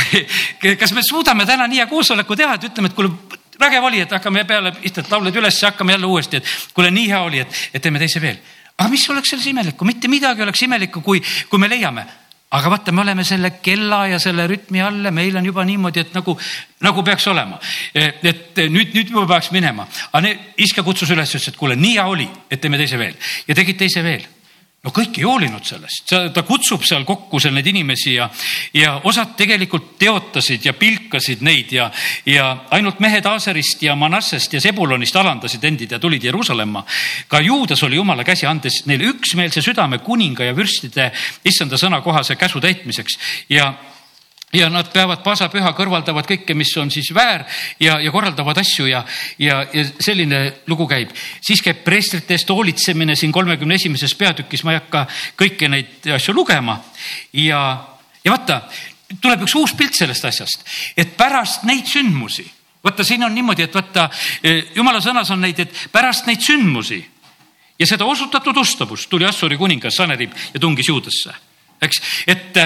kas 0.80 0.94
me 0.94 1.02
suudame 1.02 1.46
täna 1.46 1.66
nii 1.66 1.82
hea 1.82 1.90
koosoleku 1.90 2.36
teha, 2.36 2.54
et 2.54 2.70
ütleme, 2.70 2.92
et 2.92 2.94
kuule 2.94 3.42
vägev 3.60 3.84
oli, 3.84 4.02
et 4.04 4.12
hakkame 4.12 4.44
peale, 4.48 4.74
istad 4.86 5.08
lauled 5.10 5.36
üles 5.36 5.60
hakkame 5.66 5.94
jälle 5.94 6.10
uuesti, 6.10 6.40
et 6.40 6.74
kuule, 6.74 6.90
nii 6.94 7.08
hea 7.10 7.22
oli, 7.22 7.40
et, 7.44 7.62
et 7.74 7.82
teeme 7.82 8.02
teise 8.02 8.22
veel. 8.22 8.36
aga 8.78 8.90
mis 8.90 9.06
oleks 9.10 9.30
selles 9.30 9.46
imelikku, 9.46 9.86
mitte 9.86 10.10
midagi 10.10 10.42
oleks 10.42 10.62
imelikku, 10.66 11.00
kui, 11.00 11.22
kui 11.48 11.58
me 11.58 11.68
leiame. 11.70 12.06
aga 12.54 12.70
vaata, 12.70 12.92
me 12.92 13.00
oleme 13.02 13.24
selle 13.24 13.50
kella 13.62 14.06
ja 14.06 14.18
selle 14.22 14.46
rütmi 14.46 14.82
all 14.82 15.04
ja 15.04 15.10
meil 15.10 15.36
on 15.36 15.46
juba 15.46 15.64
niimoodi, 15.64 16.00
et 16.00 16.14
nagu, 16.14 16.36
nagu 16.80 17.02
peaks 17.02 17.26
olema. 17.26 17.58
et 17.94 18.56
nüüd, 18.68 18.94
nüüd 18.94 19.10
juba 19.10 19.26
peaks 19.26 19.50
minema, 19.50 19.88
aga 20.12 20.34
iska 20.56 20.82
kutsus 20.82 21.10
üles, 21.10 21.34
ütles, 21.34 21.48
et 21.48 21.56
kuule, 21.56 21.76
nii 21.76 21.98
hea 21.98 22.06
oli, 22.06 22.28
et 22.50 22.60
teeme 22.60 22.78
teise 22.78 22.98
veel 22.98 23.14
ja 23.48 23.54
tegid 23.54 23.78
teise 23.78 24.02
veel 24.02 24.33
no 24.84 24.92
kõik 24.92 25.18
ei 25.18 25.24
hoolinud 25.24 25.64
sellest, 25.64 26.12
ta 26.34 26.42
kutsub 26.46 26.84
seal 26.84 27.06
kokku 27.08 27.40
seal 27.40 27.54
neid 27.56 27.68
inimesi 27.70 28.14
ja, 28.18 28.28
ja 28.76 28.98
osad 29.08 29.32
tegelikult 29.38 29.94
teotasid 30.00 30.66
ja 30.68 30.74
pilkasid 30.76 31.44
neid 31.46 31.72
ja, 31.72 31.88
ja 32.28 32.50
ainult 32.76 33.00
mehed 33.00 33.26
Aaserist 33.26 33.82
ja 33.82 33.96
Manassest 33.96 34.52
ja 34.52 34.60
Sebulonist 34.60 35.16
alandasid 35.16 35.64
endid 35.64 35.96
ja 35.96 35.98
tulid 35.98 36.24
Jeruusalemma. 36.24 36.84
ka 37.28 37.40
Juudas 37.40 37.82
oli 37.82 37.96
jumala 37.96 38.24
käsi, 38.24 38.46
andes 38.46 38.82
neile 38.86 39.08
üksmeelse 39.14 39.62
südame 39.64 39.98
kuninga 40.04 40.44
ja 40.44 40.56
vürstide 40.56 41.10
issanda 41.44 41.80
sõna 41.80 42.02
kohase 42.04 42.36
käsu 42.36 42.60
täitmiseks 42.60 43.18
ja 43.48 43.72
ja 44.54 44.68
nad 44.70 44.88
peavad 44.92 45.22
pasapüha, 45.24 45.72
kõrvaldavad 45.76 46.28
kõike, 46.28 46.54
mis 46.56 46.70
on 46.80 46.90
siis 46.94 47.10
väär 47.14 47.44
ja, 47.82 47.98
ja 48.02 48.12
korraldavad 48.14 48.58
asju 48.62 48.86
ja, 48.86 49.02
ja, 49.38 49.60
ja 49.72 49.84
selline 50.00 50.40
lugu 50.70 50.86
käib. 50.90 51.10
siis 51.44 51.62
käib 51.62 51.82
preestrite 51.84 52.34
eest 52.34 52.50
hoolitsemine 52.50 53.16
siin 53.18 53.32
kolmekümne 53.32 53.74
esimeses 53.74 54.14
peatükis, 54.14 54.64
ma 54.64 54.74
ei 54.74 54.80
hakka 54.82 55.06
kõiki 55.40 55.70
neid 55.70 56.10
asju 56.14 56.34
lugema 56.34 56.78
ja, 57.32 57.62
ja 58.24 58.34
vaata, 58.34 58.60
tuleb 59.20 59.46
üks 59.46 59.56
uus 59.58 59.74
pilt 59.78 59.96
sellest 59.98 60.24
asjast, 60.30 60.62
et 60.96 61.16
pärast 61.16 61.66
neid 61.68 61.88
sündmusi, 61.90 62.46
vaata, 62.84 63.04
siin 63.04 63.24
on 63.26 63.34
niimoodi, 63.34 63.66
et 63.66 63.74
vaata, 63.74 64.08
jumala 64.76 65.02
sõnas 65.04 65.30
on 65.34 65.42
neid, 65.42 65.64
et 65.66 65.82
pärast 65.92 66.30
neid 66.30 66.44
sündmusi 66.44 67.02
ja 67.78 67.90
seda 67.90 68.06
osutatud 68.06 68.56
ustavust 68.62 69.10
tuli 69.10 69.26
Assuri 69.26 69.58
kuningas 69.58 69.98
Sanerib 69.98 70.32
ja 70.54 70.62
tungis 70.62 70.88
juudesse, 70.88 71.34
eks, 71.82 72.00
et, 72.30 72.62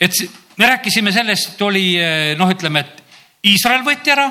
et 0.00 0.45
me 0.56 0.66
rääkisime 0.66 1.12
sellest, 1.12 1.62
oli 1.62 1.96
noh, 2.38 2.50
ütleme, 2.50 2.80
et 2.80 3.02
Iisrael 3.46 3.84
võeti 3.86 4.12
ära. 4.12 4.26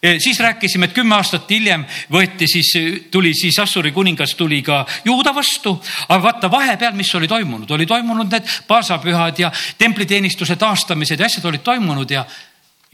Siis 0.00 0.38
rääkisime, 0.40 0.88
et 0.88 0.94
kümme 0.96 1.14
aastat 1.18 1.50
hiljem 1.52 1.82
võeti 2.10 2.46
siis, 2.48 2.70
tuli 3.12 3.34
siis 3.36 3.58
Assuri 3.60 3.92
kuningas 3.92 4.32
tuli 4.34 4.62
ka 4.64 4.80
juuda 5.04 5.34
vastu, 5.36 5.74
aga 6.08 6.22
vaata 6.24 6.50
vahepeal, 6.50 6.94
mis 6.96 7.12
oli 7.14 7.28
toimunud, 7.28 7.70
oli 7.76 7.86
toimunud 7.86 8.32
need 8.32 8.48
paasapühad 8.66 9.42
ja 9.42 9.52
templiteenistuse 9.78 10.56
taastamised 10.56 11.20
ja 11.20 11.28
asjad 11.28 11.44
olid 11.52 11.62
toimunud 11.66 12.10
ja, 12.10 12.24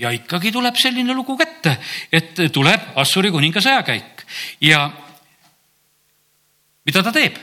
ja 0.03 0.11
ikkagi 0.11 0.53
tuleb 0.53 0.77
selline 0.83 1.15
lugu 1.15 1.39
kätte, 1.39 1.77
et 2.13 2.43
tuleb 2.53 2.91
Assuri 2.99 3.31
kuninga 3.31 3.63
sõjakäik 3.63 4.27
ja 4.67 4.89
mida 6.85 7.07
ta 7.07 7.15
teeb, 7.15 7.39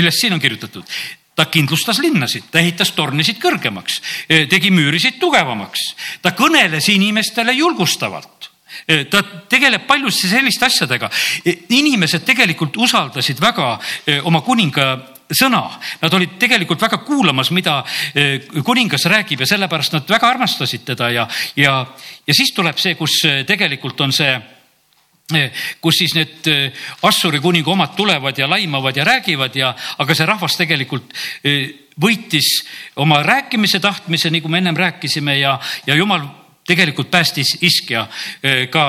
millest 0.00 0.24
siin 0.24 0.32
on 0.32 0.40
kirjutatud? 0.40 0.96
Ta 1.36 1.46
kindlustas 1.52 2.00
linnasid, 2.00 2.48
ta 2.50 2.60
ehitas 2.62 2.94
tornisid 2.96 3.38
kõrgemaks, 3.42 4.00
eh, 4.28 4.46
tegi 4.48 4.72
müürisid 4.72 5.20
tugevamaks, 5.20 5.82
ta 6.22 6.32
kõneles 6.32 6.88
inimestele 6.92 7.52
julgustavalt. 7.52 8.50
Eh, 8.88 9.04
ta 9.04 9.22
tegeleb 9.48 9.86
paljusti 9.86 10.28
selliste 10.28 10.66
asjadega. 10.66 11.10
Eh, 11.44 11.66
inimesed 11.68 12.24
tegelikult 12.24 12.76
usaldasid 12.76 13.40
väga 13.40 13.78
oma 14.24 14.40
kuninga 14.40 15.14
sõna, 15.32 15.70
nad 16.02 16.14
olid 16.14 16.38
tegelikult 16.38 16.80
väga 16.80 16.98
kuulamas, 16.98 17.50
mida 17.50 17.84
kuningas 18.64 19.04
räägib 19.04 19.40
ja 19.40 19.46
sellepärast 19.46 19.92
nad 19.92 20.08
väga 20.08 20.28
armastasid 20.28 20.84
teda 20.84 21.10
ja, 21.10 21.28
ja, 21.56 21.86
ja 22.26 22.34
siis 22.34 22.52
tuleb 22.54 22.78
see, 22.78 22.94
kus 22.94 23.22
tegelikult 23.46 24.00
on 24.00 24.12
see 24.12 24.55
kus 25.80 25.98
siis 25.98 26.14
need 26.14 26.46
äh, 26.52 26.86
Assuri 27.02 27.40
kuninga 27.42 27.70
omad 27.72 27.96
tulevad 27.96 28.38
ja 28.38 28.46
laimavad 28.50 28.96
ja 28.96 29.04
räägivad 29.04 29.56
ja, 29.58 29.74
aga 29.98 30.14
see 30.14 30.26
rahvas 30.26 30.56
tegelikult 30.56 31.12
äh, 31.42 31.68
võitis 32.00 32.60
oma 33.02 33.22
rääkimise 33.26 33.80
tahtmise, 33.80 34.30
nagu 34.30 34.48
me 34.48 34.58
ennem 34.62 34.76
rääkisime 34.76 35.38
ja, 35.40 35.58
ja 35.86 35.94
jumal 35.94 36.28
tegelikult 36.66 37.10
päästis 37.10 37.56
iskja 37.62 38.08
ka 38.70 38.84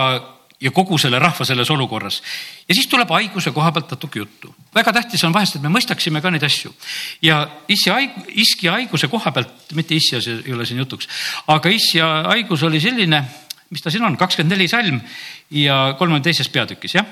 ja 0.61 0.71
kogu 0.73 0.97
selle 0.97 1.19
rahva 1.21 1.45
selles 1.45 1.69
olukorras. 1.69 2.21
ja 2.67 2.75
siis 2.75 2.87
tuleb 2.87 3.09
haiguse 3.09 3.51
koha 3.51 3.71
pealt 3.71 3.91
natuke 3.91 4.19
juttu. 4.19 4.55
väga 4.75 4.93
tähtis 4.93 5.23
on 5.23 5.33
vahest, 5.33 5.55
et 5.55 5.61
me 5.61 5.69
mõistaksime 5.69 6.21
ka 6.21 6.31
neid 6.31 6.43
asju. 6.43 6.73
ja 7.21 7.47
issi 7.67 7.89
haig-, 7.89 8.23
iski 8.27 8.67
haiguse 8.67 9.07
koha 9.07 9.31
pealt, 9.31 9.73
mitte 9.73 9.95
issia, 9.95 10.21
see 10.21 10.41
ei 10.45 10.53
ole 10.53 10.65
siin 10.65 10.79
jutuks, 10.81 11.07
aga 11.47 11.69
issia 11.69 12.07
haigus 12.31 12.63
oli 12.63 12.81
selline 12.81 13.23
mis 13.69 13.81
ta 13.81 13.91
siin 13.91 14.03
on, 14.03 14.17
kakskümmend 14.17 14.55
neli 14.55 14.67
salm 14.67 14.99
ja 15.51 15.95
kolmekümne 15.97 16.23
teises 16.23 16.49
peatükis, 16.49 16.95
jah. 16.95 17.05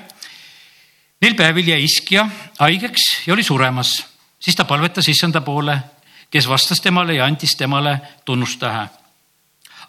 Neil 1.20 1.34
päevil 1.34 1.68
jäi 1.68 1.84
iskja 1.84 2.26
haigeks 2.58 3.26
ja 3.26 3.34
oli 3.34 3.42
suremas, 3.42 4.06
siis 4.40 4.56
ta 4.56 4.64
palvetas 4.64 5.08
issanda 5.08 5.40
poole, 5.40 5.78
kes 6.30 6.48
vastas 6.48 6.80
temale 6.80 7.14
ja 7.14 7.24
andis 7.24 7.56
temale 7.56 8.00
tunnustähe. 8.24 8.86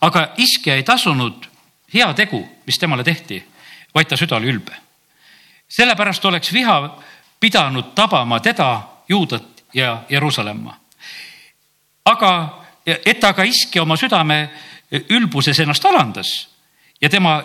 aga 0.01 0.27
iskja 0.37 0.75
ei 0.75 0.83
tasunud 0.83 1.47
heategu, 1.93 2.47
mis 2.65 2.79
temale 2.79 3.03
tehti, 3.03 3.43
vaid 3.95 4.07
ta 4.07 4.17
süda 4.17 4.35
oli 4.35 4.47
ülbe. 4.47 4.75
sellepärast 5.69 6.25
oleks 6.25 6.53
viha 6.53 6.97
pidanud 7.39 7.93
tabama 7.95 8.39
teda, 8.39 8.81
Juudat 9.09 9.63
ja 9.73 10.03
Jeruusalemma. 10.09 10.79
aga, 12.05 12.63
et 12.85 13.23
aga 13.23 13.43
iskja 13.43 13.81
oma 13.81 13.97
südame 13.97 14.49
ülbuses 15.09 15.59
ennast 15.59 15.85
alandas 15.85 16.56
ja 17.01 17.09
tema 17.09 17.43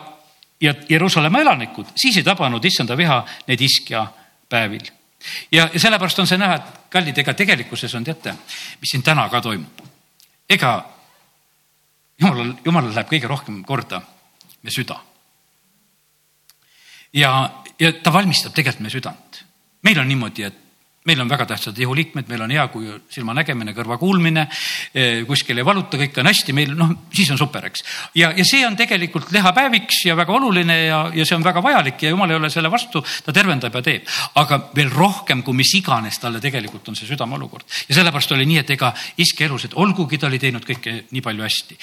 ja 0.63 0.75
Jeruusalemma 0.89 1.41
elanikud, 1.41 1.87
siis 1.97 2.17
ei 2.17 2.23
tabanud 2.23 2.65
issanda 2.65 2.97
viha 2.97 3.23
neid 3.47 3.61
iskja 3.61 4.07
päevil. 4.49 4.87
ja, 5.53 5.69
ja 5.73 5.81
sellepärast 5.81 6.19
on 6.19 6.27
see 6.27 6.39
näha, 6.39 6.55
et 6.55 6.91
kallid, 6.91 7.19
ega 7.19 7.35
tegelikkuses 7.35 7.95
on 7.95 8.05
teate, 8.05 8.35
mis 8.81 8.91
siin 8.95 9.03
täna 9.03 9.29
ka 9.29 9.41
toimub. 9.41 9.83
ega 10.51 10.73
jumalal, 12.21 12.55
jumalal 12.65 12.95
läheb 12.95 13.11
kõige 13.11 13.31
rohkem 13.31 13.63
korda 13.65 14.03
meie 14.63 14.75
süda. 14.75 15.01
ja, 17.13 17.33
ja 17.79 17.93
ta 17.93 18.13
valmistab 18.13 18.55
tegelikult 18.55 18.87
meie 18.87 18.99
südant. 18.99 19.45
meil 19.83 19.99
on 19.99 20.09
niimoodi, 20.09 20.43
et 20.43 20.59
meil 21.05 21.21
on 21.21 21.29
väga 21.31 21.47
tähtsad 21.51 21.79
ihuliikmed, 21.79 22.29
meil 22.31 22.45
on 22.45 22.53
hea, 22.55 22.65
kui 22.71 22.87
silmanägemine, 23.11 23.75
kõrvakuulmine, 23.75 24.45
eh, 24.95 25.23
kuskil 25.27 25.59
ei 25.59 25.65
valuta, 25.67 25.99
kõik 25.99 26.19
on 26.23 26.29
hästi, 26.31 26.55
meil 26.55 26.77
noh, 26.79 26.93
siis 27.15 27.31
on 27.35 27.41
super, 27.41 27.65
eks. 27.67 27.83
ja, 28.15 28.31
ja 28.37 28.45
see 28.47 28.63
on 28.67 28.77
tegelikult 28.79 29.33
lehapäeviks 29.35 30.05
ja 30.07 30.17
väga 30.17 30.37
oluline 30.37 30.77
ja, 30.85 31.01
ja 31.15 31.27
see 31.27 31.37
on 31.37 31.45
väga 31.45 31.63
vajalik 31.63 32.03
ja 32.07 32.13
jumal 32.13 32.31
ei 32.31 32.39
ole 32.39 32.51
selle 32.55 32.71
vastu, 32.71 33.03
ta 33.25 33.35
tervendab 33.35 33.75
ja 33.75 33.83
teeb. 33.83 34.07
aga 34.39 34.61
veel 34.77 34.93
rohkem 34.95 35.43
kui 35.43 35.59
mis 35.59 35.75
iganes 35.75 36.21
talle 36.23 36.41
tegelikult 36.41 36.89
on 36.89 36.99
see 36.99 37.11
südameolukord 37.11 37.67
ja 37.89 37.99
sellepärast 37.99 38.37
oli 38.39 38.47
nii, 38.47 38.61
et 38.63 38.71
ega 38.77 38.93
iske 39.17 39.49
elus, 39.49 39.67
et 39.67 39.75
olgugi 39.75 40.19
ta 40.23 40.31
oli 40.31 40.39
teinud 40.39 40.63
kõike 40.69 40.95
nii 41.11 41.25
palju 41.25 41.49
hästi, 41.49 41.81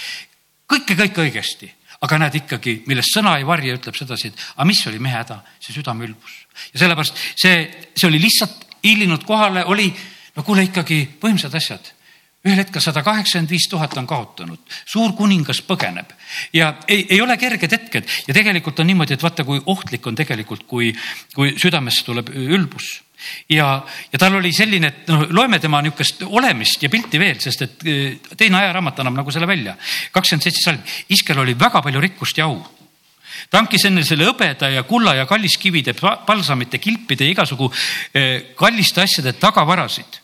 kõike, 0.69 0.95
kõik 1.03 1.21
õigesti 1.25 1.73
aga 1.99 2.21
näed 2.23 2.39
ikkagi, 2.39 2.77
millest 2.87 3.11
sõna 3.11 3.35
ei 3.35 3.43
varja, 3.43 3.75
ütleb 3.75 3.97
sedasi, 3.99 4.31
et 4.31 4.41
aga 4.55 4.67
mis 4.69 4.79
oli 4.87 5.03
mehe 5.03 5.19
häda, 5.19 5.41
see 5.59 5.75
südameülbus. 5.75 6.39
ja 6.71 6.85
sellepärast 6.85 7.19
see, 7.35 7.67
see 7.91 8.07
oli 8.07 8.23
lihtsalt 8.23 8.68
hiilinud 8.83 9.23
kohale, 9.27 9.65
oli 9.65 9.89
no 10.35 10.43
kuule 10.43 10.67
ikkagi 10.69 11.01
võimsad 11.21 11.55
asjad. 11.55 11.91
Ühel 12.47 12.61
hetkel 12.61 12.79
sada 12.79 13.01
kaheksakümmend 13.03 13.51
viis 13.51 13.65
tuhat 13.67 13.97
on 13.99 14.05
kaotanud, 14.07 14.61
suur 14.87 15.11
kuningas 15.17 15.59
põgeneb. 15.67 16.13
Ja 16.55 16.71
ei, 16.87 17.03
ei 17.09 17.19
ole 17.21 17.35
kerged 17.37 17.75
hetked. 17.75 18.07
Ja 18.29 18.35
tegelikult 18.37 18.79
on 18.79 18.87
niimoodi, 18.87 19.17
et 19.17 19.23
vaata, 19.23 19.43
kui 19.43 19.59
ohtlik 19.65 20.07
on 20.07 20.15
tegelikult, 20.15 20.63
kui, 20.69 20.93
kui 21.35 21.51
südamesse 21.59 22.07
tuleb 22.07 22.31
ülbus. 22.31 22.87
Ja, 23.51 23.81
ja 24.13 24.19
tal 24.21 24.39
oli 24.39 24.53
selline, 24.55 24.87
et 24.87 25.11
noh, 25.11 25.25
loeme 25.35 25.59
tema 25.59 25.81
niisugust 25.83 26.23
olemist 26.23 26.85
ja 26.85 26.89
pilti 26.89 27.19
veel, 27.19 27.41
sest 27.43 27.65
et 27.65 27.83
eh, 27.83 28.31
teine 28.39 28.61
ajaraamat 28.61 29.03
annab 29.03 29.19
nagu 29.19 29.35
selle 29.35 29.47
välja. 29.49 29.75
kakskümmend 30.15 30.47
seitse 30.47 30.63
salm, 30.63 30.79
Iskel 31.11 31.43
oli 31.43 31.59
väga 31.59 31.83
palju 31.83 32.07
rikkust 32.07 32.39
ja 32.39 32.47
au 32.47 32.61
ta 33.49 33.61
hankis 33.61 33.85
enne 33.89 34.03
selle 34.03 34.27
hõbeda 34.27 34.71
ja 34.73 34.83
kulla 34.83 35.15
ja 35.15 35.27
kalliskivide, 35.29 35.93
palsamite, 36.25 36.77
kilpide 36.77 37.27
ja 37.27 37.35
igasugu 37.37 37.69
eh, 38.13 38.55
kalliste 38.57 39.03
asjade 39.05 39.33
tagavarasid 39.39 40.19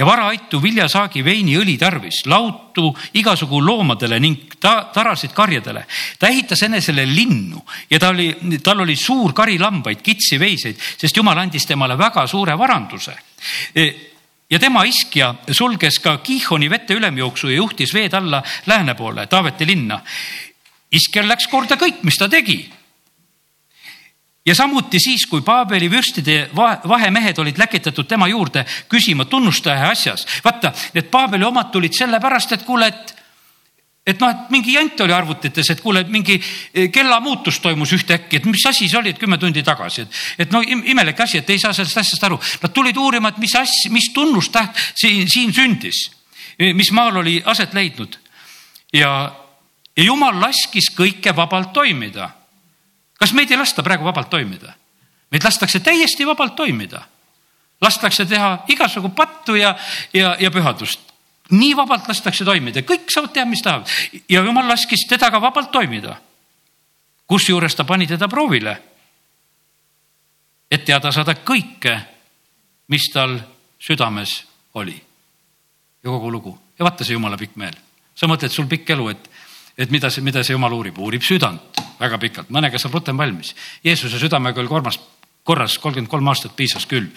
ja 0.00 0.06
varaaitu, 0.06 0.62
viljasaagi, 0.62 1.22
veini, 1.24 1.56
õli 1.60 1.76
tarvis, 1.78 2.22
lautu 2.30 2.88
igasugu 3.20 3.60
loomadele 3.60 4.20
ning 4.22 4.54
ta, 4.60 4.86
tarasid 4.94 5.34
karjadele. 5.36 5.84
ta 6.18 6.28
ehitas 6.28 6.62
enesele 6.62 7.04
linnu 7.06 7.60
ja 7.90 7.98
ta 7.98 8.08
oli, 8.14 8.30
tal 8.62 8.80
oli 8.80 8.96
suur 8.96 9.34
kari 9.36 9.58
lambaid, 9.58 10.00
kitsi, 10.02 10.38
veiseid, 10.40 10.78
sest 10.78 11.16
jumal 11.16 11.38
andis 11.38 11.66
temale 11.66 11.98
väga 11.98 12.26
suure 12.26 12.56
varanduse 12.56 13.16
eh, 13.74 13.94
ja 14.50 14.58
tema 14.58 14.84
iskja 14.88 15.34
sulges 15.52 16.00
ka 16.02 16.16
Kiihoni 16.24 16.70
vete 16.70 16.96
ülemjooksu 16.96 17.50
ja 17.50 17.60
juhtis 17.60 17.94
veed 17.94 18.14
alla 18.14 18.42
lääne 18.66 18.94
poole, 18.94 19.26
Taaveti 19.26 19.66
linna 19.66 20.00
iskel 20.92 21.28
läks 21.28 21.48
korda 21.50 21.78
kõik, 21.80 22.02
mis 22.02 22.18
ta 22.18 22.28
tegi. 22.28 22.58
ja 24.46 24.54
samuti 24.54 24.98
siis, 24.98 25.26
kui 25.30 25.42
Paabeli 25.42 25.90
vürstide 25.90 26.50
vahemehed 26.88 27.38
olid 27.38 27.58
läkitatud 27.58 28.08
tema 28.08 28.28
juurde 28.28 28.64
küsima 28.88 29.24
tunnustaja 29.24 29.90
asjas. 29.90 30.26
vaata, 30.44 30.72
need 30.94 31.10
Paabeli 31.10 31.44
omad 31.44 31.70
tulid 31.70 31.92
sellepärast, 31.92 32.52
et 32.52 32.62
kuule, 32.62 32.86
et 32.86 33.16
et 34.06 34.20
noh, 34.20 34.30
et 34.30 34.50
mingi 34.50 34.72
jant 34.74 35.00
oli 35.04 35.12
arvutites, 35.12 35.70
et 35.70 35.80
kuule, 35.80 36.02
mingi 36.08 36.38
eh, 36.40 36.88
kellamuutus 36.90 37.60
toimus 37.60 37.92
ühtäkki, 37.94 38.40
et 38.40 38.46
mis 38.48 38.64
asi 38.66 38.88
see 38.88 38.98
oli, 38.98 39.12
et 39.12 39.20
kümme 39.20 39.38
tundi 39.38 39.62
tagasi, 39.62 40.02
et, 40.02 40.22
et 40.46 40.54
no 40.54 40.62
imelik 40.64 41.20
asi, 41.20 41.38
et 41.38 41.50
ei 41.50 41.60
saa 41.60 41.74
sellest 41.76 42.00
asjast 42.00 42.24
aru. 42.24 42.40
Nad 42.62 42.72
tulid 42.74 42.96
uurima, 42.96 43.30
et 43.30 43.38
mis 43.38 43.54
asja, 43.60 43.92
mis 43.92 44.08
tunnustäht 44.14 44.80
siin, 44.98 45.28
siin 45.30 45.52
sündis, 45.54 46.00
mis 46.74 46.90
maal 46.96 47.20
oli 47.22 47.38
aset 47.44 47.76
leidnud. 47.76 48.18
ja, 48.92 49.12
ja 50.00 50.06
jumal 50.06 50.38
laskis 50.40 50.88
kõike 50.96 51.34
vabalt 51.36 51.74
toimida. 51.76 52.30
kas 53.20 53.32
meid 53.36 53.50
ei 53.50 53.58
lasta 53.60 53.82
praegu 53.82 54.04
vabalt 54.04 54.30
toimida? 54.30 54.72
meid 55.30 55.44
lastakse 55.44 55.80
täiesti 55.80 56.26
vabalt 56.26 56.56
toimida. 56.56 57.02
lastakse 57.80 58.24
teha 58.24 58.64
igasugu 58.68 59.08
pattu 59.08 59.54
ja, 59.54 59.74
ja, 60.12 60.36
ja 60.40 60.50
pühadust. 60.50 61.00
nii 61.50 61.76
vabalt 61.76 62.08
lastakse 62.08 62.44
toimida, 62.44 62.80
kõik 62.80 63.12
saavad 63.12 63.32
teha, 63.32 63.44
mis 63.46 63.62
tahavad 63.62 63.88
ja 64.28 64.40
jumal 64.40 64.68
laskis 64.68 65.04
teda 65.08 65.30
ka 65.30 65.40
vabalt 65.40 65.70
toimida. 65.70 66.16
kusjuures 67.26 67.74
ta 67.74 67.84
pani 67.84 68.06
teda 68.06 68.28
proovile. 68.28 68.82
et 70.70 70.84
teada 70.84 71.12
saada 71.12 71.34
kõike, 71.34 72.00
mis 72.88 73.12
tal 73.12 73.40
südames 73.78 74.44
oli. 74.74 74.96
ja 76.04 76.10
kogu 76.10 76.32
lugu 76.32 76.58
ja 76.78 76.84
vaata 76.84 77.04
see 77.04 77.12
jumala 77.12 77.36
pikk 77.36 77.56
meel. 77.56 77.76
sa 78.14 78.26
mõtled, 78.26 78.48
sul 78.48 78.66
pikk 78.66 78.96
elu, 78.96 79.08
et 79.08 79.29
et 79.80 79.90
mida 79.90 80.10
see, 80.12 80.24
mida 80.24 80.44
see 80.44 80.54
jumal 80.56 80.74
uurib, 80.76 80.98
uurib 81.00 81.24
südant 81.24 81.80
väga 82.00 82.18
pikalt, 82.20 82.52
mõnega 82.52 82.78
saab 82.80 82.98
rutem 82.98 83.18
valmis. 83.18 83.54
Jeesuse 83.84 84.20
südamega 84.20 84.60
oli 84.60 84.70
kormas, 84.70 84.98
korras 85.44 85.78
kolmkümmend 85.80 86.10
kolm 86.10 86.28
aastat 86.32 86.56
piisas 86.56 86.86
küll. 86.88 87.08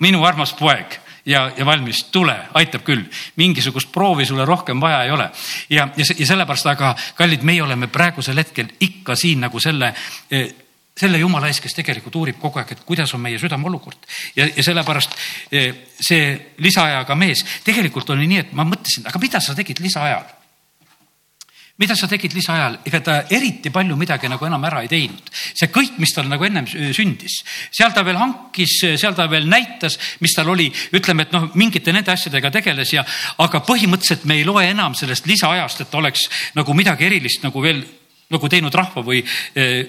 minu 0.00 0.24
armas 0.24 0.54
poeg 0.56 0.94
ja, 1.26 1.50
ja 1.56 1.66
valmis, 1.66 2.04
tule, 2.12 2.36
aitab 2.54 2.82
küll. 2.86 3.04
mingisugust 3.36 3.92
proovi 3.92 4.26
sulle 4.26 4.44
rohkem 4.44 4.80
vaja 4.80 5.04
ei 5.04 5.10
ole. 5.10 5.30
ja, 5.70 5.88
ja, 5.96 6.04
ja 6.18 6.26
sellepärast, 6.26 6.66
aga 6.66 6.94
kallid, 7.14 7.42
meie 7.42 7.62
oleme 7.62 7.86
praegusel 7.86 8.36
hetkel 8.36 8.72
ikka 8.80 9.14
siin 9.16 9.40
nagu 9.46 9.60
selle 9.60 9.94
eh, 10.30 10.50
selle 11.00 11.18
jumala 11.18 11.48
ees, 11.48 11.60
kes 11.60 11.74
tegelikult 11.74 12.16
uurib 12.20 12.36
kogu 12.40 12.58
aeg, 12.60 12.74
et 12.74 12.82
kuidas 12.84 13.14
on 13.14 13.22
meie 13.24 13.38
südame 13.38 13.66
olukord. 13.66 13.98
ja, 14.36 14.48
ja 14.56 14.62
sellepärast 14.62 15.16
eh, 15.52 15.86
see 16.00 16.54
lisaajaga 16.58 17.14
mees, 17.14 17.44
tegelikult 17.64 18.10
oli 18.10 18.26
nii, 18.26 18.44
et 18.46 18.52
ma 18.52 18.66
mõtlesin, 18.68 19.06
aga 19.08 19.22
mida 19.22 19.40
sa 19.40 19.54
tegid 19.54 19.80
lisaajal? 19.80 20.39
Mida 21.80 21.96
sa 21.96 22.08
tegid 22.08 22.34
lisaajal, 22.36 22.78
ega 22.86 23.00
ta 23.04 23.14
eriti 23.32 23.72
palju 23.72 23.96
midagi 23.96 24.28
nagu 24.28 24.46
enam 24.46 24.64
ära 24.68 24.82
ei 24.84 24.90
teinud. 24.90 25.30
see 25.32 25.70
kõik, 25.72 25.96
mis 25.98 26.12
tal 26.14 26.28
nagu 26.28 26.44
ennem 26.44 26.66
sündis, 26.68 27.40
seal 27.72 27.94
ta 27.96 28.04
veel 28.04 28.18
hankis, 28.20 28.76
seal 29.00 29.16
ta 29.16 29.26
veel 29.30 29.48
näitas, 29.48 29.96
mis 30.20 30.34
tal 30.36 30.52
oli, 30.52 30.68
ütleme, 30.96 31.24
et 31.24 31.32
noh, 31.32 31.48
mingite 31.54 31.92
nende 31.92 32.12
asjadega 32.12 32.50
tegeles 32.50 32.92
ja, 32.92 33.04
aga 33.38 33.62
põhimõtteliselt 33.64 34.26
me 34.28 34.36
ei 34.40 34.44
loe 34.44 34.66
enam 34.68 34.94
sellest 34.98 35.26
lisaajast, 35.30 35.86
et 35.86 35.96
oleks 35.96 36.28
nagu 36.58 36.76
midagi 36.76 37.08
erilist 37.08 37.46
nagu 37.46 37.64
veel 37.64 37.82
nagu 38.30 38.48
teinud 38.52 38.74
rahva 38.76 39.02
või 39.02 39.24
eh, 39.56 39.80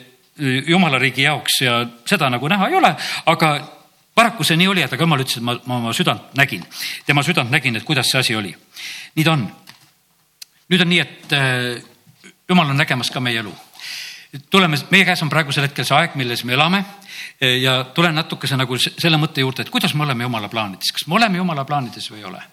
jumala 0.67 0.99
riigi 1.01 1.27
jaoks 1.27 1.61
ja 1.61 1.75
seda 2.07 2.31
nagu 2.31 2.47
näha 2.49 2.71
ei 2.71 2.79
ole, 2.79 2.95
aga 3.29 3.51
paraku 4.15 4.45
see 4.47 4.57
nii 4.59 4.69
oli, 4.71 4.83
et 4.85 4.93
aga 4.93 5.05
jumal 5.05 5.21
ütles, 5.23 5.37
et 5.37 5.45
ma, 5.45 5.55
ma 5.67 5.77
oma 5.79 5.93
südant 5.95 6.33
nägin, 6.39 6.63
tema 7.05 7.23
südant 7.23 7.51
nägin, 7.53 7.77
et 7.77 7.87
kuidas 7.87 8.09
see 8.11 8.19
asi 8.19 8.35
oli. 8.35 8.53
nii 9.15 9.25
ta 9.27 9.35
on 9.35 9.45
nüüd 10.71 10.85
on 10.85 10.91
nii, 10.91 11.01
et 11.03 11.35
äh, 11.35 11.83
jumal 12.49 12.71
on 12.71 12.79
nägemas 12.79 13.11
ka 13.11 13.19
meie 13.23 13.41
elu. 13.43 13.51
tuleme, 14.49 14.77
meie 14.91 15.05
käes 15.05 15.21
on 15.23 15.29
praegusel 15.29 15.67
hetkel 15.67 15.85
see 15.87 15.97
aeg, 15.97 16.15
milles 16.19 16.45
me 16.47 16.55
elame 16.55 16.79
äh, 16.79 17.57
ja 17.59 17.81
tulen 17.95 18.15
natukese 18.15 18.57
nagu 18.59 18.77
selle 18.79 19.19
mõtte 19.19 19.43
juurde, 19.43 19.65
et 19.65 19.73
kuidas 19.73 19.93
me 19.93 20.05
oleme 20.07 20.23
jumala 20.23 20.49
plaanides, 20.49 20.93
kas 20.95 21.07
me 21.07 21.19
oleme 21.19 21.41
jumala 21.41 21.67
plaanides 21.67 22.07
või 22.13 22.21
ei 22.21 22.29
ole 22.29 22.45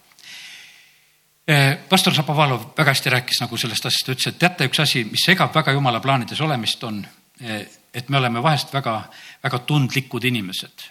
äh, 1.47 1.79
pastor 1.89 2.17
Šapovalov 2.17 2.73
väga 2.79 2.97
hästi 2.97 3.15
rääkis 3.15 3.41
nagu 3.45 3.61
sellest 3.61 3.87
asjast, 3.87 4.13
ütles, 4.17 4.33
et 4.33 4.43
teate, 4.43 4.67
üks 4.67 4.83
asi, 4.83 5.05
mis 5.07 5.23
segab 5.31 5.55
väga 5.55 5.77
jumala 5.79 6.03
plaanides 6.03 6.43
olemist, 6.43 6.83
on, 6.91 7.01
et 7.39 8.09
me 8.11 8.19
oleme 8.19 8.43
vahest 8.43 8.75
väga, 8.75 8.99
väga 9.45 9.63
tundlikud 9.63 10.25
inimesed. 10.27 10.91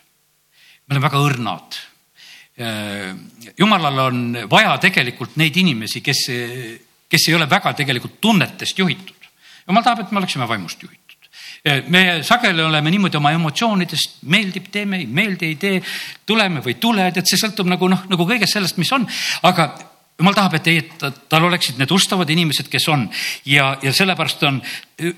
me 0.87 0.95
oleme 0.95 1.03
väga 1.09 1.19
õrnad. 1.19 1.79
jumalal 3.59 3.99
on 3.99 4.37
vaja 4.49 4.77
tegelikult 4.81 5.35
neid 5.35 5.57
inimesi, 5.59 6.01
kes 6.01 6.21
kes 7.09 7.27
ei 7.29 7.35
ole 7.35 7.49
väga 7.49 7.73
tegelikult 7.73 8.21
tunnetest 8.21 8.79
juhitud. 8.79 9.15
jumal 9.67 9.83
tahab, 9.83 10.05
et 10.05 10.11
me 10.11 10.19
oleksime 10.23 10.47
vaimust 10.47 10.83
juhitud 10.83 11.07
me 11.87 12.23
sageli 12.23 12.63
oleme 12.63 12.91
niimoodi 12.91 13.17
oma 13.17 13.31
emotsioonidest, 13.35 14.21
meeldib, 14.31 14.69
teeme, 14.71 15.01
ei 15.01 15.07
meeldi, 15.07 15.51
ei 15.51 15.55
tee, 15.59 15.81
tuleme 16.25 16.61
või 16.63 16.75
ei 16.75 16.81
tule, 16.81 17.07
et 17.07 17.27
see 17.27 17.39
sõltub 17.39 17.67
nagu 17.67 17.89
noh, 17.91 18.05
nagu 18.07 18.27
kõigest 18.29 18.55
sellest, 18.55 18.77
mis 18.79 18.91
on, 18.95 19.07
aga 19.47 19.67
jumal 20.17 20.33
tahab, 20.37 20.57
et 20.57 20.67
ei, 20.71 20.81
et 20.81 21.25
tal 21.29 21.45
oleksid 21.45 21.77
need 21.81 21.91
ustavad 21.93 22.29
inimesed, 22.33 22.69
kes 22.71 22.87
on 22.93 23.05
ja, 23.45 23.69
ja 23.83 23.93
sellepärast 23.93 24.45
on, 24.49 24.61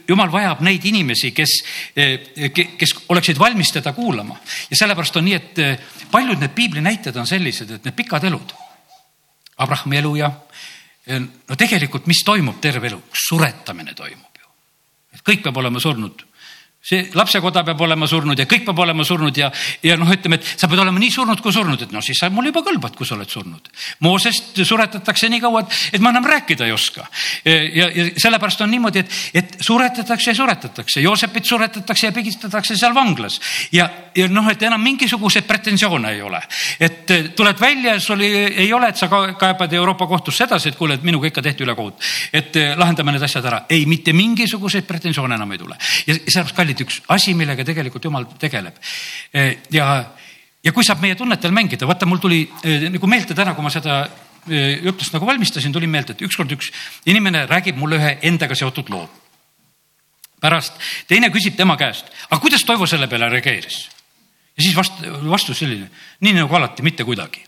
jumal 0.09 0.31
vajab 0.31 0.63
neid 0.65 0.85
inimesi, 0.89 1.31
kes, 1.35 1.55
kes 2.55 2.95
oleksid 3.13 3.39
valmis 3.39 3.71
teda 3.75 3.93
kuulama 3.95 4.39
ja 4.69 4.79
sellepärast 4.79 5.21
on 5.21 5.29
nii, 5.29 5.37
et 5.37 6.09
paljud 6.11 6.41
need 6.41 6.55
piibli 6.55 6.83
näited 6.83 7.15
on 7.19 7.29
sellised, 7.29 7.77
et 7.77 7.87
need 7.87 7.95
pikad 7.95 8.27
elud. 8.27 8.55
Abrahami 9.59 9.97
elu 9.99 10.13
ja 10.15 10.29
no 11.17 11.57
tegelikult, 11.57 12.07
mis 12.07 12.23
toimub 12.25 12.59
terve 12.61 12.91
elu, 12.91 13.01
suretamine 13.27 13.95
toimub 13.97 14.41
ju. 14.41 14.49
et 15.17 15.23
kõik 15.25 15.45
peab 15.45 15.57
olema 15.57 15.81
surnud 15.81 16.25
see 16.79 17.09
lapsekoda 17.13 17.65
peab 17.67 17.81
olema 17.83 18.07
surnud 18.07 18.39
ja 18.39 18.45
kõik 18.47 18.63
peab 18.69 18.79
olema 18.79 19.03
surnud 19.03 19.35
ja, 19.37 19.49
ja 19.83 19.97
noh, 19.99 20.07
ütleme, 20.15 20.37
et 20.39 20.47
sa 20.47 20.69
pead 20.71 20.79
olema 20.79 21.01
nii 21.01 21.11
surnud 21.11 21.41
kui 21.43 21.51
surnud, 21.51 21.81
et 21.83 21.91
no 21.91 21.99
siis 22.03 22.21
sa 22.21 22.29
mulle 22.31 22.53
juba 22.53 22.63
kõlbad, 22.69 22.95
kui 22.95 23.07
sa 23.07 23.17
oled 23.17 23.29
surnud. 23.29 23.67
Moosest 24.05 24.61
suretatakse 24.63 25.27
nii 25.29 25.43
kaua, 25.43 25.65
et, 25.65 25.75
et 25.97 26.03
ma 26.03 26.13
enam 26.15 26.27
rääkida 26.29 26.69
ei 26.69 26.73
oska. 26.73 27.03
ja, 27.43 27.89
ja 27.91 28.07
sellepärast 28.15 28.63
on 28.63 28.71
niimoodi, 28.71 29.03
et, 29.03 29.19
et 29.41 29.57
suretatakse 29.65 30.31
ja 30.31 30.39
suretatakse, 30.39 31.03
Joosepit 31.03 31.51
suretatakse 31.51 32.07
ja 32.07 32.15
pigistatakse 32.15 32.79
seal 32.79 32.95
vanglas 32.95 33.41
ja, 33.75 33.89
ja 34.19 34.27
noh, 34.31 34.49
et 34.51 34.63
enam 34.67 34.81
mingisuguseid 34.83 35.47
pretensioone 35.47 36.13
ei 36.15 36.21
ole. 36.21 36.41
et 36.79 37.13
tuled 37.35 37.59
välja 37.61 37.93
ja 37.93 37.99
sul 38.03 38.21
ei, 38.25 38.45
ei 38.65 38.73
ole, 38.73 38.89
et 38.89 38.97
sa 38.97 39.09
kaebad 39.09 39.73
Euroopa 39.73 40.07
kohtusse 40.07 40.43
edasi, 40.43 40.69
et 40.69 40.79
kuule, 40.79 40.99
et 40.99 41.03
minuga 41.03 41.27
ikka 41.27 41.41
tehti 41.41 41.63
ülekohut. 41.63 41.99
et 42.33 42.55
lahendame 42.75 43.15
need 43.15 43.23
asjad 43.23 43.45
ära. 43.45 43.63
ei, 43.69 43.85
mitte 43.85 44.13
mingisuguseid 44.13 44.87
pretensioone 44.87 45.35
enam 45.35 45.51
ei 45.51 45.61
tule 45.61 45.77
ja 46.07 46.15
sellepärast 46.15 46.55
kallid 46.55 46.85
üks 46.85 47.01
asi, 47.15 47.33
millega 47.37 47.65
tegelikult 47.65 48.05
jumal 48.05 48.25
tegeleb. 48.39 48.79
E, 49.33 49.45
ja, 49.73 49.89
ja 50.63 50.73
kui 50.75 50.85
saab 50.85 51.03
meie 51.03 51.17
tunnetel 51.19 51.53
mängida, 51.55 51.87
vaata, 51.87 52.07
mul 52.09 52.21
tuli 52.21 52.43
nagu 52.89 53.07
meelde 53.07 53.37
täna, 53.37 53.55
kui 53.55 53.65
ma 53.65 53.71
seda 53.73 54.01
jutust 54.81 55.13
nagu 55.13 55.27
valmistasin, 55.27 55.73
tuli 55.73 55.87
meelde, 55.87 56.15
et 56.15 56.25
ükskord 56.25 56.51
üks 56.55 56.71
inimene 57.09 57.45
räägib 57.49 57.77
mulle 57.79 57.99
ühe 57.99 58.17
endaga 58.31 58.55
seotud 58.55 58.89
loo. 58.89 59.07
pärast 60.39 60.73
teine 61.07 61.27
küsib 61.29 61.57
tema 61.57 61.75
käest, 61.77 62.07
aga 62.29 62.39
kuidas 62.39 62.63
Toivo 62.63 62.87
selle 62.87 63.07
peale 63.07 63.29
reageeris? 63.29 63.89
Ja 64.59 64.65
siis 64.65 64.75
vast-, 64.75 65.05
vastus 65.29 65.61
selline, 65.63 65.87
nii 66.25 66.35
nagu 66.41 66.59
alati, 66.59 66.83
mitte 66.83 67.07
kuidagi 67.07 67.39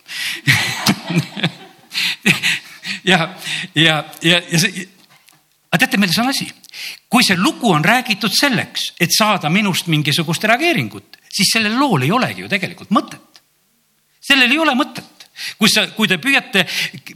ja, 3.12 3.28
ja, 3.76 4.00
ja, 4.24 4.40
ja 4.40 4.62
see, 4.62 4.88
aga 5.68 5.84
teate, 5.84 6.00
milles 6.00 6.20
on 6.24 6.32
asi? 6.32 6.48
kui 7.12 7.24
see 7.28 7.38
lugu 7.38 7.74
on 7.76 7.84
räägitud 7.84 8.32
selleks, 8.34 8.94
et 9.04 9.12
saada 9.12 9.52
minust 9.52 9.92
mingisugust 9.92 10.48
reageeringut, 10.48 11.20
siis 11.28 11.52
sellel 11.54 11.76
lool 11.78 12.08
ei 12.08 12.12
olegi 12.16 12.46
ju 12.46 12.52
tegelikult 12.52 12.92
mõtet. 12.96 13.42
sellel 14.24 14.52
ei 14.52 14.60
ole 14.64 14.74
mõtet 14.80 15.21
kui 15.58 15.70
sa, 15.72 15.88
kui 15.96 16.10
te 16.10 16.18
püüate 16.22 16.66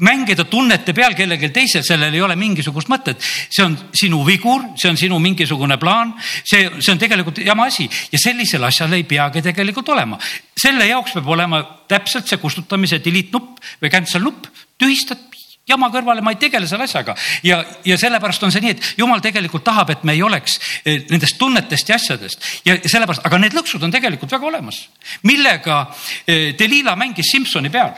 mängida 0.05 0.45
tunnete 0.49 0.93
peal 0.93 1.15
kellelgi 1.17 1.51
teisel, 1.55 1.83
sellel 1.85 2.13
ei 2.13 2.23
ole 2.25 2.35
mingisugust 2.39 2.89
mõtet. 2.91 3.21
see 3.21 3.65
on 3.65 3.77
sinu 3.93 4.23
vigur, 4.25 4.63
see 4.77 4.89
on 4.89 4.97
sinu 4.97 5.19
mingisugune 5.19 5.77
plaan, 5.81 6.13
see, 6.43 6.69
see 6.79 6.93
on 6.93 7.01
tegelikult 7.01 7.39
jama 7.45 7.67
asi 7.71 7.89
ja 8.11 8.19
sellisel 8.21 8.63
asjal 8.63 8.93
ei 8.93 9.03
peagi 9.03 9.41
tegelikult 9.41 9.89
olema. 9.89 10.19
selle 10.55 10.87
jaoks 10.87 11.13
peab 11.17 11.27
olema 11.27 11.63
täpselt 11.87 12.27
see 12.27 12.41
kustutamise 12.41 12.99
delete 13.03 13.33
nupp 13.35 13.63
või 13.81 13.91
cancel 13.91 14.23
nupp, 14.25 14.47
tühistad 14.79 15.35
jama 15.69 15.89
kõrvale, 15.93 16.21
ma 16.21 16.33
ei 16.33 16.39
tegele 16.39 16.67
selle 16.69 16.85
asjaga 16.85 17.15
ja, 17.45 17.59
ja 17.85 17.97
sellepärast 17.97 18.43
on 18.45 18.53
see 18.53 18.63
nii, 18.63 18.75
et 18.75 19.01
jumal 19.01 19.21
tegelikult 19.23 19.65
tahab, 19.65 19.91
et 19.95 20.03
me 20.05 20.13
ei 20.13 20.21
oleks 20.25 20.59
eh, 20.83 21.05
nendest 21.09 21.39
tunnetest 21.41 21.89
ja 21.89 21.97
asjadest 21.97 22.49
ja 22.67 22.77
sellepärast, 22.83 23.25
aga 23.25 23.39
need 23.41 23.57
lõksud 23.57 23.83
on 23.85 23.93
tegelikult 23.93 24.35
väga 24.37 24.49
olemas. 24.51 24.83
millega 25.25 25.81
eh, 26.27 26.53
Delila 26.57 26.95
mängis 26.99 27.31
Simsoni 27.33 27.73
peal, 27.73 27.95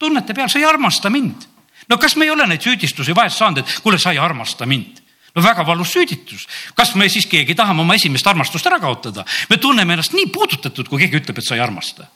tunnete 0.00 0.34
peal, 0.34 0.48
sa 0.48 0.58
ei 0.58 0.66
armasta 0.66 1.10
mind. 1.12 1.46
no 1.88 1.98
kas 1.98 2.16
me 2.16 2.26
ei 2.26 2.32
ole 2.34 2.46
neid 2.48 2.64
süüdistusi 2.64 3.14
vahest 3.16 3.38
saanud, 3.38 3.62
et 3.62 3.80
kuule, 3.84 3.98
sa 3.98 4.14
ei 4.14 4.18
armasta 4.18 4.66
mind 4.66 5.00
no 5.34 5.42
väga 5.42 5.66
valus 5.66 5.92
süüditus. 5.94 6.46
kas 6.74 6.94
me 6.94 7.08
siis 7.08 7.26
keegi 7.26 7.54
tahame 7.54 7.84
oma 7.84 7.94
esimest 7.94 8.26
armastust 8.26 8.66
ära 8.66 8.80
kaotada? 8.80 9.24
me 9.50 9.56
tunneme 9.56 9.94
ennast 9.94 10.16
nii 10.16 10.30
puudutatud, 10.32 10.88
kui 10.88 11.04
keegi 11.04 11.22
ütleb, 11.22 11.38
et 11.38 11.46
sa 11.46 11.58
ei 11.58 11.64
armasta 11.64 12.08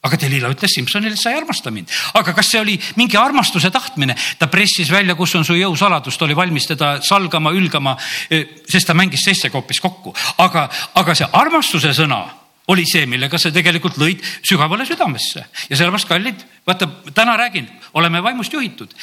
aga 0.00 0.16
Delila 0.16 0.48
ütles 0.48 0.72
Simsonile, 0.72 1.16
sa 1.16 1.30
ei 1.30 1.36
armasta 1.36 1.70
mind. 1.70 1.90
aga 2.16 2.32
kas 2.36 2.48
see 2.52 2.60
oli 2.60 2.78
mingi 2.96 3.18
armastuse 3.20 3.70
tahtmine? 3.70 4.16
ta 4.38 4.48
pressis 4.48 4.90
välja, 4.90 5.14
kus 5.14 5.34
on 5.36 5.44
su 5.44 5.56
jõusaladus, 5.58 6.16
ta 6.16 6.24
oli 6.24 6.36
valmis 6.36 6.70
teda 6.70 6.98
salgama, 7.04 7.52
ülgama, 7.52 7.96
sest 8.30 8.88
ta 8.88 8.96
mängis 8.96 9.24
seitse 9.24 9.52
hoopis 9.52 9.80
kokku. 9.80 10.14
aga, 10.38 10.68
aga 10.94 11.14
see 11.14 11.28
armastuse 11.32 11.92
sõna 11.96 12.24
oli 12.70 12.86
see, 12.88 13.06
millega 13.10 13.38
sa 13.38 13.52
tegelikult 13.54 13.98
lõid 14.00 14.24
sügavale 14.46 14.86
südamesse 14.88 15.44
ja 15.68 15.76
sellepärast, 15.76 16.08
kallid, 16.08 16.42
vaata, 16.66 16.88
täna 17.16 17.36
räägin, 17.40 17.68
oleme 17.98 18.22
vaimust 18.22 18.52
juhitud 18.54 18.94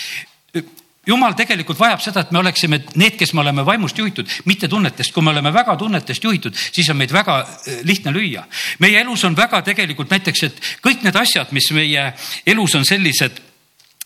jumal 1.08 1.36
tegelikult 1.38 1.80
vajab 1.80 2.02
seda, 2.04 2.24
et 2.26 2.32
me 2.36 2.42
oleksime 2.42 2.82
need, 3.00 3.16
kes 3.20 3.34
me 3.36 3.42
oleme 3.44 3.66
vaimust 3.66 3.98
juhitud, 3.98 4.28
mitte 4.50 4.68
tunnetest. 4.68 5.14
kui 5.16 5.24
me 5.24 5.32
oleme 5.32 5.54
väga 5.54 5.76
tunnetest 5.80 6.24
juhitud, 6.24 6.56
siis 6.56 6.90
on 6.92 7.00
meid 7.00 7.14
väga 7.14 7.40
eh, 7.42 7.80
lihtne 7.88 8.12
lüüa. 8.12 8.44
meie 8.80 9.00
elus 9.02 9.24
on 9.24 9.38
väga 9.38 9.62
tegelikult 9.62 10.12
näiteks, 10.12 10.44
et 10.44 10.62
kõik 10.84 11.06
need 11.06 11.16
asjad, 11.16 11.52
mis 11.56 11.72
meie 11.72 12.12
elus 12.46 12.76
on 12.76 12.86
sellised 12.86 13.42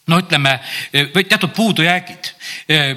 no 0.08 0.22
ütleme, 0.22 0.60
eh, 0.94 1.10
teatud 1.24 1.54
puudujäägid, 1.56 2.34
eh, 2.70 2.96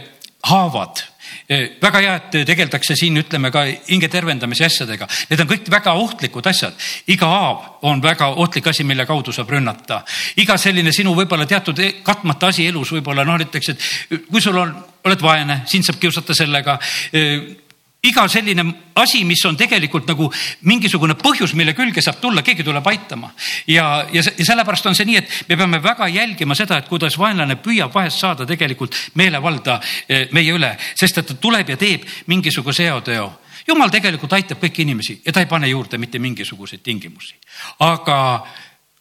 haavad 0.50 1.04
väga 1.48 2.00
hea, 2.00 2.14
et 2.16 2.46
tegeldakse 2.48 2.96
siin, 2.96 3.18
ütleme 3.20 3.50
ka 3.52 3.64
hinge 3.88 4.08
tervendamise 4.08 4.64
asjadega. 4.64 5.08
Need 5.30 5.42
on 5.44 5.50
kõik 5.50 5.68
väga 5.70 5.92
ohtlikud 6.00 6.46
asjad. 6.46 6.74
iga 7.06 7.26
haav 7.26 7.64
on 7.82 8.00
väga 8.02 8.30
ohtlik 8.40 8.66
asi, 8.66 8.84
mille 8.84 9.06
kaudu 9.06 9.32
saab 9.32 9.50
rünnata. 9.50 10.02
iga 10.36 10.56
selline 10.56 10.92
sinu 10.92 11.14
võib-olla 11.14 11.46
teatud 11.46 11.80
katmata 12.02 12.46
asi 12.46 12.66
elus 12.66 12.92
võib-olla 12.92 13.24
noh, 13.24 13.38
näiteks, 13.38 13.68
et 13.68 14.24
kui 14.30 14.40
sul 14.40 14.56
on, 14.56 14.74
oled 15.04 15.20
vaene, 15.20 15.62
sind 15.66 15.84
saab 15.84 16.00
kiusata 16.00 16.34
sellega 16.34 16.78
eh, 17.12 17.63
iga 18.04 18.26
selline 18.28 18.64
asi, 19.00 19.24
mis 19.24 19.44
on 19.48 19.56
tegelikult 19.56 20.08
nagu 20.08 20.30
mingisugune 20.68 21.16
põhjus, 21.18 21.54
mille 21.56 21.74
külge 21.76 22.02
saab 22.04 22.20
tulla, 22.20 22.42
keegi 22.44 22.64
tuleb 22.64 22.86
aitama. 22.86 23.30
ja, 23.66 24.06
ja, 24.12 24.22
ja 24.22 24.44
sellepärast 24.44 24.86
on 24.86 24.98
see 24.98 25.08
nii, 25.08 25.16
et 25.22 25.36
me 25.48 25.56
peame 25.56 25.82
väga 25.82 26.08
jälgima 26.08 26.54
seda, 26.54 26.78
et 26.78 26.88
kuidas 26.88 27.18
vaenlane 27.18 27.56
püüab 27.56 27.94
vahest 27.94 28.20
saada 28.20 28.46
tegelikult 28.46 28.96
meelevalda 29.14 29.80
eh, 30.08 30.28
meie 30.32 30.52
üle, 30.52 30.74
sest 30.94 31.18
et 31.18 31.32
ta 31.32 31.34
tuleb 31.34 31.74
ja 31.74 31.76
teeb 31.80 32.04
mingisuguse 32.26 32.90
heoteo 32.90 33.32
jumal 33.66 33.92
tegelikult 33.92 34.32
aitab 34.36 34.60
kõiki 34.60 34.84
inimesi 34.84 35.20
ja 35.24 35.32
ta 35.32 35.40
ei 35.40 35.50
pane 35.50 35.68
juurde 35.68 35.98
mitte 35.98 36.18
mingisuguseid 36.18 36.82
tingimusi. 36.84 37.34
aga 37.80 38.18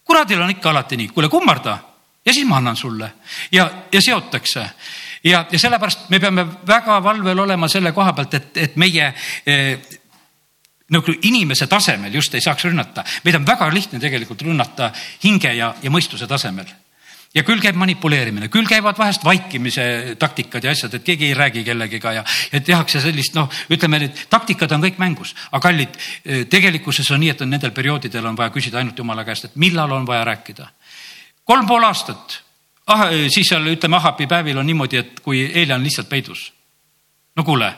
kuradil 0.03 0.41
on 0.41 0.49
ikka 0.55 0.69
alati 0.69 0.97
nii, 0.97 1.07
kuule 1.07 1.29
kummarda? 1.29 1.77
Ja 2.25 2.33
siis 2.33 2.47
ma 2.47 2.57
annan 2.57 2.75
sulle. 2.75 3.09
Ja, 3.51 3.69
ja 3.91 4.01
seotakse 4.01 4.69
ja, 5.23 5.45
ja 5.51 5.59
sellepärast 5.59 6.09
me 6.09 6.19
peame 6.19 6.45
väga 6.67 6.99
valvel 7.03 7.39
olema 7.39 7.67
selle 7.71 7.91
koha 7.91 8.13
pealt, 8.13 8.33
et, 8.33 8.57
et 8.57 8.75
meie 8.81 9.13
eh, 9.45 9.99
nagu 10.93 11.15
inimese 11.21 11.67
tasemel 11.67 12.13
just 12.13 12.35
ei 12.35 12.43
saaks 12.43 12.67
rünnata. 12.67 13.03
meid 13.23 13.35
on 13.39 13.47
väga 13.47 13.69
lihtne 13.73 13.99
tegelikult 13.99 14.41
rünnata 14.41 14.91
hinge 15.23 15.53
ja, 15.55 15.73
ja 15.81 15.91
mõistuse 15.91 16.27
tasemel 16.27 16.67
ja 17.33 17.41
küll 17.43 17.61
käib 17.63 17.77
manipuleerimine, 17.79 18.49
küll 18.53 18.67
käivad 18.69 18.97
vahest 18.99 19.23
vaikimise 19.25 20.15
taktikad 20.21 20.63
ja 20.63 20.73
asjad, 20.75 20.93
et 20.93 21.05
keegi 21.07 21.31
ei 21.31 21.37
räägi 21.37 21.63
kellegiga 21.65 22.13
ja, 22.19 22.23
ja 22.51 22.61
tehakse 22.61 23.01
sellist, 23.01 23.33
noh, 23.37 23.49
ütleme, 23.73 24.03
need 24.03 24.25
taktikad 24.29 24.71
on 24.75 24.83
kõik 24.85 25.01
mängus, 25.01 25.33
aga 25.49 25.63
kallid, 25.69 25.97
eh, 26.25 26.45
tegelikkuses 26.49 27.09
on 27.15 27.23
nii, 27.23 27.33
et 27.33 27.41
on 27.41 27.49
nendel 27.49 27.73
perioodidel 27.73 28.29
on 28.29 28.37
vaja 28.37 28.53
küsida 28.53 28.81
ainult 28.83 28.99
jumala 28.99 29.25
käest, 29.25 29.49
et 29.49 29.57
millal 29.57 29.91
on 29.97 30.05
vaja 30.07 30.27
rääkida. 30.29 30.69
kolm 31.43 31.67
pool 31.67 31.83
aastat 31.83 32.42
ah, 32.87 33.07
siis 33.29 33.49
seal 33.49 33.67
ütleme 33.71 33.97
Ahapi 33.97 34.27
päevil 34.27 34.57
on 34.57 34.67
niimoodi, 34.67 34.99
et 34.99 35.19
kui 35.23 35.45
Eelia 35.45 35.75
on 35.75 35.83
lihtsalt 35.83 36.09
peidus. 36.09 36.51
no 37.35 37.43
kuule, 37.43 37.73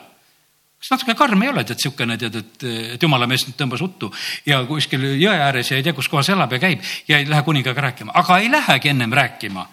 kas 0.80 0.92
natuke 0.92 1.16
karm 1.16 1.42
ei 1.42 1.50
ole, 1.50 1.64
tead 1.64 1.80
siukene 1.82 2.18
tead, 2.18 2.36
et, 2.36 2.66
et 2.96 3.04
jumala 3.04 3.28
mees 3.28 3.46
nüüd 3.48 3.58
tõmbas 3.60 3.84
uttu 3.86 4.12
ja 4.46 4.64
kuskil 4.66 5.06
jõe 5.22 5.38
ääres 5.38 5.72
ja 5.72 5.78
ei 5.78 5.84
tea, 5.84 5.94
kus 5.94 6.10
kohas 6.12 6.30
elab 6.30 6.52
ja 6.52 6.60
käib 6.60 6.84
ja 7.08 7.20
ei 7.20 7.30
lähe 7.30 7.44
kuningaga 7.44 7.88
rääkima, 7.90 8.14
aga 8.14 8.40
ei 8.44 8.52
lähegi 8.52 8.90
ennem 8.90 9.14
rääkima. 9.14 9.68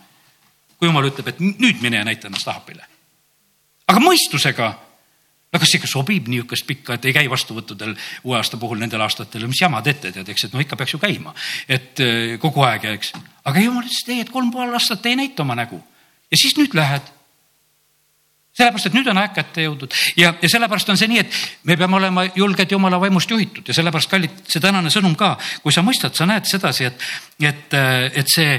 kui 0.78 0.88
jumal 0.88 1.06
ütleb, 1.06 1.28
et 1.28 1.40
nüüd 1.40 1.82
mine 1.82 2.00
ja 2.00 2.04
näita 2.04 2.26
ennast 2.26 2.48
Ahapile. 2.48 2.86
aga 3.88 4.00
mõistusega 4.00 4.74
no 5.52 5.60
kas 5.60 5.74
ikka 5.76 5.90
sobib 5.90 6.28
niisugust 6.32 6.66
pikka, 6.66 6.96
et 6.96 7.08
ei 7.08 7.16
käi 7.16 7.30
vastuvõttudel 7.30 7.94
uue 8.24 8.36
aasta 8.38 8.60
puhul 8.60 8.80
nendel 8.80 9.04
aastatel, 9.04 9.46
mis 9.50 9.60
jama 9.60 9.82
teete, 9.84 10.12
tead, 10.14 10.28
eks, 10.32 10.48
et 10.48 10.54
no 10.56 10.62
ikka 10.64 10.78
peaks 10.80 10.96
ju 10.96 11.00
käima, 11.02 11.34
et 11.68 12.00
äh, 12.00 12.36
kogu 12.42 12.64
aeg 12.66 12.88
eks. 12.94 13.12
aga 13.44 13.64
jumal 13.64 13.84
ütles, 13.84 14.02
et 14.04 14.14
ei, 14.14 14.20
et 14.24 14.32
kolm 14.32 14.52
pool 14.54 14.72
aastat 14.72 15.06
ei 15.10 15.18
näita 15.20 15.44
oma 15.44 15.58
nägu 15.58 15.82
ja 16.32 16.40
siis 16.40 16.56
nüüd 16.58 16.76
lähed. 16.78 17.12
Sellepärast, 18.52 18.90
et 18.90 18.96
nüüd 18.96 19.08
on 19.08 19.20
aeg 19.22 19.34
kätte 19.36 19.64
jõudnud. 19.64 19.94
Ja, 20.20 20.34
ja 20.42 20.50
sellepärast 20.52 20.92
on 20.92 21.00
see 21.00 21.08
nii, 21.10 21.24
et 21.24 21.36
me 21.68 21.76
peame 21.80 21.96
olema 21.98 22.26
julged 22.36 22.74
jumala 22.74 23.00
vaimust 23.00 23.30
juhitud. 23.32 23.64
Ja 23.68 23.76
sellepärast, 23.76 24.10
kallid, 24.12 24.42
see 24.48 24.62
tänane 24.62 24.92
sõnum 24.92 25.16
ka, 25.18 25.34
kui 25.64 25.72
sa 25.74 25.84
mõistad, 25.84 26.14
sa 26.16 26.28
näed 26.28 26.48
sedasi, 26.48 26.90
et, 26.90 27.06
et, 27.40 27.76
äh, 27.78 28.08
et 28.22 28.32
see 28.32 28.56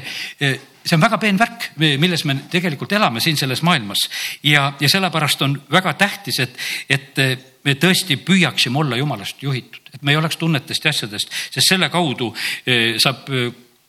see 0.84 0.98
on 0.98 1.04
väga 1.04 1.16
peen 1.16 1.38
värk, 1.40 1.70
milles 1.80 2.26
me 2.28 2.36
tegelikult 2.52 2.92
elame 2.92 3.22
siin 3.24 3.38
selles 3.40 3.62
maailmas. 3.64 4.02
Ja, 4.44 4.74
ja 4.80 4.90
sellepärast 4.92 5.42
on 5.46 5.56
väga 5.72 5.94
tähtis, 5.96 6.42
et, 6.44 6.58
et 6.92 7.22
me 7.64 7.78
tõesti 7.80 8.18
püüaksime 8.20 8.82
olla 8.82 9.00
jumalast 9.00 9.40
juhitud, 9.44 9.94
et 9.94 10.04
me 10.04 10.12
ei 10.12 10.20
oleks 10.20 10.36
tunnetest 10.42 10.84
ja 10.84 10.92
asjadest, 10.92 11.32
sest 11.56 11.70
selle 11.70 11.88
kaudu 11.94 12.34
saab 13.00 13.32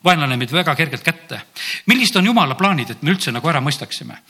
vaenlane 0.05 0.36
meid 0.38 0.52
väga 0.55 0.76
kergelt 0.78 1.02
kätte. 1.02 1.40
millised 1.86 2.16
on 2.20 2.30
jumala 2.30 2.55
plaanid, 2.55 2.90
et 2.90 3.02
me 3.02 3.11
üldse 3.11 3.32
nagu 3.34 3.50
ära 3.50 3.64
mõistaksime? 3.64 4.20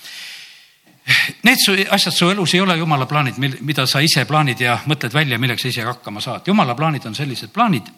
Need 1.44 1.58
su 1.60 1.74
asjad 1.90 2.14
su 2.16 2.30
elus 2.32 2.54
ei 2.54 2.60
ole 2.64 2.78
jumala 2.78 3.06
plaanid, 3.06 3.36
mida 3.60 3.86
sa 3.86 4.00
ise 4.00 4.24
plaanid 4.24 4.60
ja 4.60 4.78
mõtled 4.88 5.12
välja, 5.12 5.38
milleks 5.38 5.62
sa 5.62 5.68
ise 5.68 5.84
hakkama 5.84 6.20
saad. 6.20 6.46
jumala 6.46 6.74
plaanid 6.74 7.06
on 7.06 7.14
sellised 7.14 7.52
plaanid 7.52 7.90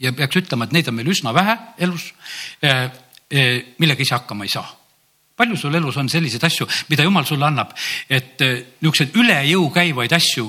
ja 0.00 0.12
peaks 0.12 0.36
ütlema, 0.36 0.64
et 0.64 0.72
neid 0.72 0.88
on 0.88 0.94
meil 0.94 1.12
üsna 1.14 1.34
vähe 1.34 1.54
elus 1.78 2.12
eh, 2.62 2.90
Eh, 3.28 3.74
millega 3.76 4.00
ise 4.00 4.14
hakkama 4.16 4.44
ei 4.44 4.48
saa. 4.48 4.74
palju 5.38 5.56
sul 5.56 5.74
elus 5.74 5.96
on 6.00 6.08
selliseid 6.10 6.42
asju, 6.42 6.66
mida 6.88 7.04
jumal 7.04 7.26
sulle 7.28 7.44
annab, 7.46 7.70
et 8.10 8.40
eh, 8.42 8.54
niisuguseid 8.80 9.12
üle 9.20 9.36
jõu 9.46 9.68
käivaid 9.70 10.10
asju 10.16 10.46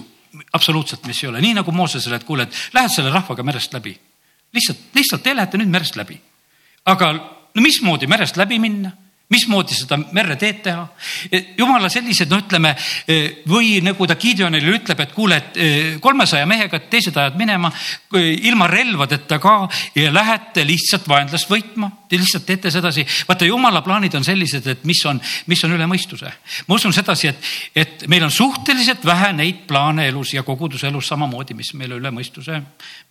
absoluutselt, 0.58 1.04
mis 1.06 1.20
ei 1.22 1.28
ole, 1.30 1.42
nii 1.44 1.58
nagu 1.60 1.72
Moosesele, 1.76 2.18
et 2.18 2.26
kuule, 2.26 2.48
et 2.48 2.56
lähed 2.74 2.90
selle 2.90 3.12
rahvaga 3.14 3.44
merest 3.44 3.74
läbi. 3.76 3.94
lihtsalt, 4.54 4.80
lihtsalt 4.96 5.24
te 5.24 5.36
lähete 5.36 5.60
nüüd 5.60 5.70
merest 5.70 6.00
läbi. 6.00 6.18
aga 6.86 7.12
no 7.14 7.62
mismoodi 7.62 8.08
merest 8.08 8.38
läbi 8.38 8.60
minna 8.60 8.92
mismoodi 9.30 9.78
seda 9.78 10.00
merre 10.16 10.36
teed 10.40 10.64
teha. 10.66 10.88
jumala 11.58 11.90
sellised, 11.90 12.30
no 12.32 12.40
ütleme 12.42 12.74
või 13.50 13.78
nagu 13.86 14.08
ta 14.08 14.18
Gideonile 14.20 14.76
ütleb, 14.80 15.04
et 15.04 15.14
kuule, 15.14 15.38
et 15.38 15.58
eh, 15.58 15.96
kolmesaja 16.02 16.48
mehega 16.50 16.80
teised 16.90 17.18
ajad 17.18 17.38
minema 17.38 17.72
ilma 18.18 18.68
relvadeta 18.68 19.40
ka 19.40 19.62
ja 19.96 20.14
lähete 20.14 20.66
lihtsalt 20.66 21.08
vaenlast 21.10 21.50
võitma. 21.52 21.92
Te 22.10 22.18
lihtsalt 22.18 22.46
teete 22.46 22.72
sedasi. 22.74 23.06
vaata, 23.28 23.46
jumala 23.46 23.84
plaanid 23.86 24.16
on 24.18 24.24
sellised, 24.26 24.66
et 24.68 24.84
mis 24.90 24.98
on, 25.06 25.20
mis 25.46 25.62
on 25.64 25.76
üle 25.76 25.86
mõistuse. 25.86 26.32
ma 26.68 26.76
usun 26.76 26.94
sedasi, 26.94 27.28
et, 27.30 27.50
et 27.76 28.06
meil 28.10 28.26
on 28.26 28.32
suhteliselt 28.34 29.06
vähe 29.06 29.30
neid 29.38 29.60
plaane 29.70 30.08
elus 30.10 30.34
ja 30.34 30.44
koguduse 30.44 30.88
elus 30.90 31.08
samamoodi, 31.08 31.54
mis 31.54 31.70
meil 31.78 31.94
üle 32.00 32.10
mõistuse. 32.10 32.62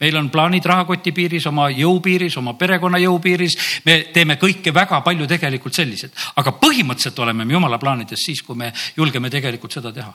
meil 0.00 0.18
on 0.18 0.30
plaanid 0.34 0.66
rahakoti 0.66 1.14
piiris, 1.14 1.46
oma 1.46 1.68
jõu 1.70 2.00
piiris, 2.02 2.36
oma 2.42 2.56
perekonna 2.58 2.98
jõu 2.98 3.20
piiris. 3.22 3.56
me 3.86 3.98
teeme 4.12 4.34
kõike 4.34 4.74
väga 4.74 5.00
palju 5.06 5.30
tegelikult 5.30 5.78
sellised, 5.78 6.10
aga 6.34 6.58
põhimõtteliselt 6.58 7.22
oleme 7.22 7.44
me 7.44 7.54
jumala 7.54 7.78
plaanides 7.78 8.26
siis, 8.26 8.42
kui 8.42 8.58
me 8.58 8.72
julgeme 8.96 9.30
tegelikult 9.30 9.78
seda 9.78 9.92
teha. 9.92 10.12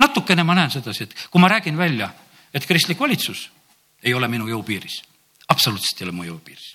natukene 0.00 0.42
ma 0.42 0.54
näen 0.54 0.70
sedasi, 0.70 1.04
et 1.04 1.28
kui 1.30 1.40
ma 1.40 1.52
räägin 1.52 1.76
välja, 1.76 2.08
et 2.54 2.64
kristlik 2.66 3.00
valitsus 3.00 3.50
ei 4.02 4.14
ole 4.14 4.28
minu 4.28 4.48
jõupiiris, 4.48 5.02
absoluutselt 5.48 6.00
ei 6.00 6.08
ole 6.08 6.16
mu 6.16 6.24
jõupiiris. 6.24 6.71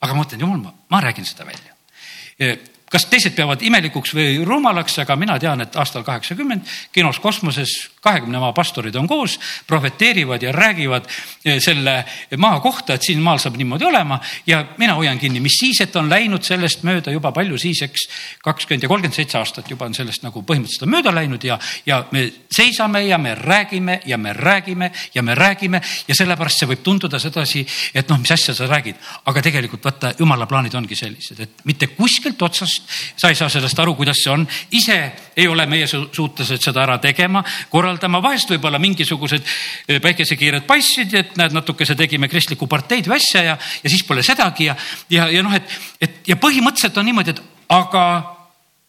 Aga 0.00 0.14
ma 0.14 0.24
ütlen, 0.26 0.42
jumal, 0.44 0.72
ma 0.90 1.00
räägin 1.02 1.26
seda 1.28 1.46
välja. 1.48 2.56
Kas 2.90 3.08
teised 3.10 3.34
peavad 3.34 3.62
imelikuks 3.66 4.12
või 4.14 4.44
rumalaks, 4.46 5.00
aga 5.02 5.16
mina 5.18 5.38
tean, 5.42 5.64
et 5.64 5.76
aastal 5.76 6.04
kaheksakümmend 6.06 6.68
kinos 6.94 7.18
Kosmoses 7.20 7.72
kahekümne 8.06 8.40
maa 8.42 8.54
pastorid 8.56 8.94
on 8.98 9.08
koos, 9.10 9.38
prohveteerivad 9.66 10.42
ja 10.42 10.52
räägivad 10.54 11.08
eh, 11.44 11.58
selle 11.62 11.98
maa 12.38 12.60
kohta, 12.60 12.94
et 12.94 13.06
siin 13.06 13.22
maal 13.22 13.40
saab 13.42 13.58
niimoodi 13.58 13.88
olema. 13.88 14.20
Ja 14.46 14.62
mina 14.78 14.94
hoian 14.98 15.18
kinni, 15.18 15.40
mis 15.42 15.58
siis, 15.60 15.80
et 15.84 15.96
on 15.96 16.10
läinud 16.10 16.44
sellest 16.46 16.84
mööda 16.86 17.14
juba 17.14 17.32
palju 17.34 17.58
siis, 17.60 17.82
eks 17.86 18.06
kakskümmend 18.44 18.86
ja 18.86 18.90
kolmkümmend 18.92 19.16
seitse 19.16 19.38
aastat 19.40 19.70
juba 19.70 19.88
on 19.88 19.94
sellest 19.96 20.24
nagu 20.26 20.42
põhimõtteliselt 20.46 20.90
mööda 20.90 21.14
läinud 21.14 21.44
ja, 21.44 21.58
ja 21.86 22.02
me 22.12 22.26
seisame 22.52 23.04
ja 23.06 23.18
me 23.18 23.34
räägime 23.34 24.00
ja 24.06 24.18
me 24.18 24.32
räägime 24.32 24.90
ja 25.14 25.22
me 25.22 25.34
räägime. 25.34 25.80
Ja 26.08 26.14
sellepärast 26.14 26.62
see 26.62 26.70
võib 26.70 26.82
tunduda 26.86 27.18
sedasi, 27.22 27.64
et 27.94 28.08
noh, 28.10 28.20
mis 28.22 28.32
asja 28.34 28.54
sa 28.54 28.68
räägid, 28.70 28.98
aga 29.26 29.42
tegelikult 29.42 29.84
vaata, 29.84 30.12
jumala 30.18 30.46
plaanid 30.46 30.74
ongi 30.74 30.96
sellised, 30.98 31.40
et 31.40 31.64
mitte 31.68 31.90
kuskilt 31.96 32.42
otsast 32.42 32.96
sa 33.16 33.30
ei 33.30 33.38
saa 33.38 33.48
sellest 33.52 33.78
aru, 33.82 33.94
kuidas 33.98 34.20
see 34.22 34.32
on, 34.32 34.46
ise 34.76 34.98
ei 35.36 35.48
ole 35.48 35.66
meie 35.70 35.86
suutelised 35.88 36.62
seda 36.62 36.82
ära 36.84 36.98
tegema, 37.02 37.42
korraldama, 37.70 37.95
vahest 38.02 38.50
võib-olla 38.50 38.78
mingisugused 38.78 39.42
eh, 39.88 40.00
päikesekiired 40.00 40.66
paistsid, 40.66 41.14
et 41.14 41.36
näed, 41.36 41.54
natukese 41.56 41.96
tegime 41.96 42.28
kristlikku 42.28 42.66
parteid 42.66 43.08
või 43.08 43.16
asja 43.20 43.42
ja, 43.42 43.56
ja 43.56 43.90
siis 43.90 44.04
pole 44.04 44.22
sedagi 44.22 44.68
ja, 44.68 44.76
ja, 45.10 45.28
ja 45.30 45.42
noh, 45.42 45.54
et, 45.54 45.78
et 46.00 46.28
ja 46.28 46.36
põhimõtteliselt 46.36 46.98
on 46.98 47.08
niimoodi, 47.08 47.36
et 47.36 47.42
aga 47.68 48.04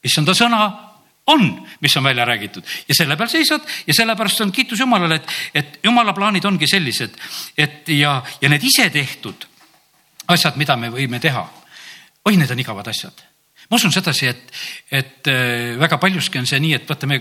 issanda 0.04 0.36
sõna? 0.38 0.66
On, 1.28 1.42
mis 1.84 1.92
on 2.00 2.06
välja 2.08 2.24
räägitud. 2.26 2.64
Ja 2.88 2.96
selle 2.96 3.18
peal 3.20 3.28
seisad 3.28 3.62
ja 3.88 3.94
sellepärast 3.94 4.46
on 4.46 4.52
kiitus 4.56 4.80
Jumalale, 4.80 5.18
et, 5.20 5.34
et 5.60 5.80
Jumala 5.84 6.14
plaanid 6.16 6.46
ongi 6.48 6.70
sellised, 6.72 7.18
et 7.58 7.90
ja, 7.92 8.22
ja 8.40 8.50
need 8.50 8.64
isetehtud 8.64 9.44
asjad, 10.32 10.56
mida 10.56 10.78
me 10.80 10.88
võime 10.94 11.20
teha. 11.20 11.44
oi, 12.28 12.38
need 12.38 12.52
on 12.52 12.60
igavad 12.60 12.88
asjad. 12.88 13.26
Ma 13.68 13.76
usun 13.76 13.92
sedasi, 13.92 14.28
et, 14.32 14.54
et 14.92 15.28
äh, 15.28 15.76
väga 15.80 15.98
paljuski 16.00 16.40
on 16.40 16.48
see 16.48 16.60
nii, 16.64 16.74
et 16.80 16.88
vaata, 16.88 17.08
me 17.08 17.20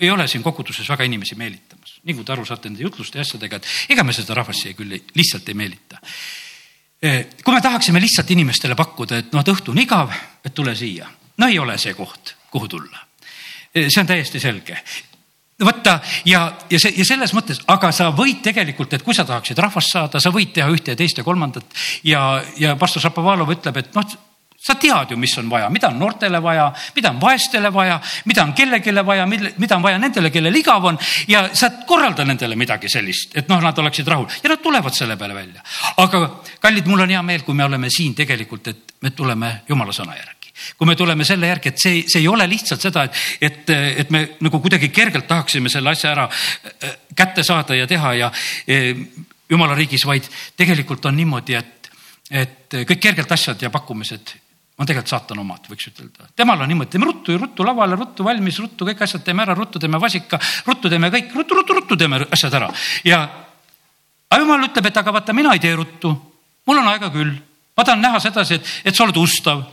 ei 0.00 0.10
ole 0.10 0.26
siin 0.28 0.44
koguduses 0.44 0.88
väga 0.88 1.06
inimesi 1.08 1.38
meelitamas, 1.40 1.98
nii 2.04 2.16
kui 2.16 2.24
te 2.24 2.34
aru 2.34 2.44
saate 2.44 2.68
nende 2.68 2.84
jutluste 2.84 3.18
ja 3.18 3.24
asjadega, 3.24 3.60
et 3.60 3.94
ega 3.94 4.04
me 4.04 4.12
seda 4.16 4.36
rahvast 4.36 4.64
siia 4.64 4.76
küll 4.76 4.92
ei, 4.92 5.02
lihtsalt 5.16 5.48
ei 5.48 5.56
meelita. 5.56 6.00
Kui 7.00 7.54
me 7.54 7.62
tahaksime 7.64 8.00
lihtsalt 8.02 8.30
inimestele 8.34 8.76
pakkuda, 8.76 9.20
et 9.22 9.32
noh, 9.32 9.44
et 9.44 9.52
õhtu 9.52 9.72
on 9.72 9.80
igav, 9.80 10.12
et 10.44 10.54
tule 10.56 10.74
siia, 10.76 11.08
no 11.38 11.48
ei 11.48 11.58
ole 11.58 11.78
see 11.80 11.94
koht, 11.96 12.34
kuhu 12.52 12.68
tulla. 12.68 13.02
See 13.76 14.00
on 14.00 14.08
täiesti 14.08 14.40
selge 14.40 14.80
võtta 15.64 16.00
ja, 16.28 16.50
ja 16.68 16.78
see 16.80 16.92
ja 16.98 17.04
selles 17.08 17.32
mõttes, 17.32 17.62
aga 17.72 17.88
sa 17.94 18.10
võid 18.12 18.42
tegelikult, 18.44 18.92
et 18.92 19.04
kui 19.04 19.16
sa 19.16 19.24
tahaksid 19.24 19.58
rahvast 19.60 19.94
saada, 19.94 20.20
sa 20.20 20.32
võid 20.34 20.52
teha 20.52 20.68
ühte 20.72 20.92
ja 20.92 20.98
teist 20.98 21.16
ja 21.16 21.24
kolmandat 21.24 21.64
ja, 22.04 22.42
ja 22.60 22.74
pastor 22.76 23.00
Šapovalov 23.06 23.54
ütleb, 23.54 23.80
et 23.80 23.96
noh, 23.96 24.16
sa 24.66 24.74
tead 24.74 25.10
ju, 25.10 25.16
mis 25.16 25.36
on 25.38 25.50
vaja, 25.50 25.68
mida 25.70 25.88
on 25.92 25.98
noortele 26.00 26.40
vaja, 26.42 26.66
mida 26.96 27.10
on 27.14 27.20
vaestele 27.22 27.70
vaja, 27.72 28.00
mida 28.26 28.42
on 28.42 28.52
kellelegi 28.56 28.94
vaja, 29.06 29.26
mida 29.26 29.76
on 29.76 29.82
vaja 29.82 29.98
nendele, 30.02 30.30
kellel 30.34 30.58
igav 30.58 30.84
on. 30.90 30.98
Ja 31.30 31.44
sa 31.54 31.70
korralda 31.86 32.24
nendele 32.26 32.56
midagi 32.58 32.90
sellist, 32.90 33.36
et 33.38 33.50
noh, 33.52 33.60
nad 33.62 33.78
oleksid 33.78 34.08
rahul. 34.10 34.26
Ja 34.42 34.50
nad 34.50 34.62
tulevad 34.62 34.94
selle 34.94 35.16
peale 35.16 35.34
välja. 35.34 35.62
aga 36.02 36.22
kallid, 36.60 36.86
mul 36.90 37.04
on 37.04 37.14
hea 37.14 37.22
meel, 37.22 37.44
kui 37.46 37.54
me 37.54 37.64
oleme 37.64 37.90
siin 37.90 38.14
tegelikult, 38.14 38.72
et 38.72 38.96
me 39.02 39.12
tuleme 39.14 39.60
jumala 39.68 39.94
sõna 39.94 40.16
järgi. 40.16 40.50
Kui 40.76 40.88
me 40.88 40.96
tuleme 40.96 41.24
selle 41.24 41.46
järgi, 41.46 41.68
et 41.68 41.78
see, 41.78 42.00
see 42.08 42.24
ei 42.24 42.28
ole 42.28 42.46
lihtsalt 42.48 42.82
seda, 42.82 43.04
et, 43.04 43.20
et, 43.40 43.70
et 44.02 44.10
me 44.10 44.22
nagu 44.42 44.60
kuidagi 44.64 44.88
kergelt 44.88 45.28
tahaksime 45.28 45.70
selle 45.70 45.92
asja 45.92 46.10
ära 46.14 46.24
äh, 46.26 46.96
kätte 47.14 47.44
saada 47.46 47.76
ja 47.76 47.86
teha 47.86 48.14
ja 48.18 48.32
äh, 48.32 49.04
jumala 49.50 49.76
riigis, 49.78 50.06
vaid 50.08 50.26
tegelikult 50.56 51.06
on 51.06 51.14
niimoodi, 51.20 51.54
et, 51.54 51.92
et 52.30 52.80
kõik 52.88 53.04
kergelt 53.04 53.36
asjad 53.36 53.62
ja 53.62 53.70
pakkumised 53.70 54.34
on 54.76 54.88
tegelikult 54.88 55.12
saatana 55.12 55.40
omad, 55.40 55.68
võiks 55.70 55.88
ütelda. 55.88 56.28
temal 56.36 56.60
on 56.60 56.68
niimoodi, 56.68 56.90
teeme 56.92 57.08
ruttu, 57.08 57.36
ruttu 57.40 57.64
lavale, 57.64 57.96
ruttu 57.96 58.24
valmis, 58.24 58.58
ruttu 58.60 58.88
kõik 58.88 59.02
asjad 59.06 59.24
teeme 59.24 59.44
ära, 59.46 59.54
ruttu 59.56 59.80
teeme 59.80 60.00
vasika, 60.00 60.40
ruttu 60.66 60.90
teeme 60.92 61.10
kõik, 61.14 61.32
ruttu, 61.34 61.56
ruttu, 61.56 61.78
ruttu 61.80 61.96
teeme 61.96 62.20
asjad 62.30 62.54
ära. 62.60 62.68
ja 63.04 63.22
aga 64.30 64.42
jumal 64.42 64.68
ütleb, 64.68 64.90
et 64.90 65.00
aga 65.02 65.14
vaata, 65.16 65.36
mina 65.36 65.54
ei 65.56 65.62
tee 65.62 65.74
ruttu, 65.76 66.12
mul 66.66 66.82
on 66.82 66.92
aega 66.92 67.10
küll. 67.14 67.32
ma 67.76 67.84
tahan 67.84 68.04
näha 68.04 68.20
sedasi, 68.20 68.60
et, 68.60 68.74
et 68.84 68.96
sa 68.96 69.04
oled 69.04 69.16
ustav 69.20 69.64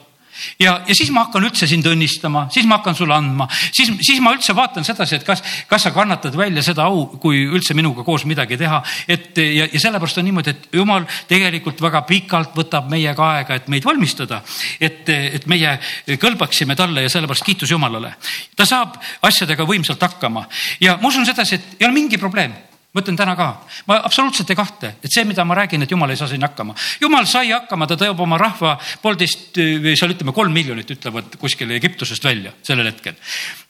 ja, 0.60 0.76
ja 0.88 0.96
siis 0.96 1.12
ma 1.14 1.26
hakkan 1.28 1.46
üldse 1.48 1.68
sind 1.70 1.88
õnnistama, 1.90 2.48
siis 2.54 2.68
ma 2.70 2.80
hakkan 2.80 2.98
sulle 2.98 3.16
andma, 3.16 3.48
siis, 3.76 3.92
siis 4.06 4.22
ma 4.24 4.34
üldse 4.36 4.56
vaatan 4.58 4.86
sedasi, 4.88 5.20
et 5.20 5.28
kas, 5.28 5.44
kas 5.70 5.88
sa 5.88 5.94
kannatad 5.96 6.36
välja 6.38 6.64
seda 6.66 6.88
au, 6.90 7.06
kui 7.22 7.44
üldse 7.46 7.76
minuga 7.78 8.06
koos 8.06 8.26
midagi 8.30 8.58
teha. 8.60 8.82
et 9.08 9.38
ja, 9.38 9.68
ja 9.68 9.80
sellepärast 9.80 10.22
on 10.22 10.28
niimoodi, 10.30 10.54
et 10.54 10.68
jumal 10.80 11.08
tegelikult 11.30 11.82
väga 11.84 12.04
pikalt 12.10 12.58
võtab 12.58 12.90
meiega 12.92 13.30
aega, 13.38 13.60
et 13.60 13.72
meid 13.72 13.86
valmistada. 13.86 14.42
et, 14.80 15.10
et 15.10 15.48
meie 15.48 15.78
kõlbaksime 16.20 16.76
talle 16.76 17.06
ja 17.06 17.14
sellepärast 17.14 17.46
kiitus 17.46 17.72
Jumalale. 17.72 18.16
ta 18.56 18.66
saab 18.66 19.00
asjadega 19.22 19.66
võimsalt 19.68 20.02
hakkama 20.02 20.48
ja 20.82 20.98
ma 21.02 21.08
usun 21.10 21.26
sedasi, 21.26 21.56
et 21.56 21.82
ei 21.82 21.88
ole 21.88 21.94
mingi 21.96 22.18
probleem 22.18 22.54
ma 22.94 23.02
ütlen 23.02 23.18
täna 23.18 23.34
ka, 23.38 23.48
ma 23.90 23.98
absoluutselt 24.06 24.52
ei 24.54 24.58
kahtle, 24.58 24.94
et 25.02 25.14
see, 25.14 25.26
mida 25.26 25.46
ma 25.48 25.58
räägin, 25.58 25.82
et 25.82 25.92
jumal 25.92 26.12
ei 26.14 26.20
saa 26.20 26.30
siin 26.30 26.46
hakkama. 26.46 26.76
jumal 27.02 27.26
sai 27.30 27.50
hakkama, 27.50 27.88
ta 27.90 27.98
tõob 27.98 28.22
oma 28.22 28.38
rahva 28.38 28.76
poolteist 29.02 29.58
või 29.58 29.96
seal 29.98 30.14
ütleme 30.14 30.36
kolm 30.36 30.54
miljonit 30.54 30.94
ütlevad 30.94 31.40
kuskile 31.42 31.78
Egiptusest 31.80 32.24
välja 32.24 32.54
sellel 32.62 32.92
hetkel. 32.92 33.18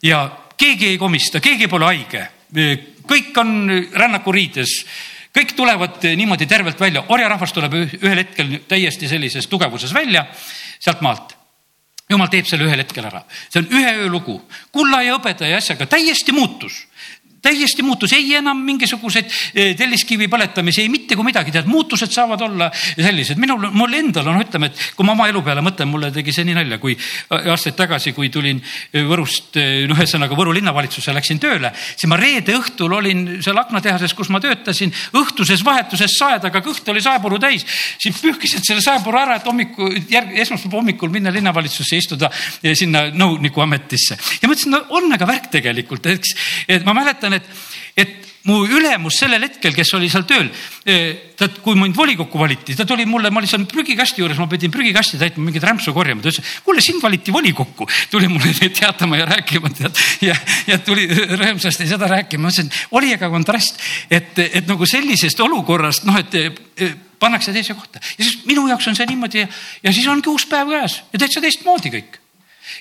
ja 0.03 0.25
keegi 0.57 0.91
ei 0.93 0.99
komista, 0.99 1.39
keegi 1.39 1.69
pole 1.71 1.87
haige, 1.87 2.27
kõik 3.07 3.39
on 3.39 3.71
rännakuriides 3.95 4.77
kõik 5.33 5.55
tulevad 5.57 6.03
niimoodi 6.13 6.45
tervelt 6.45 6.79
välja, 6.79 7.05
orjarahvas 7.09 7.53
tuleb 7.55 7.73
ühel 7.79 8.19
hetkel 8.19 8.59
täiesti 8.69 9.07
sellises 9.09 9.47
tugevuses 9.49 9.93
välja 9.93 10.27
sealt 10.77 11.01
maalt. 11.01 11.33
Jumal 12.11 12.29
teeb 12.29 12.45
selle 12.45 12.67
ühel 12.67 12.83
hetkel 12.83 13.05
ära, 13.07 13.23
see 13.49 13.63
on 13.63 13.71
ühe 13.79 13.93
öö 14.03 14.09
lugu, 14.11 14.35
kulla 14.75 14.99
ja 15.01 15.15
hõbeda 15.15 15.47
ja 15.49 15.57
asjaga 15.57 15.87
täiesti 15.89 16.35
muutus 16.35 16.83
täiesti 17.43 17.83
muutus, 17.83 18.13
ei 18.15 18.35
enam 18.39 18.59
mingisuguseid 18.63 19.27
eh, 19.53 19.73
telliskivi 19.77 20.29
põletamisi, 20.31 20.83
ei 20.83 20.91
mitte 20.91 21.17
kui 21.19 21.27
midagi, 21.27 21.51
tead, 21.53 21.67
muutused 21.69 22.11
saavad 22.13 22.41
olla 22.45 22.69
sellised. 22.73 23.39
minul, 23.39 23.67
mul 23.75 23.97
endal 23.97 24.29
on, 24.31 24.39
ütleme, 24.41 24.71
et 24.71 24.83
kui 24.95 25.07
ma 25.07 25.15
oma 25.17 25.27
elu 25.31 25.41
peale 25.43 25.63
mõtlen, 25.65 25.89
mulle 25.91 26.11
tegi 26.15 26.33
see 26.35 26.47
nii 26.47 26.57
nalja, 26.57 26.79
kui 26.81 26.95
aastaid 27.37 27.75
tagasi, 27.79 28.13
kui 28.15 28.31
tulin 28.33 28.61
eh, 28.63 29.03
Võrust, 29.07 29.57
eh, 29.59 29.83
noh, 29.89 29.99
ühesõnaga 29.99 30.37
Võru 30.39 30.55
linnavalitsusse 30.55 31.13
läksin 31.15 31.41
tööle, 31.43 31.73
siis 31.75 32.07
ma 32.11 32.17
reede 32.19 32.55
õhtul 32.57 32.95
olin 32.99 33.25
seal 33.43 33.59
aknatehases, 33.59 34.15
kus 34.15 34.31
ma 34.33 34.41
töötasin, 34.43 34.93
õhtuses 35.19 35.65
vahetuses 35.65 36.15
saedaga, 36.19 36.63
kõht 36.63 36.87
oli 36.93 37.03
saepuru 37.03 37.39
täis. 37.43 37.65
siis 37.99 38.21
pühkisid 38.21 38.63
selle 38.63 38.81
saepuru 38.81 39.19
ära, 39.19 39.37
et 39.41 39.47
hommiku, 39.47 39.89
järg, 40.09 40.31
esmaspäeva 40.45 40.79
hommikul 40.79 41.11
minna 41.11 41.31
linnavalitsusse, 41.33 41.99
istuda 41.99 42.31
sinna 42.73 43.05
nõuniku 43.11 43.61
ametisse 43.63 44.17
ja 44.41 44.49
mõtlesin, 44.49 44.73
no 44.73 44.81
on 44.97 45.11
aga 45.13 45.27
värk 45.27 45.49
tegelikult, 45.53 46.07
eks, 46.13 46.33
et 46.71 46.85
ma 46.87 46.95
mäletan, 46.97 47.32
mäletan, 47.33 47.49
et, 47.97 48.05
et 48.05 48.33
mu 48.49 48.63
ülemus 48.67 49.15
sellel 49.21 49.45
hetkel, 49.45 49.71
kes 49.75 49.93
oli 49.95 50.09
seal 50.11 50.25
tööl, 50.27 50.49
eh, 50.89 51.35
ta, 51.39 51.47
kui 51.63 51.77
mind 51.79 51.95
volikokku 51.95 52.39
valiti, 52.39 52.75
ta 52.75 52.85
tuli 52.87 53.05
mulle, 53.07 53.31
ma 53.31 53.39
olin 53.39 53.49
seal 53.49 53.63
prügikasti 53.69 54.19
juures, 54.19 54.39
ma 54.39 54.49
pidin 54.51 54.71
prügikasti 54.73 55.19
täitma, 55.21 55.45
mingeid 55.47 55.63
rämpsu 55.63 55.93
korjama, 55.95 56.23
ta 56.23 56.33
ütles, 56.33 56.57
kuule, 56.65 56.83
sind 56.83 56.99
valiti 57.03 57.31
volikokku. 57.33 57.87
tuli 58.11 58.27
mulle 58.31 58.51
teatama 58.79 59.17
ja 59.21 59.29
rääkima 59.31 59.71
tead. 59.71 60.01
Ja, 60.27 60.35
ja 60.67 60.79
tuli 60.83 61.07
rõõmsasti 61.07 61.87
seda 61.87 62.09
rääkima, 62.11 62.43
ma 62.43 62.51
ütlesin, 62.51 62.71
oli 62.99 63.13
aga 63.15 63.31
kontrast, 63.31 63.79
et, 64.11 64.35
et 64.43 64.67
nagu 64.67 64.87
sellisest 64.89 65.39
olukorrast 65.39 66.03
noh, 66.09 66.19
et 66.19 66.35
eh, 66.35 66.91
pannakse 67.19 67.55
teise 67.55 67.77
kohta. 67.77 68.03
Ja 68.17 68.25
siis 68.25 68.43
minu 68.49 68.67
jaoks 68.67 68.91
on 68.91 68.99
see 68.99 69.07
niimoodi 69.07 69.45
ja 69.45 69.95
siis 69.95 70.09
ongi 70.11 70.27
uus 70.31 70.43
päev 70.51 70.73
käes. 70.75 70.99
Ja 71.13 71.23
täitsa 71.23 71.43
teistmoodi 71.43 71.93
kõik 71.95 72.19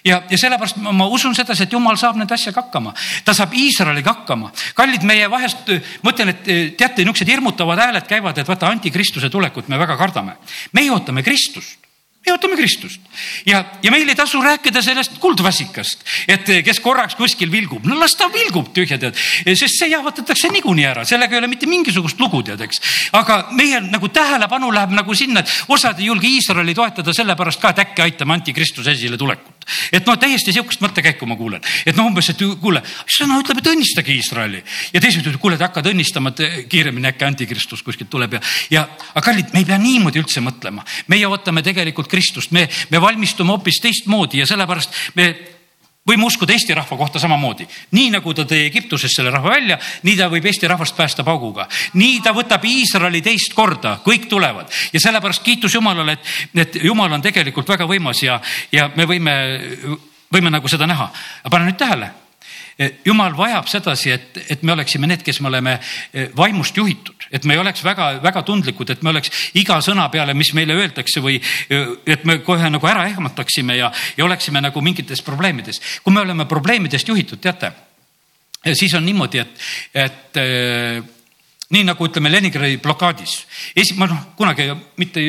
ja, 0.05 0.22
ja 0.30 0.38
sellepärast 0.38 0.80
ma, 0.82 1.07
usun 1.07 1.34
sedasi, 1.34 1.66
et 1.66 1.76
jumal 1.76 1.99
saab 2.01 2.18
nende 2.20 2.34
asjaga 2.34 2.64
hakkama, 2.64 2.95
ta 3.24 3.34
saab 3.36 3.55
Iisraeliga 3.55 4.16
hakkama. 4.16 4.53
kallid, 4.74 5.07
meie 5.09 5.30
vahest, 5.30 5.70
ma 6.03 6.14
ütlen, 6.14 6.34
et 6.34 6.45
teate, 6.76 7.03
niisugused 7.03 7.28
hirmutavad 7.28 7.80
hääled 7.86 8.09
käivad, 8.09 8.38
et 8.38 8.49
vaata 8.49 8.70
antikristuse 8.72 9.30
tulekut 9.30 9.68
me 9.68 9.78
väga 9.78 9.97
kardame. 9.97 10.36
meie 10.72 10.90
ootame 10.90 11.22
Kristust 11.22 11.82
me 12.26 12.32
ootame 12.32 12.57
Kristust 12.57 13.01
ja, 13.47 13.64
ja 13.82 13.90
meil 13.90 14.09
ei 14.09 14.16
tasu 14.18 14.40
rääkida 14.43 14.82
sellest 14.82 15.16
kuldvassikast, 15.22 16.05
et 16.30 16.51
kes 16.64 16.78
korraks 16.82 17.16
kuskil 17.18 17.51
vilgub, 17.51 17.86
no 17.88 17.99
las 17.99 18.14
ta 18.18 18.28
vilgub 18.32 18.70
tühja 18.74 18.99
tead, 19.03 19.18
sest 19.49 19.80
see 19.80 19.90
jahvatatakse 19.90 20.53
niikuinii 20.55 20.86
ära, 20.86 21.07
sellega 21.09 21.34
ei 21.34 21.43
ole 21.43 21.51
mitte 21.51 21.66
mingisugust 21.70 22.20
lugu 22.22 22.45
tead, 22.47 22.62
eks. 22.62 22.82
aga 23.18 23.40
meie 23.59 23.80
nagu 23.88 24.11
tähelepanu 24.14 24.70
läheb 24.74 24.95
nagu 24.95 25.16
sinna, 25.18 25.43
et 25.43 25.72
osad 25.74 25.99
ei 25.99 26.12
julge 26.12 26.30
Iisraeli 26.30 26.76
toetada 26.78 27.14
sellepärast 27.16 27.62
ka, 27.62 27.74
et 27.74 27.82
äkki 27.88 28.07
aitame 28.07 28.38
antikristuse 28.38 28.95
esile 28.95 29.18
tulekut 29.18 29.61
et 29.92 30.06
no 30.06 30.16
täiesti 30.16 30.54
sihukest 30.54 30.82
mõttekäiku 30.82 31.28
ma 31.28 31.36
kuulen, 31.36 31.62
et 31.86 31.96
no 31.96 32.06
umbes, 32.08 32.28
et 32.32 32.42
kuule, 32.60 32.82
sõna 33.06 33.38
ütleb, 33.42 33.62
et 33.62 33.70
õnnistage 33.72 34.14
Iisraeli? 34.16 34.62
Ja 34.92 35.00
teised 35.00 35.22
ütlevad, 35.22 35.40
kuule, 35.42 35.58
te 35.60 35.66
hakkad 35.68 35.90
õnnistama, 35.92 36.32
et 36.34 36.68
kiiremini 36.72 37.10
äkki 37.12 37.26
antikristus 37.28 37.82
kuskilt 37.86 38.10
tuleb 38.12 38.38
ja, 38.38 38.42
ja 38.70 38.84
aga 39.12 39.24
kallid, 39.24 39.52
me 39.52 39.62
ei 39.62 39.68
pea 39.68 39.78
niimoodi 39.78 40.22
üldse 40.22 40.42
mõtlema. 40.44 40.84
meie 41.08 41.26
ootame 41.26 41.62
tegelikult 41.62 42.10
Kristust, 42.10 42.52
me, 42.52 42.68
me 42.90 43.00
valmistume 43.00 43.54
hoopis 43.54 43.80
teistmoodi 43.82 44.42
ja 44.42 44.46
sellepärast 44.46 45.14
me 45.14 45.32
võime 46.09 46.26
uskuda 46.26 46.53
Eesti 46.53 46.74
rahva 46.74 46.96
kohta 46.96 47.20
samamoodi. 47.22 47.66
nii 47.90 48.11
nagu 48.11 48.34
ta 48.34 48.44
tõi 48.48 48.66
Egiptusest 48.66 49.16
selle 49.16 49.30
rahva 49.30 49.50
välja, 49.55 49.78
nii 50.03 50.16
ta 50.18 50.28
võib 50.30 50.46
Eesti 50.46 50.68
rahvast 50.68 50.96
päästa 50.96 51.24
pauguga. 51.24 51.68
nii 51.94 52.20
ta 52.20 52.32
võtab 52.34 52.64
Iisraeli 52.64 53.22
teist 53.22 53.55
korda, 53.55 53.98
kõik 54.05 54.26
tulevad 54.28 54.70
ja 54.92 55.00
sellepärast 55.00 55.42
kiitus 55.42 55.74
Jumalale, 55.74 56.12
et, 56.12 56.32
et 56.55 56.82
Jumal 56.84 57.12
on 57.12 57.22
tegelikult 57.22 57.68
väga 57.68 57.86
võimas 57.86 58.22
ja, 58.22 58.40
ja 58.72 58.90
me 58.96 59.07
võime, 59.07 59.36
võime 60.32 60.50
nagu 60.50 60.68
seda 60.68 60.86
näha. 60.86 61.11
aga 61.42 61.50
pane 61.57 61.70
nüüd 61.70 61.78
tähele 61.78 62.12
jumal 63.05 63.36
vajab 63.36 63.68
sedasi, 63.68 64.11
et, 64.11 64.38
et 64.50 64.62
me 64.62 64.72
oleksime 64.72 65.07
need, 65.07 65.22
kes 65.22 65.40
me 65.40 65.50
oleme 65.50 65.76
eh, 65.78 66.30
vaimust 66.36 66.76
juhitud, 66.76 67.11
et 67.32 67.44
me 67.48 67.56
ei 67.56 67.62
oleks 67.62 67.84
väga-väga 67.84 68.42
tundlikud, 68.46 68.90
et 68.92 69.02
me 69.02 69.10
oleks 69.10 69.32
iga 69.58 69.78
sõna 69.84 70.08
peale, 70.12 70.34
mis 70.34 70.52
meile 70.56 70.76
öeldakse 70.76 71.22
või 71.24 71.38
eh, 71.40 71.94
et 72.06 72.26
me 72.28 72.38
kohe 72.44 72.70
nagu 72.70 72.90
ära 72.90 73.06
ehmataksime 73.10 73.78
ja, 73.78 73.92
ja 74.16 74.26
oleksime 74.26 74.60
nagu 74.60 74.84
mingites 74.84 75.24
probleemides. 75.24 75.80
kui 76.02 76.14
me 76.14 76.20
oleme 76.20 76.46
probleemidest 76.46 77.08
juhitud, 77.08 77.40
teate, 77.40 77.72
siis 78.74 78.94
on 78.94 79.04
niimoodi, 79.06 79.42
et, 79.42 79.66
et 79.94 80.40
äh, 80.40 81.02
nii 81.72 81.86
nagu 81.88 82.06
ütleme 82.06 82.30
Leningradi 82.30 82.76
blokaadis. 82.82 83.38
esi-, 83.76 83.96
ma 83.96 84.06
noh, 84.10 84.28
kunagi 84.36 84.68
mitte, 85.00 85.24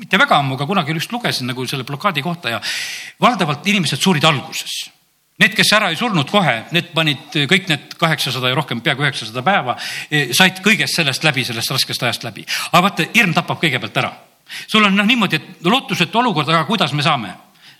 mitte 0.00 0.18
väga 0.18 0.40
ammu, 0.40 0.56
aga 0.56 0.66
kunagi 0.66 0.96
just 0.96 1.12
lugesin 1.12 1.52
nagu 1.52 1.66
selle 1.68 1.84
blokaadi 1.84 2.24
kohta 2.24 2.56
ja 2.56 2.60
valdavalt 3.20 3.66
inimesed 3.68 4.00
surid 4.00 4.24
alguses 4.24 4.80
Need, 5.42 5.56
kes 5.58 5.72
ära 5.74 5.88
ei 5.90 5.96
surnud 5.98 6.28
kohe, 6.30 6.52
need 6.70 6.92
panid 6.94 7.36
kõik 7.50 7.64
need 7.70 7.94
kaheksasada 7.98 8.52
ja 8.52 8.54
rohkem, 8.58 8.82
peaaegu 8.84 9.02
üheksasada 9.02 9.42
päeva, 9.42 9.74
e, 10.06 10.28
said 10.36 10.60
kõigest 10.62 11.00
sellest 11.00 11.24
läbi, 11.26 11.42
sellest 11.48 11.72
raskest 11.74 12.02
ajast 12.06 12.26
läbi. 12.28 12.44
aga 12.70 12.82
vaata, 12.84 13.06
hirm 13.14 13.34
tapab 13.34 13.58
kõigepealt 13.62 13.98
ära. 13.98 14.12
sul 14.66 14.84
on 14.84 14.94
noh 14.94 15.06
niimoodi, 15.06 15.36
et 15.36 15.66
lootusetu 15.66 16.18
olukord, 16.18 16.48
aga 16.48 16.64
kuidas 16.68 16.92
me 16.92 17.02
saame? 17.02 17.32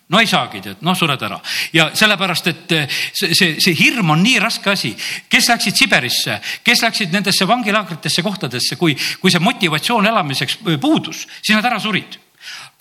no 0.08 0.18
ei 0.18 0.26
saagi, 0.26 0.60
tead, 0.60 0.82
noh, 0.82 0.96
sured 0.98 1.22
ära 1.22 1.38
ja 1.72 1.90
sellepärast, 1.94 2.50
et 2.50 2.72
e, 2.72 2.82
see, 2.90 3.30
see, 3.30 3.54
see 3.62 3.78
hirm 3.78 4.10
on 4.10 4.22
nii 4.22 4.40
raske 4.42 4.70
asi. 4.70 4.96
kes 5.28 5.48
läksid 5.52 5.78
Siberisse, 5.78 6.40
kes 6.64 6.82
läksid 6.82 7.14
nendesse 7.14 7.46
vangilaagritesse 7.46 8.26
kohtadesse, 8.26 8.76
kui, 8.76 8.96
kui 9.20 9.30
see 9.30 9.40
motivatsioon 9.40 10.10
elamiseks 10.10 10.58
puudus, 10.80 11.28
siis 11.38 11.54
nad 11.54 11.70
ära 11.70 11.78
surid 11.78 12.18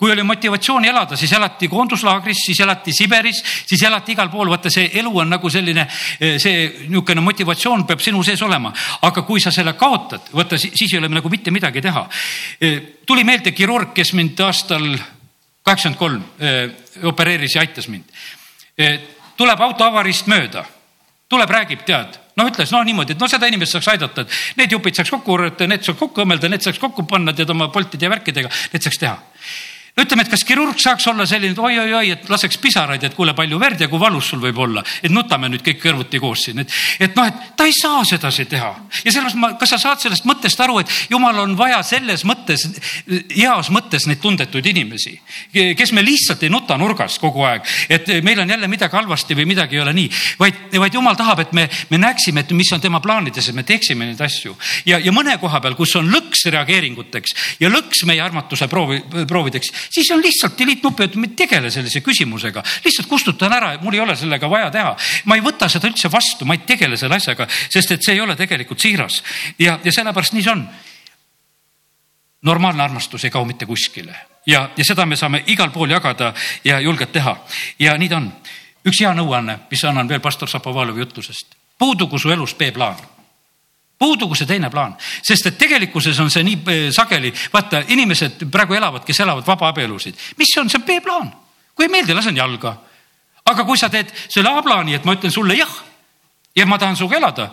kui 0.02 0.10
oli 0.10 0.22
motivatsiooni 0.26 0.88
elada, 0.90 1.14
siis 1.16 1.30
elati 1.32 1.68
koonduslaagris, 1.70 2.40
siis 2.46 2.60
elati 2.60 2.90
Siberis, 2.92 3.38
siis 3.66 3.82
elati 3.86 4.16
igal 4.16 4.32
pool. 4.32 4.48
vaata, 4.50 4.70
see 4.70 4.88
elu 4.98 5.12
on 5.22 5.30
nagu 5.30 5.50
selline, 5.50 5.84
eh, 6.18 6.40
see 6.42 6.64
niisugune 6.88 7.22
motivatsioon 7.22 7.84
peab 7.86 8.02
sinu 8.02 8.22
sees 8.26 8.42
olema. 8.42 8.72
aga 9.02 9.22
kui 9.22 9.40
sa 9.40 9.52
selle 9.54 9.76
kaotad, 9.78 10.32
vaata 10.34 10.58
siis 10.58 10.92
ei 10.92 10.98
ole 10.98 11.08
nagu 11.08 11.30
mitte 11.30 11.54
midagi 11.54 11.80
teha. 11.80 12.08
Eh, 12.60 12.82
tuli 13.06 13.22
meelde 13.24 13.52
kirurg, 13.52 13.94
kes 13.94 14.12
mind 14.12 14.40
aastal 14.40 14.90
kaheksakümmend 15.62 15.98
kolm 15.98 16.22
eh, 16.40 17.06
opereeris 17.06 17.54
ja 17.54 17.60
aitas 17.60 17.88
mind. 17.88 18.04
tuleb 19.36 19.60
auto 19.60 19.84
avariist 19.84 20.26
mööda, 20.26 20.64
tuleb, 21.28 21.50
räägib, 21.50 21.86
tead 21.86 22.18
noh, 22.36 22.48
ütles 22.48 22.72
noh 22.72 22.82
niimoodi, 22.82 23.12
et 23.12 23.20
no 23.20 23.28
seda 23.28 23.46
inimest 23.46 23.76
saaks 23.76 23.92
aidata, 23.94 24.22
et 24.22 24.56
need 24.56 24.72
jupid 24.72 24.96
saaks 24.96 25.10
kokku 25.10 25.30
korjata, 25.30 25.66
need 25.68 25.84
saaks 25.84 26.00
kokku 26.00 26.24
õmmelda, 26.24 26.48
need 26.48 26.64
saaks 26.64 26.80
kokku 26.80 27.04
panna 27.06 27.32
tead 27.32 27.50
oma 27.54 27.68
poltide 27.68 28.08
ja 28.08 28.10
värkidega, 28.10 28.50
need 28.72 28.82
saaks 28.82 28.98
teha 28.98 29.20
ütleme, 29.92 30.24
et 30.24 30.30
kas 30.32 30.40
kirurg 30.48 30.78
saaks 30.80 31.04
olla 31.10 31.26
selline, 31.28 31.52
et 31.52 31.58
oi-oi-oi, 31.60 32.14
et 32.14 32.30
laseks 32.32 32.56
pisaraid, 32.62 33.02
et 33.04 33.12
kuule, 33.12 33.34
palju 33.36 33.58
verd 33.60 33.82
ja 33.84 33.88
kui 33.92 34.00
valus 34.00 34.30
sul 34.32 34.40
võib 34.40 34.56
olla, 34.64 34.80
et 35.04 35.12
nutame 35.12 35.50
nüüd 35.52 35.60
kõik 35.66 35.82
kõrvuti 35.82 36.20
koos 36.22 36.46
siin, 36.46 36.62
et, 36.62 36.72
et 37.04 37.18
noh, 37.18 37.28
et 37.28 37.50
ta 37.58 37.66
ei 37.68 37.74
saa 37.76 38.00
sedasi 38.08 38.46
teha. 38.48 38.70
ja 39.04 39.12
sellepärast 39.12 39.36
ma, 39.42 39.50
kas 39.60 39.74
sa 39.74 39.78
saad 39.82 40.00
sellest 40.00 40.24
mõttest 40.28 40.62
aru, 40.64 40.78
et 40.80 40.94
jumal 41.12 41.42
on 41.42 41.52
vaja 41.58 41.82
selles 41.84 42.24
mõttes, 42.24 42.64
heas 43.34 43.68
mõttes 43.74 44.08
neid 44.08 44.22
tundetuid 44.22 44.70
inimesi, 44.72 45.12
kes 45.52 45.92
me 45.92 46.04
lihtsalt 46.06 46.46
ei 46.46 46.52
nuta 46.52 46.80
nurgas 46.80 47.18
kogu 47.20 47.44
aeg, 47.50 47.68
et 47.92 48.08
meil 48.24 48.40
on 48.40 48.56
jälle 48.56 48.72
midagi 48.72 48.96
halvasti 48.96 49.36
või 49.36 49.50
midagi 49.52 49.76
ei 49.76 49.84
ole 49.84 49.92
nii, 49.98 50.08
vaid, 50.40 50.64
vaid 50.72 50.96
jumal 50.96 51.20
tahab, 51.20 51.44
et 51.44 51.52
me, 51.52 51.66
me 51.92 52.00
näeksime, 52.00 52.46
et 52.46 52.56
mis 52.56 52.72
on 52.72 52.80
tema 52.80 53.02
plaanides, 53.04 53.52
et 53.52 53.60
me 53.60 53.66
teeksime 53.68 54.08
neid 54.08 54.24
asju 54.24 54.56
ja, 54.88 54.96
ja 54.96 55.12
mõne 55.12 55.36
koha 55.42 55.60
peal, 55.60 55.76
kus 55.76 55.92
on 56.00 56.08
lõks 56.08 56.48
reageeringuteks 56.48 57.36
ja 57.60 57.68
lõks 57.68 58.06
meie 58.08 58.24
armatuse 58.24 58.72
proovi, 58.72 59.02
proovideks 59.28 59.81
siis 59.90 60.10
on 60.10 60.22
lihtsalt 60.22 60.58
delete 60.58 60.86
nupp, 60.86 61.00
et 61.00 61.14
ma 61.16 61.28
ei 61.28 61.36
tegele 61.36 61.70
sellise 61.70 62.00
küsimusega, 62.04 62.62
lihtsalt 62.84 63.08
kustutan 63.08 63.52
ära, 63.52 63.74
mul 63.82 63.94
ei 63.94 64.00
ole 64.00 64.16
sellega 64.16 64.50
vaja 64.50 64.70
teha. 64.70 64.96
ma 65.24 65.36
ei 65.36 65.44
võta 65.44 65.68
seda 65.68 65.88
üldse 65.88 66.10
vastu, 66.12 66.44
ma 66.44 66.54
ei 66.54 66.64
tegele 66.66 66.96
selle 66.96 67.16
asjaga, 67.16 67.46
sest 67.48 67.92
et 67.96 68.04
see 68.04 68.16
ei 68.16 68.20
ole 68.20 68.36
tegelikult 68.36 68.80
siiras 68.80 69.22
ja, 69.58 69.78
ja 69.84 69.92
sellepärast 69.92 70.32
nii 70.32 70.42
see 70.42 70.52
on. 70.52 70.66
normaalne 72.42 72.82
armastus 72.82 73.24
ei 73.24 73.30
kao 73.30 73.44
mitte 73.44 73.66
kuskile 73.66 74.16
ja, 74.46 74.68
ja 74.76 74.84
seda 74.84 75.06
me 75.06 75.16
saame 75.16 75.44
igal 75.46 75.70
pool 75.70 75.90
jagada 75.90 76.32
ja 76.64 76.80
julgelt 76.80 77.12
teha 77.12 77.36
ja 77.78 77.96
nii 77.98 78.08
ta 78.08 78.16
on. 78.16 78.32
üks 78.86 79.00
hea 79.00 79.14
nõuanne, 79.14 79.58
mis 79.70 79.84
annan 79.84 80.08
veel 80.08 80.20
pastor 80.20 80.48
Šapovalovi 80.48 81.00
jutlusest. 81.00 81.56
puudugu 81.78 82.18
su 82.18 82.30
elus 82.30 82.54
B-plaan 82.54 83.11
puudugu 84.02 84.38
see 84.38 84.48
teine 84.50 84.70
plaan, 84.70 84.96
sest 85.22 85.52
et 85.52 85.58
tegelikkuses 85.60 86.18
on 86.22 86.30
see 86.32 86.42
nii 86.46 86.58
eh, 86.74 86.82
sageli, 86.94 87.32
vaata, 87.52 87.84
inimesed 87.94 88.46
praegu 88.52 88.78
elavad, 88.78 89.06
kes 89.06 89.22
elavad 89.22 89.46
vabaabielusid. 89.46 90.18
mis 90.40 90.50
see 90.54 90.62
on, 90.62 90.70
see 90.72 90.80
on 90.80 90.88
B-plaan. 90.88 91.30
kui 91.74 91.86
ei 91.86 91.92
meeldi, 91.92 92.14
lasen 92.14 92.36
jalga. 92.36 92.76
aga 93.50 93.64
kui 93.64 93.78
sa 93.78 93.90
teed 93.90 94.10
selle 94.28 94.50
A-plaani, 94.50 94.98
et 94.98 95.04
ma 95.04 95.14
ütlen 95.18 95.34
sulle 95.34 95.58
jah 95.58 95.72
ja 96.56 96.66
ma 96.66 96.78
tahan 96.78 96.96
sinuga 96.98 97.16
elada, 97.16 97.48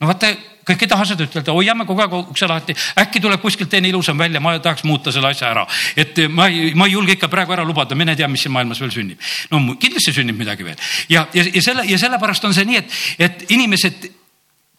no 0.00 0.08
vaata, 0.10 0.32
kõik 0.66 0.84
ei 0.84 0.90
taha 0.90 1.04
seda 1.06 1.26
ütelda, 1.26 1.54
hoiame 1.54 1.86
kogu 1.86 2.02
aeg 2.04 2.16
ukse 2.20 2.46
lahti, 2.50 2.74
äkki 3.02 3.20
tuleb 3.22 3.42
kuskilt 3.42 3.70
teine 3.70 3.90
ilusam 3.90 4.18
välja, 4.18 4.40
ma 4.42 4.54
tahaks 4.62 4.86
muuta 4.86 5.12
selle 5.14 5.30
asja 5.30 5.50
ära. 5.50 5.66
et 5.96 6.24
ma 6.30 6.48
ei, 6.48 6.72
ma 6.78 6.86
ei 6.86 6.96
julge 6.96 7.16
ikka 7.18 7.30
praegu 7.32 7.54
ära 7.54 7.66
lubada, 7.66 7.98
mine 7.98 8.16
tea, 8.16 8.28
mis 8.28 8.42
siin 8.42 8.54
maailmas 8.54 8.80
veel 8.80 8.94
sünnib. 8.94 9.30
no 9.50 9.62
kindlasti 9.74 10.14
sünnib 10.14 10.38
midagi 10.38 10.64
veel 10.64 10.78
ja, 11.08 11.26
ja, 11.34 11.44
ja 11.54 11.62
selle 11.62 11.86
ja 11.90 11.98
sellepärast 11.98 12.44
on 12.44 12.54
see 12.54 12.66
nii, 12.70 12.82
et, 12.82 12.98
et 13.18 13.46
inimesed 13.50 14.10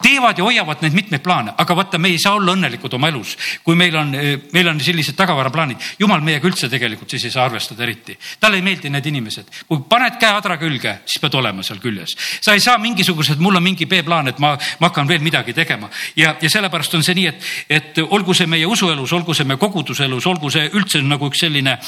teevad 0.04 0.38
ja 0.38 0.44
hoiavad 0.44 0.82
neid 0.84 0.94
mitmeid 0.96 1.22
plaane, 1.24 1.54
aga 1.58 1.76
vaata, 1.76 1.98
me 1.98 2.10
ei 2.12 2.18
saa 2.20 2.36
olla 2.36 2.52
õnnelikud 2.52 2.92
oma 2.98 3.08
elus, 3.08 3.34
kui 3.64 3.76
meil 3.78 3.96
on, 3.96 4.12
meil 4.52 4.68
on 4.68 4.80
sellised 4.84 5.16
tagavaraplaanid. 5.16 5.80
jumal 5.98 6.20
meiega 6.24 6.48
üldse 6.48 6.68
tegelikult 6.68 7.14
siis 7.14 7.24
ei 7.28 7.32
saa 7.34 7.46
arvestada 7.48 7.82
eriti. 7.86 8.16
talle 8.40 8.60
ei 8.60 8.66
meeldi 8.66 8.90
need 8.90 9.06
inimesed. 9.06 9.48
kui 9.68 9.80
paned 9.88 10.18
käe 10.20 10.32
adra 10.36 10.58
külge, 10.60 10.98
siis 11.06 11.22
pead 11.22 11.38
olema 11.40 11.62
seal 11.62 11.80
küljes. 11.80 12.16
sa 12.40 12.52
ei 12.52 12.60
saa 12.60 12.78
mingisugused, 12.78 13.40
mul 13.40 13.56
on 13.56 13.64
mingi 13.64 13.86
B-plaan, 13.86 14.28
et 14.28 14.38
ma, 14.38 14.54
ma 14.80 14.90
hakkan 14.90 15.08
veel 15.08 15.24
midagi 15.24 15.54
tegema. 15.56 15.88
ja, 16.16 16.36
ja 16.40 16.50
sellepärast 16.50 16.94
on 16.94 17.06
see 17.06 17.16
nii, 17.20 17.26
et, 17.32 17.48
et 17.68 18.02
olgu 18.04 18.34
see 18.34 18.46
meie 18.50 18.66
usuelus, 18.66 19.12
olgu 19.12 19.34
see 19.34 19.48
meie 19.48 19.60
koguduselus, 19.60 20.26
olgu 20.26 20.50
see 20.50 20.68
üldse 20.74 21.00
nagu 21.04 21.30
üks 21.32 21.46
selline, 21.46 21.78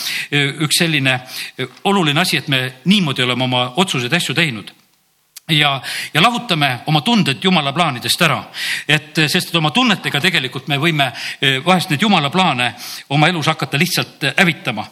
üks 0.65 0.81
selline 0.81 1.21
oluline 1.85 2.21
asi, 2.21 2.41
et 2.41 2.49
me 2.49 2.63
niimoodi 2.85 3.25
oleme 3.29 3.45
oma 3.45 3.69
otsuseid, 3.77 4.13
asju 4.13 4.35
teinud 4.35 4.76
ja, 5.51 5.83
ja 6.15 6.23
lahutame 6.23 6.79
oma 6.87 7.01
tunded 7.01 7.45
jumala 7.45 7.73
plaanidest 7.73 8.23
ära. 8.23 8.45
et 8.89 9.15
sest, 9.29 9.49
et 9.49 9.55
oma 9.55 9.71
tunnetega 9.71 10.21
tegelikult 10.21 10.69
me 10.69 10.79
võime 10.79 11.13
eh, 11.41 11.61
vahest 11.65 11.91
neid 11.91 12.03
jumala 12.03 12.31
plaane 12.31 12.75
oma 13.09 13.29
elus 13.29 13.47
hakata 13.47 13.79
lihtsalt 13.79 14.25
eh, 14.25 14.35
hävitama 14.37 14.87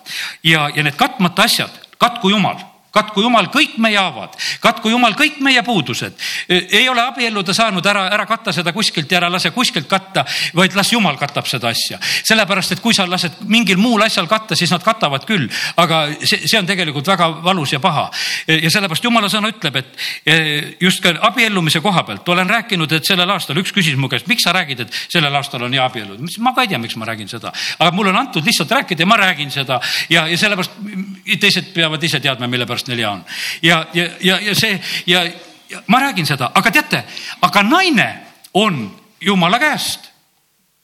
ja, 0.44 0.68
ja 0.74 0.82
need 0.82 0.96
katmata 0.96 1.42
asjad, 1.42 1.80
katku 1.98 2.30
jumal 2.30 2.73
katku 2.94 3.24
jumal 3.24 3.48
kõik 3.52 3.76
meie 3.82 3.98
haavad, 3.98 4.36
katku 4.62 4.92
jumal 4.92 5.16
kõik 5.18 5.40
meie 5.44 5.62
puudused. 5.66 6.14
ei 6.48 6.88
ole 6.88 7.02
abielluda 7.02 7.54
saanud 7.54 7.86
ära, 7.86 8.06
ära 8.14 8.26
katta 8.26 8.52
seda 8.52 8.72
kuskilt 8.72 9.10
ja 9.10 9.18
ära 9.18 9.30
lase 9.32 9.50
kuskilt 9.54 9.88
katta, 9.90 10.24
vaid 10.54 10.76
las 10.78 10.92
jumal 10.92 11.18
katab 11.18 11.48
seda 11.50 11.72
asja. 11.74 11.98
sellepärast, 12.00 12.76
et 12.76 12.82
kui 12.84 12.94
sa 12.94 13.06
lased 13.10 13.42
mingil 13.50 13.80
muul 13.80 14.02
asjal 14.06 14.28
katta, 14.30 14.56
siis 14.56 14.70
nad 14.70 14.82
katavad 14.84 15.26
küll, 15.26 15.48
aga 15.76 16.04
see, 16.22 16.46
see 16.46 16.58
on 16.58 16.66
tegelikult 16.66 17.08
väga 17.10 17.30
valus 17.44 17.74
ja 17.74 17.80
paha. 17.80 18.10
ja 18.46 18.70
sellepärast 18.70 19.04
jumala 19.04 19.30
sõna 19.32 19.50
ütleb, 19.50 19.80
et 19.82 20.06
e, 20.26 20.36
just 20.80 21.02
ka 21.02 21.14
abiellumise 21.30 21.82
koha 21.84 22.04
pealt 22.06 22.28
olen 22.28 22.50
rääkinud, 22.50 22.92
et 22.92 23.06
sellel 23.06 23.30
aastal 23.30 23.58
üks 23.62 23.74
küsis 23.74 23.98
mu 23.98 24.08
käest, 24.12 24.28
miks 24.30 24.46
sa 24.46 24.54
räägid, 24.54 24.86
et 24.86 25.02
sellel 25.08 25.34
aastal 25.34 25.66
on 25.66 25.74
hea 25.74 25.84
abielluda. 25.84 26.30
ma 26.38 26.54
ka 26.54 26.62
ei 26.62 26.72
tea, 26.72 26.78
miks 26.78 26.96
ma 27.00 27.10
räägin 27.10 27.28
seda, 27.28 27.52
aga 27.78 27.90
mulle 27.90 28.14
on 28.14 28.22
antud 28.22 28.46
lihtsalt 28.46 28.70
rääkida 28.70 29.02
ja 29.02 29.10
ma 29.10 29.18
räägin 29.18 29.50
seda 29.50 29.80
ja, 30.10 30.26
ja 30.28 30.38
sellepärast 30.38 31.13
teised 31.40 31.72
peavad 31.74 32.02
ise 32.02 32.20
teadma, 32.20 32.48
mille 32.50 32.66
pärast 32.66 32.88
neil 32.88 33.02
hea 33.04 33.10
on. 33.10 33.24
ja, 33.62 33.86
ja, 33.94 34.08
ja, 34.20 34.40
ja 34.40 34.54
see 34.54 34.80
ja, 35.06 35.24
ja 35.70 35.82
ma 35.86 36.00
räägin 36.00 36.26
seda, 36.26 36.50
aga 36.54 36.70
teate, 36.70 37.04
aga 37.42 37.62
naine 37.62 38.08
on 38.54 38.84
jumala 39.20 39.58
käest. 39.58 40.10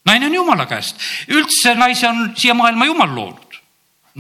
naine 0.07 0.27
on 0.27 0.35
jumala 0.35 0.67
käest, 0.67 0.97
üldse 1.29 1.75
naise 1.75 2.09
on 2.09 2.33
siia 2.37 2.55
maailma 2.55 2.87
jumal 2.87 3.15
loonud 3.15 3.50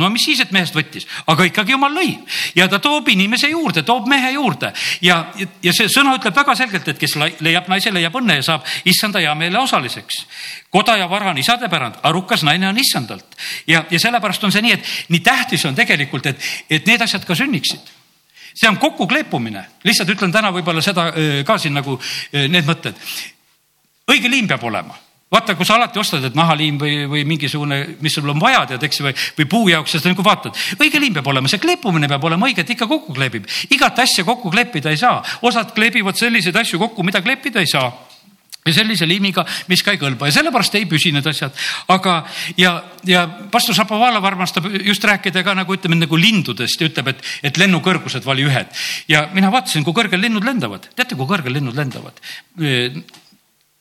no 0.00 0.10
mis 0.12 0.24
siis, 0.24 0.40
et 0.42 0.52
mehest 0.54 0.74
võttis, 0.76 1.06
aga 1.30 1.46
ikkagi 1.48 1.74
jumal 1.74 1.92
lõi. 1.94 2.14
Ja 2.56 2.66
ta 2.68 2.80
toob 2.82 3.08
inimese 3.12 3.50
juurde, 3.50 3.82
toob 3.86 4.08
mehe 4.10 4.32
juurde. 4.34 4.72
Ja, 5.04 5.20
ja 5.62 5.74
see 5.76 5.90
sõna 5.92 6.16
ütleb 6.18 6.36
väga 6.36 6.56
selgelt, 6.58 6.88
et 6.88 7.00
kes 7.00 7.16
leiab 7.40 7.68
naise, 7.70 7.92
leiab 7.94 8.16
õnne 8.20 8.40
ja 8.40 8.46
saab 8.46 8.66
issanda 8.88 9.22
hea 9.22 9.34
meele 9.38 9.60
osaliseks. 9.60 10.24
koda 10.70 10.96
ja 10.96 11.08
vara 11.10 11.30
on 11.30 11.38
isade 11.38 11.68
pärand, 11.68 11.98
arukas 12.02 12.42
naine 12.46 12.68
on 12.68 12.78
issandalt. 12.78 13.36
Ja, 13.66 13.84
ja 13.90 13.98
sellepärast 13.98 14.44
on 14.44 14.52
see 14.52 14.62
nii, 14.62 14.72
et 14.72 14.84
nii 15.08 15.20
tähtis 15.20 15.64
on 15.66 15.74
tegelikult, 15.74 16.26
et, 16.26 16.48
et 16.70 16.86
need 16.86 17.02
asjad 17.02 17.24
ka 17.26 17.34
sünniksid. 17.34 17.92
See 18.54 18.68
on 18.68 18.78
kokkukleepumine, 18.78 19.64
lihtsalt 19.84 20.10
ütlen 20.10 20.32
täna 20.32 20.50
võib-olla 20.54 20.82
seda 20.82 21.10
ka 21.46 21.58
siin 21.58 21.74
nagu 21.74 22.00
need 22.32 22.66
mõtted. 22.66 22.98
õige 24.10 24.30
liim 24.30 24.48
peab 24.48 24.64
olema 24.64 25.09
vaata, 25.30 25.54
kui 25.54 25.66
sa 25.66 25.76
alati 25.78 26.00
ostad, 26.02 26.24
et 26.26 26.34
nahaliim 26.34 26.78
või, 26.80 26.94
või 27.10 27.24
mingisugune, 27.28 27.80
mis 28.02 28.16
sul 28.18 28.28
on 28.32 28.40
vaja, 28.42 28.64
tead, 28.72 28.82
eks 28.86 29.00
ju, 29.00 29.06
või, 29.06 29.16
või 29.38 29.48
puu 29.50 29.68
jaoks, 29.70 29.94
siis 29.94 30.06
nagu 30.08 30.24
vaatad. 30.26 30.58
õige 30.80 31.02
liim 31.02 31.14
peab 31.14 31.30
olema, 31.30 31.50
see 31.50 31.62
kleepumine 31.62 32.10
peab 32.10 32.24
olema 32.26 32.48
õige, 32.48 32.64
et 32.64 32.74
ikka 32.74 32.88
kokku 32.90 33.14
kleebib. 33.14 33.46
igat 33.70 33.98
asja 34.02 34.26
kokku 34.26 34.50
kleepida 34.50 34.90
ei 34.90 34.98
saa. 34.98 35.22
osad 35.42 35.74
kleebivad 35.76 36.18
selliseid 36.18 36.56
asju 36.56 36.78
kokku, 36.82 37.06
mida 37.06 37.22
kleepida 37.22 37.62
ei 37.62 37.70
saa 37.70 37.92
ja 38.66 38.74
sellise 38.76 39.06
liimiga, 39.08 39.44
mis 39.70 39.80
ka 39.84 39.94
ei 39.94 40.00
kõlba 40.00 40.28
ja 40.28 40.34
sellepärast 40.36 40.74
ei 40.76 40.84
püsi 40.88 41.14
need 41.14 41.26
asjad. 41.26 41.54
aga, 41.88 42.16
ja, 42.60 42.74
ja 43.08 43.24
pastor 43.52 43.74
Šapovalov 43.78 44.26
armastab 44.26 44.66
just 44.84 45.04
rääkida 45.04 45.44
ka 45.46 45.54
nagu 45.56 45.78
ütleme 45.78 45.96
nagu 45.96 46.18
lindudest 46.20 46.80
ja 46.80 46.90
ütleb, 46.90 47.14
et, 47.14 47.24
et 47.46 47.60
lennukõrgused 47.60 48.26
vali 48.26 48.44
ühed. 48.44 48.68
ja 49.08 49.28
mina 49.32 49.52
vaatasin, 49.54 49.86
kui 49.86 49.96
kõrgel 49.96 50.20
linnud 50.26 50.44
lendavad. 50.44 50.90
teate, 50.92 51.16
kui 51.16 51.30
kõrgel 51.30 51.56
linnud 51.56 51.78
lendavad? 51.78 52.20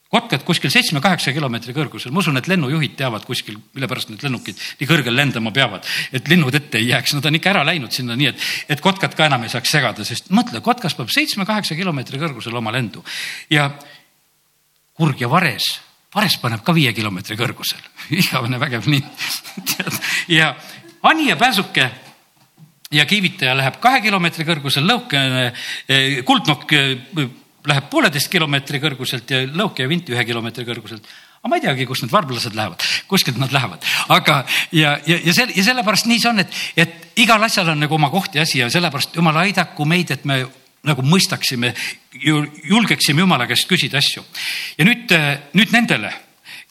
Kotkad 0.09 0.41
kuskil 0.45 0.71
seitsme-kaheksa 0.73 1.33
kilomeetri 1.35 1.73
kõrgusel, 1.77 2.13
ma 2.13 2.23
usun, 2.23 2.39
et 2.39 2.47
lennujuhid 2.49 2.95
teavad 2.97 3.25
kuskil, 3.27 3.59
mille 3.75 3.89
pärast 3.89 4.09
need 4.09 4.23
lennukid 4.25 4.57
nii 4.79 4.89
kõrgel 4.89 5.13
lendama 5.13 5.51
peavad, 5.53 5.85
et 6.15 6.27
linnud 6.31 6.55
ette 6.57 6.81
ei 6.81 6.87
jääks, 6.89 7.13
nad 7.13 7.27
on 7.29 7.37
ikka 7.37 7.51
ära 7.53 7.61
läinud 7.67 7.93
sinna 7.93 8.17
nii, 8.17 8.31
et, 8.31 8.47
et 8.73 8.81
kotkad 8.81 9.13
ka 9.17 9.27
enam 9.29 9.45
ei 9.45 9.53
saaks 9.53 9.69
segada, 9.69 10.05
sest 10.07 10.31
mõtle, 10.33 10.63
kotkas 10.65 10.97
peab 10.97 11.13
seitsme-kaheksa 11.13 11.77
kilomeetri 11.77 12.21
kõrgusel 12.21 12.57
oma 12.57 12.73
lendu. 12.73 13.03
Ja 13.53 13.69
kurg 14.97 15.21
ja 15.21 15.29
vares, 15.29 15.67
vares 16.15 16.39
paneb 16.41 16.63
ka 16.65 16.73
viie 16.73 16.93
kilomeetri 16.97 17.37
kõrgusel, 17.37 17.83
igavene 18.23 18.57
vägev 18.61 18.89
lind 18.89 19.27
ja 20.39 20.55
ani 21.05 21.29
ja 21.29 21.37
pääsuke 21.37 21.85
ja 22.91 23.05
kiivitaja 23.05 23.53
läheb 23.53 23.77
kahe 23.77 24.01
kilomeetri 24.01 24.47
kõrgusel, 24.47 24.89
lõukene 24.89 25.45
eh, 25.85 26.23
kuldnokk 26.25 26.73
eh, 26.73 27.29
läheb 27.69 27.89
pooleteist 27.91 28.31
kilomeetri 28.31 28.81
kõrguselt 28.83 29.31
ja 29.33 29.41
lõuk 29.47 29.81
ja 29.81 29.89
vint 29.89 30.09
ühe 30.11 30.23
kilomeetri 30.25 30.65
kõrguselt. 30.67 31.05
aga 31.39 31.51
ma 31.51 31.59
ei 31.59 31.63
teagi, 31.63 31.85
kust 31.87 32.03
need 32.03 32.13
varblased 32.13 32.55
lähevad, 32.57 32.85
kuskilt 33.07 33.37
nad 33.39 33.53
lähevad, 33.55 33.85
aga 34.15 34.41
ja, 34.75 34.97
ja, 35.07 35.19
ja 35.23 35.33
selle 35.33 35.55
ja 35.55 35.63
sellepärast 35.71 36.09
nii 36.09 36.19
see 36.19 36.31
on, 36.31 36.43
et, 36.43 36.63
et 36.75 37.21
igal 37.23 37.43
asjal 37.43 37.71
on 37.73 37.79
nagu 37.79 37.95
oma 37.95 38.09
koht 38.13 38.35
ja 38.35 38.43
asi 38.47 38.59
ja 38.59 38.69
sellepärast 38.73 39.15
jumal 39.15 39.37
aidaku 39.45 39.87
meid, 39.87 40.11
et 40.11 40.25
me 40.27 40.41
nagu 40.87 41.03
mõistaksime, 41.03 41.73
julgeksime 42.69 43.23
jumala 43.25 43.47
käest 43.49 43.67
küsida 43.69 43.99
asju. 43.99 44.23
ja 44.77 44.85
nüüd, 44.87 45.11
nüüd 45.57 45.73
nendele, 45.75 46.11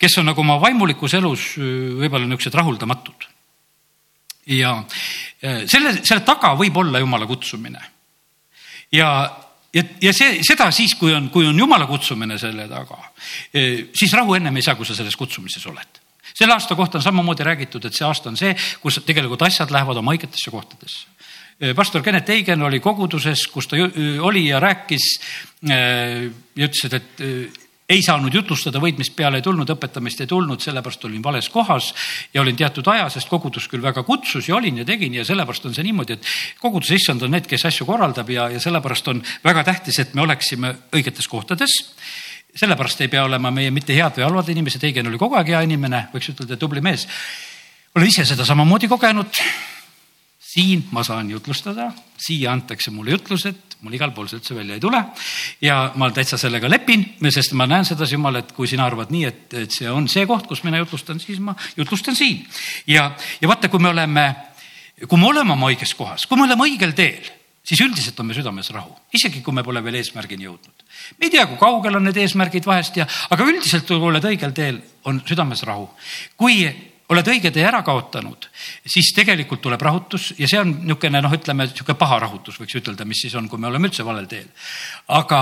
kes 0.00 0.18
on 0.20 0.30
nagu 0.30 0.40
oma 0.40 0.58
vaimulikus 0.62 1.14
elus 1.18 1.50
võib-olla 1.58 2.26
niisugused 2.26 2.56
rahuldamatud. 2.56 3.28
ja 4.46 4.72
selle, 5.40 5.98
selle 6.02 6.24
taga 6.24 6.54
võib 6.56 6.76
olla 6.76 7.02
jumala 7.04 7.26
kutsumine. 7.26 7.80
ja 8.92 9.10
ja, 9.78 9.84
ja 10.08 10.14
see, 10.16 10.40
seda 10.46 10.68
siis, 10.74 10.94
kui 10.98 11.14
on, 11.14 11.30
kui 11.34 11.46
on 11.48 11.58
jumala 11.58 11.86
kutsumine 11.88 12.38
selle 12.40 12.68
taga, 12.70 12.98
e, 13.52 13.64
siis 13.96 14.14
rahu 14.18 14.36
ennem 14.38 14.58
ei 14.58 14.66
saa, 14.66 14.76
kui 14.78 14.88
sa 14.88 14.96
selles 14.98 15.16
kutsumises 15.18 15.64
oled. 15.70 16.02
selle 16.38 16.54
aasta 16.54 16.76
kohta 16.78 16.98
on 16.98 17.02
samamoodi 17.02 17.46
räägitud, 17.46 17.84
et 17.84 17.96
see 17.96 18.06
aasta 18.06 18.30
on 18.30 18.36
see, 18.38 18.54
kus 18.82 19.00
tegelikult 19.06 19.42
asjad 19.46 19.72
lähevad 19.74 20.02
oma 20.02 20.14
õigetesse 20.14 20.52
kohtadesse 20.54 21.06
e, 21.60 21.72
pastor 21.78 22.02
Kennet 22.02 22.30
Eigen 22.34 22.62
oli 22.62 22.80
koguduses, 22.80 23.46
kus 23.52 23.70
ta 23.70 23.78
oli 24.26 24.48
ja 24.48 24.60
rääkis 24.62 25.08
e, 25.68 25.78
ja 25.78 26.68
ütles, 26.68 26.84
et, 26.86 27.00
et 27.00 27.67
ei 27.88 28.02
saanud 28.04 28.34
jutlustada, 28.34 28.80
võitmist 28.82 29.14
peale 29.16 29.40
ei 29.40 29.44
tulnud, 29.44 29.70
õpetamist 29.72 30.20
ei 30.20 30.28
tulnud, 30.28 30.60
sellepärast 30.60 31.06
olin 31.08 31.22
vales 31.24 31.48
kohas 31.48 31.88
ja 32.34 32.42
olin 32.42 32.56
teatud 32.56 32.86
aja, 32.92 33.06
sest 33.12 33.30
kogudus 33.32 33.68
küll 33.72 33.82
väga 33.82 34.02
kutsus 34.04 34.50
ja 34.50 34.58
olin 34.58 34.82
ja 34.82 34.84
tegin 34.88 35.16
ja 35.16 35.24
sellepärast 35.24 35.70
on 35.70 35.76
see 35.76 35.86
niimoodi, 35.86 36.18
et 36.18 36.60
koguduse 36.60 36.98
issand 36.98 37.24
on 37.24 37.32
need, 37.32 37.48
kes 37.48 37.64
asju 37.70 37.86
korraldab 37.88 38.28
ja, 38.30 38.50
ja 38.52 38.60
sellepärast 38.60 39.08
on 39.08 39.22
väga 39.44 39.64
tähtis, 39.70 40.00
et 40.04 40.12
me 40.14 40.26
oleksime 40.26 40.74
õigetes 40.92 41.30
kohtades. 41.32 41.78
Sellepärast 42.58 43.00
ei 43.04 43.08
pea 43.12 43.24
olema 43.24 43.52
meie 43.54 43.72
mitte 43.72 43.96
head 43.96 44.18
või 44.18 44.26
halvad 44.26 44.52
inimesed, 44.52 44.84
Eigen 44.84 45.08
oli 45.08 45.20
kogu 45.20 45.38
aeg 45.40 45.54
hea 45.54 45.64
inimene, 45.64 46.08
võiks 46.12 46.28
ütelda, 46.34 46.60
tubli 46.60 46.84
mees. 46.84 47.06
olen 47.96 48.08
ise 48.08 48.24
seda 48.28 48.44
samamoodi 48.44 48.88
kogenud. 48.88 49.40
Siin 50.48 50.86
ma 50.92 51.04
saan 51.04 51.30
jutlustada, 51.30 51.90
siia 52.16 52.52
antakse 52.52 52.90
mulle 52.90 53.16
jutlused, 53.16 53.67
mul 53.84 53.94
igal 53.94 54.12
pool 54.14 54.26
see 54.30 54.40
üldse 54.40 54.56
välja 54.56 54.76
ei 54.78 54.82
tule. 54.82 55.00
ja 55.62 55.78
ma 56.00 56.10
täitsa 56.14 56.38
sellega 56.40 56.70
lepin, 56.70 57.04
sest 57.30 57.54
ma 57.58 57.68
näen 57.70 57.86
sedasi, 57.86 58.16
Jumal, 58.16 58.40
et 58.40 58.52
kui 58.56 58.68
sina 58.70 58.86
arvad 58.88 59.12
nii, 59.14 59.24
et, 59.28 59.54
et 59.64 59.74
see 59.74 59.90
on 59.90 60.08
see 60.10 60.26
koht, 60.26 60.48
kus 60.50 60.64
mina 60.66 60.80
jutlustan, 60.82 61.20
siis 61.22 61.40
ma 61.42 61.54
jutlustan 61.76 62.16
siin. 62.18 62.44
ja, 62.86 63.12
ja 63.40 63.50
vaata, 63.50 63.70
kui 63.70 63.82
me 63.82 63.92
oleme, 63.92 64.28
kui 65.06 65.18
me 65.18 65.30
oleme 65.30 65.54
oma 65.54 65.70
õiges 65.70 65.94
kohas, 65.98 66.26
kui 66.26 66.40
me 66.40 66.48
oleme 66.48 66.66
õigel 66.66 66.94
teel, 66.98 67.30
siis 67.62 67.80
üldiselt 67.84 68.18
on 68.20 68.30
me 68.30 68.36
südames 68.36 68.70
rahu, 68.74 68.94
isegi 69.14 69.42
kui 69.44 69.54
me 69.54 69.64
pole 69.66 69.82
veel 69.84 70.00
eesmärgini 70.00 70.48
jõudnud. 70.48 70.86
me 71.18 71.28
ei 71.28 71.34
tea, 71.36 71.46
kui 71.46 71.60
kaugel 71.60 72.00
on 72.00 72.08
need 72.08 72.18
eesmärgid 72.18 72.66
vahest 72.66 72.98
ja, 72.98 73.06
aga 73.30 73.46
üldiselt, 73.46 73.86
kui 73.86 74.10
oled 74.10 74.30
õigel 74.32 74.54
teel, 74.56 74.82
on 75.06 75.22
südames 75.26 75.62
rahu. 75.68 75.90
kui 76.36 76.64
oled 77.08 77.30
õige 77.32 77.52
tee 77.54 77.64
ära 77.64 77.80
kaotanud, 77.86 78.48
siis 78.86 79.12
tegelikult 79.16 79.62
tuleb 79.64 79.82
rahutus 79.82 80.32
ja 80.38 80.48
see 80.50 80.60
on 80.60 80.74
niisugune 80.82 81.22
noh, 81.24 81.32
ütleme 81.34 81.68
niisugune 81.68 81.98
paha 81.98 82.20
rahutus, 82.26 82.60
võiks 82.60 82.76
ütelda, 82.80 83.06
mis 83.08 83.24
siis 83.24 83.34
on, 83.38 83.48
kui 83.48 83.60
me 83.60 83.70
oleme 83.70 83.88
üldse 83.88 84.04
valel 84.06 84.28
teel. 84.30 84.48
aga 85.16 85.40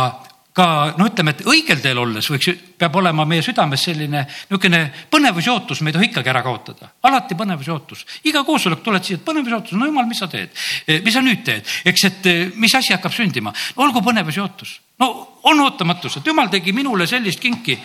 ka 0.56 0.94
no 0.96 1.04
ütleme, 1.10 1.34
et 1.34 1.42
õigel 1.44 1.82
teel 1.84 1.98
olles 2.00 2.30
võiks, 2.32 2.48
peab 2.80 2.94
olema 2.96 3.26
meie 3.28 3.44
südames 3.44 3.82
selline 3.88 4.22
niisugune 4.24 4.80
põnevus 5.12 5.48
ja 5.48 5.56
ootus, 5.56 5.82
me 5.82 5.92
ei 5.92 5.98
tohi 5.98 6.08
ikkagi 6.08 6.32
ära 6.32 6.42
kaotada. 6.46 6.88
alati 7.02 7.36
põnevus 7.36 7.68
ja 7.68 7.74
ootus. 7.74 8.06
iga 8.24 8.44
koosolek 8.46 8.80
tuled 8.86 9.04
siia, 9.04 9.20
põnevus 9.26 9.52
ja 9.52 9.60
ootus, 9.60 9.76
no 9.76 9.90
jumal, 9.90 10.08
mis 10.08 10.22
sa 10.22 10.30
teed? 10.32 10.54
E, 10.86 11.00
mis 11.04 11.12
sa 11.12 11.24
nüüd 11.24 11.44
teed? 11.44 11.68
eks, 11.84 12.08
et 12.08 12.30
e, 12.32 12.36
mis 12.56 12.74
asi 12.74 12.94
hakkab 12.96 13.12
sündima? 13.12 13.52
olgu 13.76 14.00
põnevus 14.06 14.38
ja 14.38 14.46
ootus. 14.46 14.78
no 15.02 15.12
on 15.50 15.60
ootamatus, 15.66 16.20
et 16.20 16.32
jumal 16.32 16.48
tegi 16.48 16.72
minule 16.72 17.06
sellist 17.10 17.42
kinki, 17.42 17.76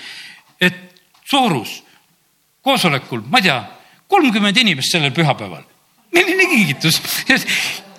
et 0.62 0.80
soorus 1.28 1.82
koosolekul, 2.62 3.24
ma 3.30 3.42
ei 3.42 3.50
tea, 3.50 3.60
kolmkümmend 4.08 4.58
inimest 4.58 4.92
sellel 4.92 5.14
pühapäeval. 5.16 5.64
milline 6.12 6.46
kingitus 6.46 7.02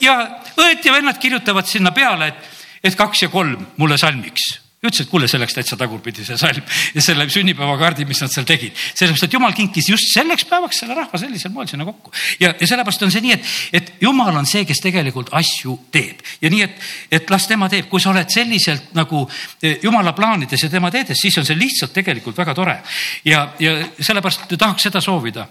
ja 0.01 0.19
õed 0.57 0.85
ja 0.85 0.93
vennad 0.93 1.19
kirjutavad 1.19 1.67
sinna 1.67 1.91
peale, 1.93 2.29
et, 2.29 2.51
et 2.85 2.97
kaks 2.97 3.23
ja 3.23 3.29
kolm 3.33 3.67
mulle 3.77 3.99
salmiks 3.99 4.62
ütles, 4.83 5.05
et 5.05 5.11
kuule, 5.11 5.29
see 5.31 5.39
läks 5.39 5.55
täitsa 5.55 5.77
tagurpidi, 5.79 6.25
see 6.27 6.37
salm 6.41 6.65
ja 6.97 7.03
selle 7.05 7.29
sünnipäevakaardi, 7.31 8.03
mis 8.09 8.19
nad 8.25 8.33
seal 8.33 8.47
tegid. 8.49 8.75
sellepärast, 8.75 9.29
et 9.29 9.37
jumal 9.37 9.55
kinkis 9.55 9.89
just 9.93 10.11
selleks 10.11 10.45
päevaks 10.51 10.83
selle 10.83 10.97
rahva 10.99 11.21
sellisel 11.23 11.55
moel 11.55 11.71
sinna 11.71 11.87
kokku. 11.87 12.11
ja, 12.41 12.51
ja 12.59 12.67
sellepärast 12.67 13.07
on 13.07 13.15
see 13.15 13.23
nii, 13.23 13.37
et, 13.37 13.53
et 13.79 13.93
jumal 14.03 14.35
on 14.35 14.49
see, 14.49 14.65
kes 14.67 14.83
tegelikult 14.83 15.31
asju 15.39 15.77
teeb 15.95 16.27
ja 16.43 16.51
nii, 16.51 16.67
et, 16.67 16.91
et 17.21 17.31
las 17.31 17.47
tema 17.47 17.71
teeb, 17.71 17.87
kui 17.93 18.03
sa 18.03 18.11
oled 18.11 18.35
selliselt 18.35 18.91
nagu 18.99 19.23
e, 19.63 19.77
jumala 19.87 20.17
plaanides 20.19 20.67
ja 20.67 20.73
tema 20.73 20.91
teedes, 20.91 21.23
siis 21.23 21.39
on 21.39 21.47
see 21.47 21.59
lihtsalt 21.63 21.95
tegelikult 21.95 22.43
väga 22.43 22.59
tore. 22.59 22.79
ja, 23.25 23.53
ja 23.63 23.79
sellepärast 24.01 24.51
tahaks 24.59 24.91
seda 24.91 25.01
soovida 25.05 25.47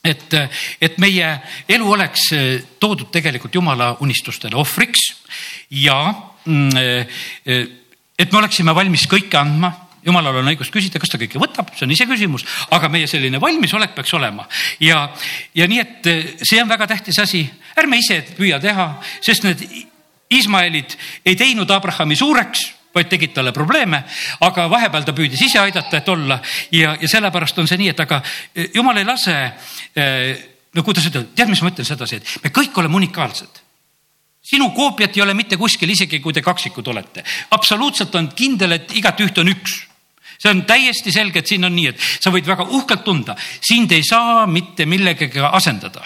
et, 0.00 0.32
et 0.80 0.96
meie 1.02 1.32
elu 1.68 1.92
oleks 1.92 2.30
toodud 2.80 3.10
tegelikult 3.12 3.60
jumala 3.60 3.98
unistustele 4.00 4.56
ohvriks 4.56 5.10
ja 5.84 5.98
mm, 6.46 7.82
et 8.18 8.32
me 8.32 8.40
oleksime 8.40 8.74
valmis 8.76 9.06
kõike 9.10 9.38
andma. 9.40 9.72
Jumalal 10.06 10.38
on 10.38 10.48
õigus 10.52 10.70
küsida, 10.70 11.00
kas 11.02 11.10
ta 11.10 11.18
kõike 11.18 11.40
võtab, 11.42 11.72
see 11.74 11.82
on 11.82 11.90
iseküsimus, 11.90 12.44
aga 12.76 12.88
meie 12.92 13.08
selline 13.10 13.40
valmisolek 13.42 13.96
peaks 13.96 14.14
olema. 14.14 14.44
Ja, 14.78 15.08
ja 15.56 15.66
nii, 15.66 15.80
et 15.82 16.08
eh, 16.12 16.28
see 16.46 16.60
on 16.62 16.70
väga 16.70 16.86
tähtis 16.92 17.18
asi, 17.18 17.42
ärme 17.76 17.98
ise 17.98 18.20
püüa 18.36 18.60
teha, 18.62 18.86
sest 19.24 19.48
need 19.48 19.66
Ismaelid 20.36 20.94
ei 21.26 21.36
teinud 21.38 21.70
Abrahami 21.70 22.16
suureks, 22.18 22.62
vaid 22.94 23.10
tegid 23.10 23.34
talle 23.34 23.52
probleeme, 23.54 24.00
aga 24.46 24.68
vahepeal 24.70 25.04
ta 25.06 25.14
püüdis 25.14 25.42
ise 25.42 25.58
aidata, 25.60 25.98
et 25.98 26.08
olla. 26.08 26.38
Ja, 26.74 26.94
ja 27.00 27.10
sellepärast 27.10 27.58
on 27.58 27.68
see 27.68 27.82
nii, 27.82 27.90
et 27.92 28.06
aga 28.06 28.22
eh, 28.54 28.70
jumal 28.78 29.02
ei 29.02 29.10
lase. 29.10 29.36
Eh, 29.90 30.32
no 30.76 30.86
kuidas 30.86 31.10
ütelda, 31.10 31.34
tead, 31.34 31.50
mis 31.50 31.66
ma 31.66 31.74
ütlen 31.74 31.88
sedasi, 31.88 32.22
et 32.22 32.46
me 32.46 32.54
kõik 32.54 32.78
oleme 32.78 33.02
unikaalsed 33.02 33.65
sinu 34.46 34.70
koopiat 34.70 35.16
ei 35.16 35.22
ole 35.24 35.34
mitte 35.34 35.58
kuskil, 35.58 35.90
isegi 35.90 36.20
kui 36.22 36.32
te 36.32 36.42
kaksikud 36.42 36.86
olete. 36.86 37.24
absoluutselt 37.50 38.14
on 38.14 38.30
kindel, 38.34 38.78
et 38.78 38.96
igatüht 38.96 39.38
on 39.42 39.52
üks 39.54 39.82
see 40.36 40.50
on 40.52 40.66
täiesti 40.68 41.12
selge, 41.12 41.40
et 41.40 41.48
siin 41.48 41.64
on 41.64 41.72
nii, 41.72 41.94
et 41.94 42.02
sa 42.20 42.30
võid 42.30 42.46
väga 42.46 42.66
uhkelt 42.76 43.04
tunda, 43.04 43.36
sind 43.60 43.92
ei 43.92 44.04
saa 44.04 44.44
mitte 44.46 44.86
millegagi 44.86 45.40
asendada 45.40 46.04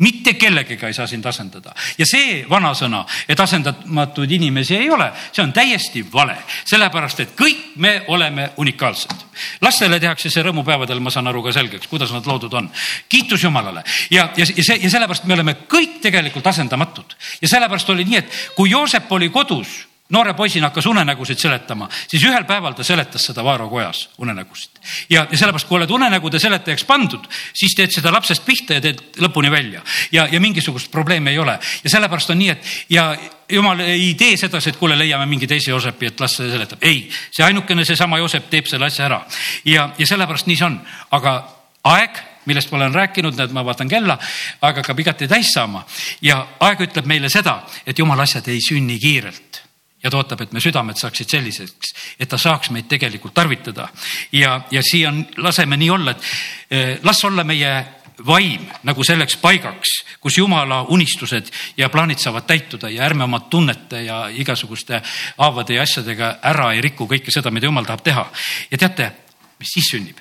mitte 0.00 0.34
kellegiga 0.34 0.88
ei 0.88 0.94
saa 0.96 1.06
sind 1.06 1.24
asendada 1.26 1.74
ja 1.98 2.06
see 2.08 2.44
vanasõna, 2.50 3.02
et 3.28 3.40
asendamatuid 3.40 4.30
inimesi 4.36 4.76
ei 4.76 4.90
ole, 4.90 5.10
see 5.32 5.44
on 5.44 5.52
täiesti 5.52 6.04
vale, 6.12 6.36
sellepärast 6.68 7.20
et 7.24 7.34
kõik 7.38 7.76
me 7.76 7.94
oleme 8.08 8.50
unikaalsed. 8.56 9.26
lastele 9.60 10.00
tehakse 10.00 10.30
see 10.30 10.44
rõõmupäevadel, 10.44 11.00
ma 11.00 11.10
saan 11.10 11.28
aru 11.28 11.42
ka 11.42 11.52
selgeks, 11.52 11.88
kuidas 11.88 12.12
nad 12.12 12.26
loodud 12.26 12.54
on. 12.54 12.70
kiitus 13.08 13.44
Jumalale 13.44 13.84
ja, 14.10 14.30
ja, 14.36 14.46
ja 14.56 14.64
see 14.64 14.80
ja 14.80 14.90
sellepärast 14.90 15.24
me 15.24 15.34
oleme 15.34 15.56
kõik 15.68 16.00
tegelikult 16.02 16.46
asendamatud 16.46 17.16
ja 17.42 17.48
sellepärast 17.48 17.90
oli 17.90 18.04
nii, 18.04 18.16
et 18.16 18.42
kui 18.56 18.70
Joosep 18.70 19.12
oli 19.12 19.28
kodus 19.28 19.89
noore 20.10 20.34
poisina 20.34 20.68
hakkas 20.68 20.86
unenägusid 20.86 21.38
seletama, 21.38 21.88
siis 22.08 22.24
ühel 22.26 22.44
päeval 22.48 22.74
ta 22.74 22.84
seletas 22.86 23.24
seda 23.30 23.44
Vaaro 23.44 23.68
kojas 23.68 24.08
unenägusid. 24.18 24.70
ja, 25.10 25.26
ja 25.30 25.38
sellepärast, 25.38 25.68
kui 25.68 25.76
oled 25.78 25.90
unenägude 25.90 26.38
seletajaks 26.38 26.84
pandud, 26.84 27.26
siis 27.54 27.74
teed 27.76 27.94
seda 27.94 28.12
lapsest 28.12 28.44
pihta 28.44 28.78
ja 28.78 28.84
teed 28.84 29.02
lõpuni 29.22 29.50
välja. 29.50 29.82
Ja, 30.12 30.28
ja 30.32 30.40
mingisugust 30.40 30.90
probleemi 30.90 31.30
ei 31.30 31.38
ole. 31.38 31.58
Ja 31.84 31.90
sellepärast 31.90 32.30
on 32.30 32.38
nii, 32.38 32.48
et 32.50 32.72
ja 32.90 33.06
jumal 33.48 33.80
ei 33.80 34.14
tee 34.14 34.36
sedasi, 34.36 34.70
et 34.70 34.80
kuule, 34.80 34.98
leiame 34.98 35.26
mingi 35.26 35.46
teise 35.46 35.70
Joosepi, 35.70 36.10
et 36.10 36.20
las 36.20 36.36
see 36.36 36.50
seletab. 36.50 36.82
ei, 36.82 37.08
see 37.30 37.44
ainukene, 37.44 37.84
seesama 37.84 38.18
Joosep 38.18 38.50
teeb 38.50 38.66
selle 38.66 38.90
asja 38.90 39.06
ära. 39.06 39.22
Ja, 39.64 39.90
ja 39.98 40.06
sellepärast 40.06 40.50
nii 40.50 40.58
see 40.58 40.66
on, 40.66 40.80
aga 41.10 41.38
aeg 41.84 42.26
millest 42.48 42.70
ma 42.72 42.78
olen 42.78 42.94
rääkinud, 42.94 43.36
näed, 43.36 43.52
ma 43.54 43.62
vaatan 43.64 43.88
kella, 43.88 44.16
aeg 44.64 44.80
hakkab 44.80 44.98
igati 44.98 45.28
täis 45.28 45.52
saama. 45.54 45.84
Ja 46.24 46.40
aeg 46.66 46.86
ütleb 46.88 47.06
meile 47.06 47.28
seda, 47.30 47.60
et 47.86 47.98
jumala 47.98 48.24
asjad 48.26 48.48
ei 48.48 48.62
sünni 48.64 48.98
kiirelt 48.98 49.59
ja 50.02 50.10
ta 50.10 50.16
ootab, 50.16 50.40
et 50.40 50.52
me 50.52 50.60
südamed 50.60 50.96
saaksid 50.96 51.28
selliseks, 51.28 51.94
et 52.20 52.28
ta 52.28 52.38
saaks 52.38 52.70
meid 52.70 52.88
tegelikult 52.88 53.34
tarvitada. 53.34 53.88
ja, 54.32 54.60
ja 54.70 54.82
siia 54.82 55.08
on, 55.08 55.26
laseme 55.36 55.76
nii 55.76 55.90
olla, 55.90 56.10
et 56.10 56.22
eh, 56.70 56.98
las 57.02 57.24
olla 57.24 57.44
meie 57.44 57.72
vaim 58.26 58.66
nagu 58.84 59.04
selleks 59.04 59.36
paigaks, 59.40 59.92
kus 60.20 60.38
jumala 60.38 60.82
unistused 60.92 61.50
ja 61.76 61.88
plaanid 61.88 62.18
saavad 62.18 62.46
täituda 62.46 62.90
ja 62.90 63.04
ärme 63.04 63.24
oma 63.24 63.40
tunnete 63.40 64.02
ja 64.02 64.26
igasuguste 64.28 65.02
haavade 65.38 65.74
ja 65.74 65.82
asjadega 65.82 66.36
ära 66.42 66.72
ei 66.74 66.80
riku 66.84 67.08
kõike 67.08 67.32
seda, 67.32 67.50
mida 67.50 67.66
jumal 67.66 67.88
tahab 67.88 68.04
teha. 68.04 68.26
ja 68.70 68.78
teate, 68.78 69.12
mis 69.58 69.74
siis 69.74 69.92
sünnib? 69.92 70.16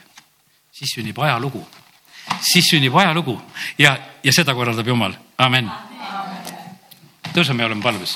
siis 0.71 0.95
sünnib 0.95 1.17
ajalugu, 1.19 1.65
siis 2.41 2.69
sünnib 2.71 2.95
ajalugu 2.95 3.35
ja, 3.77 3.97
ja 4.23 4.33
seda 4.33 4.55
korraldab 4.55 4.87
Jumal, 4.87 5.13
amen. 5.37 5.71
tõuseme 7.33 7.63
ja 7.63 7.67
oleme 7.67 7.83
palves 7.83 8.15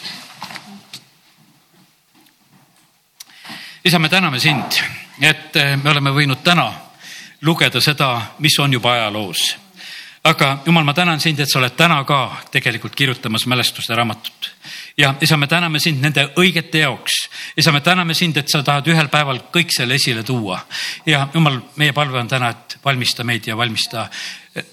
isa, 3.85 3.99
me 3.99 4.09
täname 4.09 4.39
sind, 4.39 4.79
et 5.21 5.55
eh, 5.55 5.75
me 5.77 5.91
oleme 5.91 6.13
võinud 6.15 6.39
täna 6.43 6.69
lugeda 7.43 7.81
seda, 7.83 8.15
mis 8.39 8.55
on 8.59 8.73
juba 8.73 8.93
ajaloos. 8.93 9.57
aga 10.23 10.59
jumal, 10.65 10.83
ma 10.83 10.93
tänan 10.93 11.19
sind, 11.19 11.39
et 11.39 11.51
sa 11.51 11.59
oled 11.59 11.75
täna 11.75 11.97
ka 12.07 12.37
tegelikult 12.51 12.95
kirjutamas 12.95 13.45
mälestuste 13.45 13.95
raamatut. 13.95 14.51
ja 14.97 15.15
isa, 15.21 15.37
me 15.37 15.47
täname 15.47 15.79
sind 15.79 16.01
nende 16.01 16.29
õigete 16.39 16.79
jaoks. 16.79 17.29
isa, 17.57 17.71
me 17.71 17.81
täname 17.81 18.13
sind, 18.13 18.37
et 18.37 18.49
sa 18.49 18.63
tahad 18.63 18.87
ühel 18.87 19.09
päeval 19.09 19.41
kõik 19.51 19.75
selle 19.75 19.95
esile 19.95 20.23
tuua. 20.23 20.59
ja 21.05 21.27
jumal, 21.33 21.59
meie 21.75 21.93
palve 21.93 22.19
on 22.19 22.27
täna, 22.27 22.49
et 22.49 22.77
valmista 22.85 23.23
meid 23.23 23.47
ja 23.47 23.57
valmista 23.57 24.07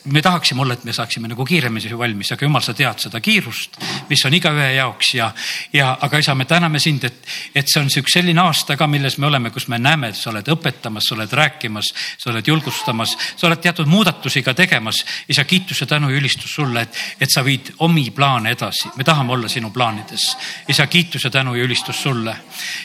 me 0.05 0.23
tahaksime 0.23 0.61
olla, 0.61 0.75
et 0.75 0.85
me 0.85 0.93
saaksime 0.93 1.29
nagu 1.29 1.45
kiiremini 1.45 1.99
valmis, 1.99 2.33
aga 2.35 2.45
jumal, 2.45 2.61
sa 2.61 2.75
tead 2.77 3.01
seda 3.01 3.21
kiirust, 3.21 3.79
mis 4.11 4.21
on 4.29 4.35
igaühe 4.37 4.67
jaoks 4.77 5.15
ja, 5.15 5.31
ja 5.73 5.95
aga 6.05 6.19
isa, 6.21 6.35
me 6.37 6.45
täname 6.45 6.79
sind, 6.79 7.05
et, 7.09 7.29
et 7.57 7.69
see 7.69 7.81
on 7.81 7.89
üks 7.89 8.13
selline 8.13 8.43
aasta 8.43 8.77
ka, 8.77 8.87
milles 8.91 9.17
me 9.19 9.31
oleme, 9.31 9.51
kus 9.51 9.71
me 9.73 9.79
näeme, 9.81 10.11
et 10.13 10.19
sa 10.19 10.31
oled 10.35 10.51
õpetamas, 10.53 11.09
sa 11.09 11.17
oled 11.17 11.33
rääkimas, 11.33 11.93
sa 12.21 12.29
oled 12.33 12.51
julgustamas, 12.53 13.15
sa 13.37 13.49
oled 13.49 13.63
teatud 13.65 13.89
muudatusi 13.89 14.43
ka 14.45 14.55
tegemas. 14.55 15.01
isa, 15.29 15.45
kiitus 15.45 15.81
ja 15.81 15.87
tänu 15.87 16.11
ja 16.11 16.21
ülistus 16.21 16.53
sulle, 16.55 16.83
et, 16.83 17.01
et 17.21 17.33
sa 17.33 17.45
viid 17.45 17.73
omi 17.79 18.11
plaane 18.11 18.53
edasi, 18.53 18.93
me 18.97 19.05
tahame 19.05 19.33
olla 19.33 19.49
sinu 19.49 19.71
plaanides. 19.71 20.37
isa, 20.69 20.87
kiitus 20.87 21.25
ja 21.25 21.31
tänu 21.31 21.55
ja 21.55 21.65
ülistus 21.65 22.03
sulle. 22.03 22.37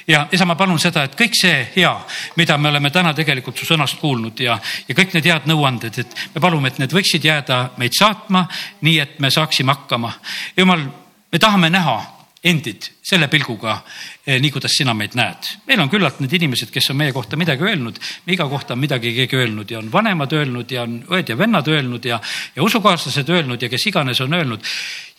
ja 0.07 0.27
isa, 0.31 0.45
ma 0.45 0.55
palun 0.55 0.79
seda, 0.79 1.03
et 1.03 1.19
kõik 1.19 1.35
see 1.35 1.59
hea, 1.75 1.93
mida 2.35 2.57
me 2.57 2.71
oleme 2.71 2.89
täna 2.89 3.13
tegelikult 3.13 3.59
su 3.59 3.67
sõnast 3.67 3.99
kuulnud 3.99 4.39
ja, 4.39 4.59
ja 4.87 4.95
kõik 4.95 5.13
need 5.13 5.27
head 5.27 5.51
nõuanded, 5.51 5.99
et 5.99 6.17
me 6.35 6.41
palume, 6.41 6.71
et 6.71 6.79
need 6.79 6.84
võiksid 6.93 7.25
jääda 7.25 7.69
meid 7.77 7.95
saatma, 7.97 8.45
nii 8.81 8.99
et 8.99 9.19
me 9.19 9.31
saaksime 9.31 9.73
hakkama. 9.73 10.11
jumal, 10.57 10.86
me 11.31 11.39
tahame 11.39 11.69
näha 11.69 12.15
endid 12.45 12.86
selle 13.05 13.27
pilguga, 13.29 13.79
eh, 14.25 14.38
nii 14.41 14.51
kuidas 14.53 14.75
sina 14.77 14.93
meid 14.93 15.15
näed. 15.17 15.49
meil 15.67 15.81
on 15.81 15.89
küllalt 15.89 16.19
need 16.19 16.33
inimesed, 16.33 16.69
kes 16.71 16.89
on 16.89 16.97
meie 16.97 17.13
kohta 17.13 17.38
midagi 17.38 17.63
öelnud, 17.63 17.97
iga 18.27 18.47
kohta 18.49 18.73
on 18.73 18.79
midagi 18.79 19.13
keegi 19.15 19.36
öelnud 19.36 19.71
ja 19.71 19.79
on 19.79 19.91
vanemad 19.91 20.33
öelnud 20.33 20.71
ja 20.71 20.83
on 20.83 20.99
õed 21.09 21.29
ja 21.29 21.38
vennad 21.38 21.67
öelnud 21.67 22.05
ja, 22.05 22.19
ja 22.55 22.63
usukaaslased 22.63 23.29
öelnud 23.29 23.61
ja 23.61 23.69
kes 23.69 23.88
iganes 23.88 24.21
on 24.21 24.33
öelnud. 24.33 24.61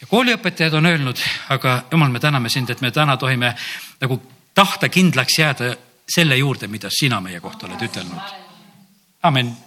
ja 0.01 0.07
kooliõpetajad 0.07 0.75
on 0.79 0.87
öelnud, 0.87 1.19
aga 1.49 1.83
jumal, 1.91 2.11
me 2.11 2.21
täname 2.21 2.49
sind, 2.49 2.71
et 2.71 2.81
me 2.81 2.91
täna 2.91 3.17
tohime 3.17 3.55
nagu 4.01 4.23
tahta 4.55 4.89
kindlaks 4.89 5.39
jääda 5.39 5.75
selle 6.09 6.37
juurde, 6.37 6.69
mida 6.69 6.89
sina 6.91 7.21
meie 7.21 7.41
kohta 7.41 7.67
oled 7.67 7.83
ütelnud. 7.83 8.35
amin 9.23 9.66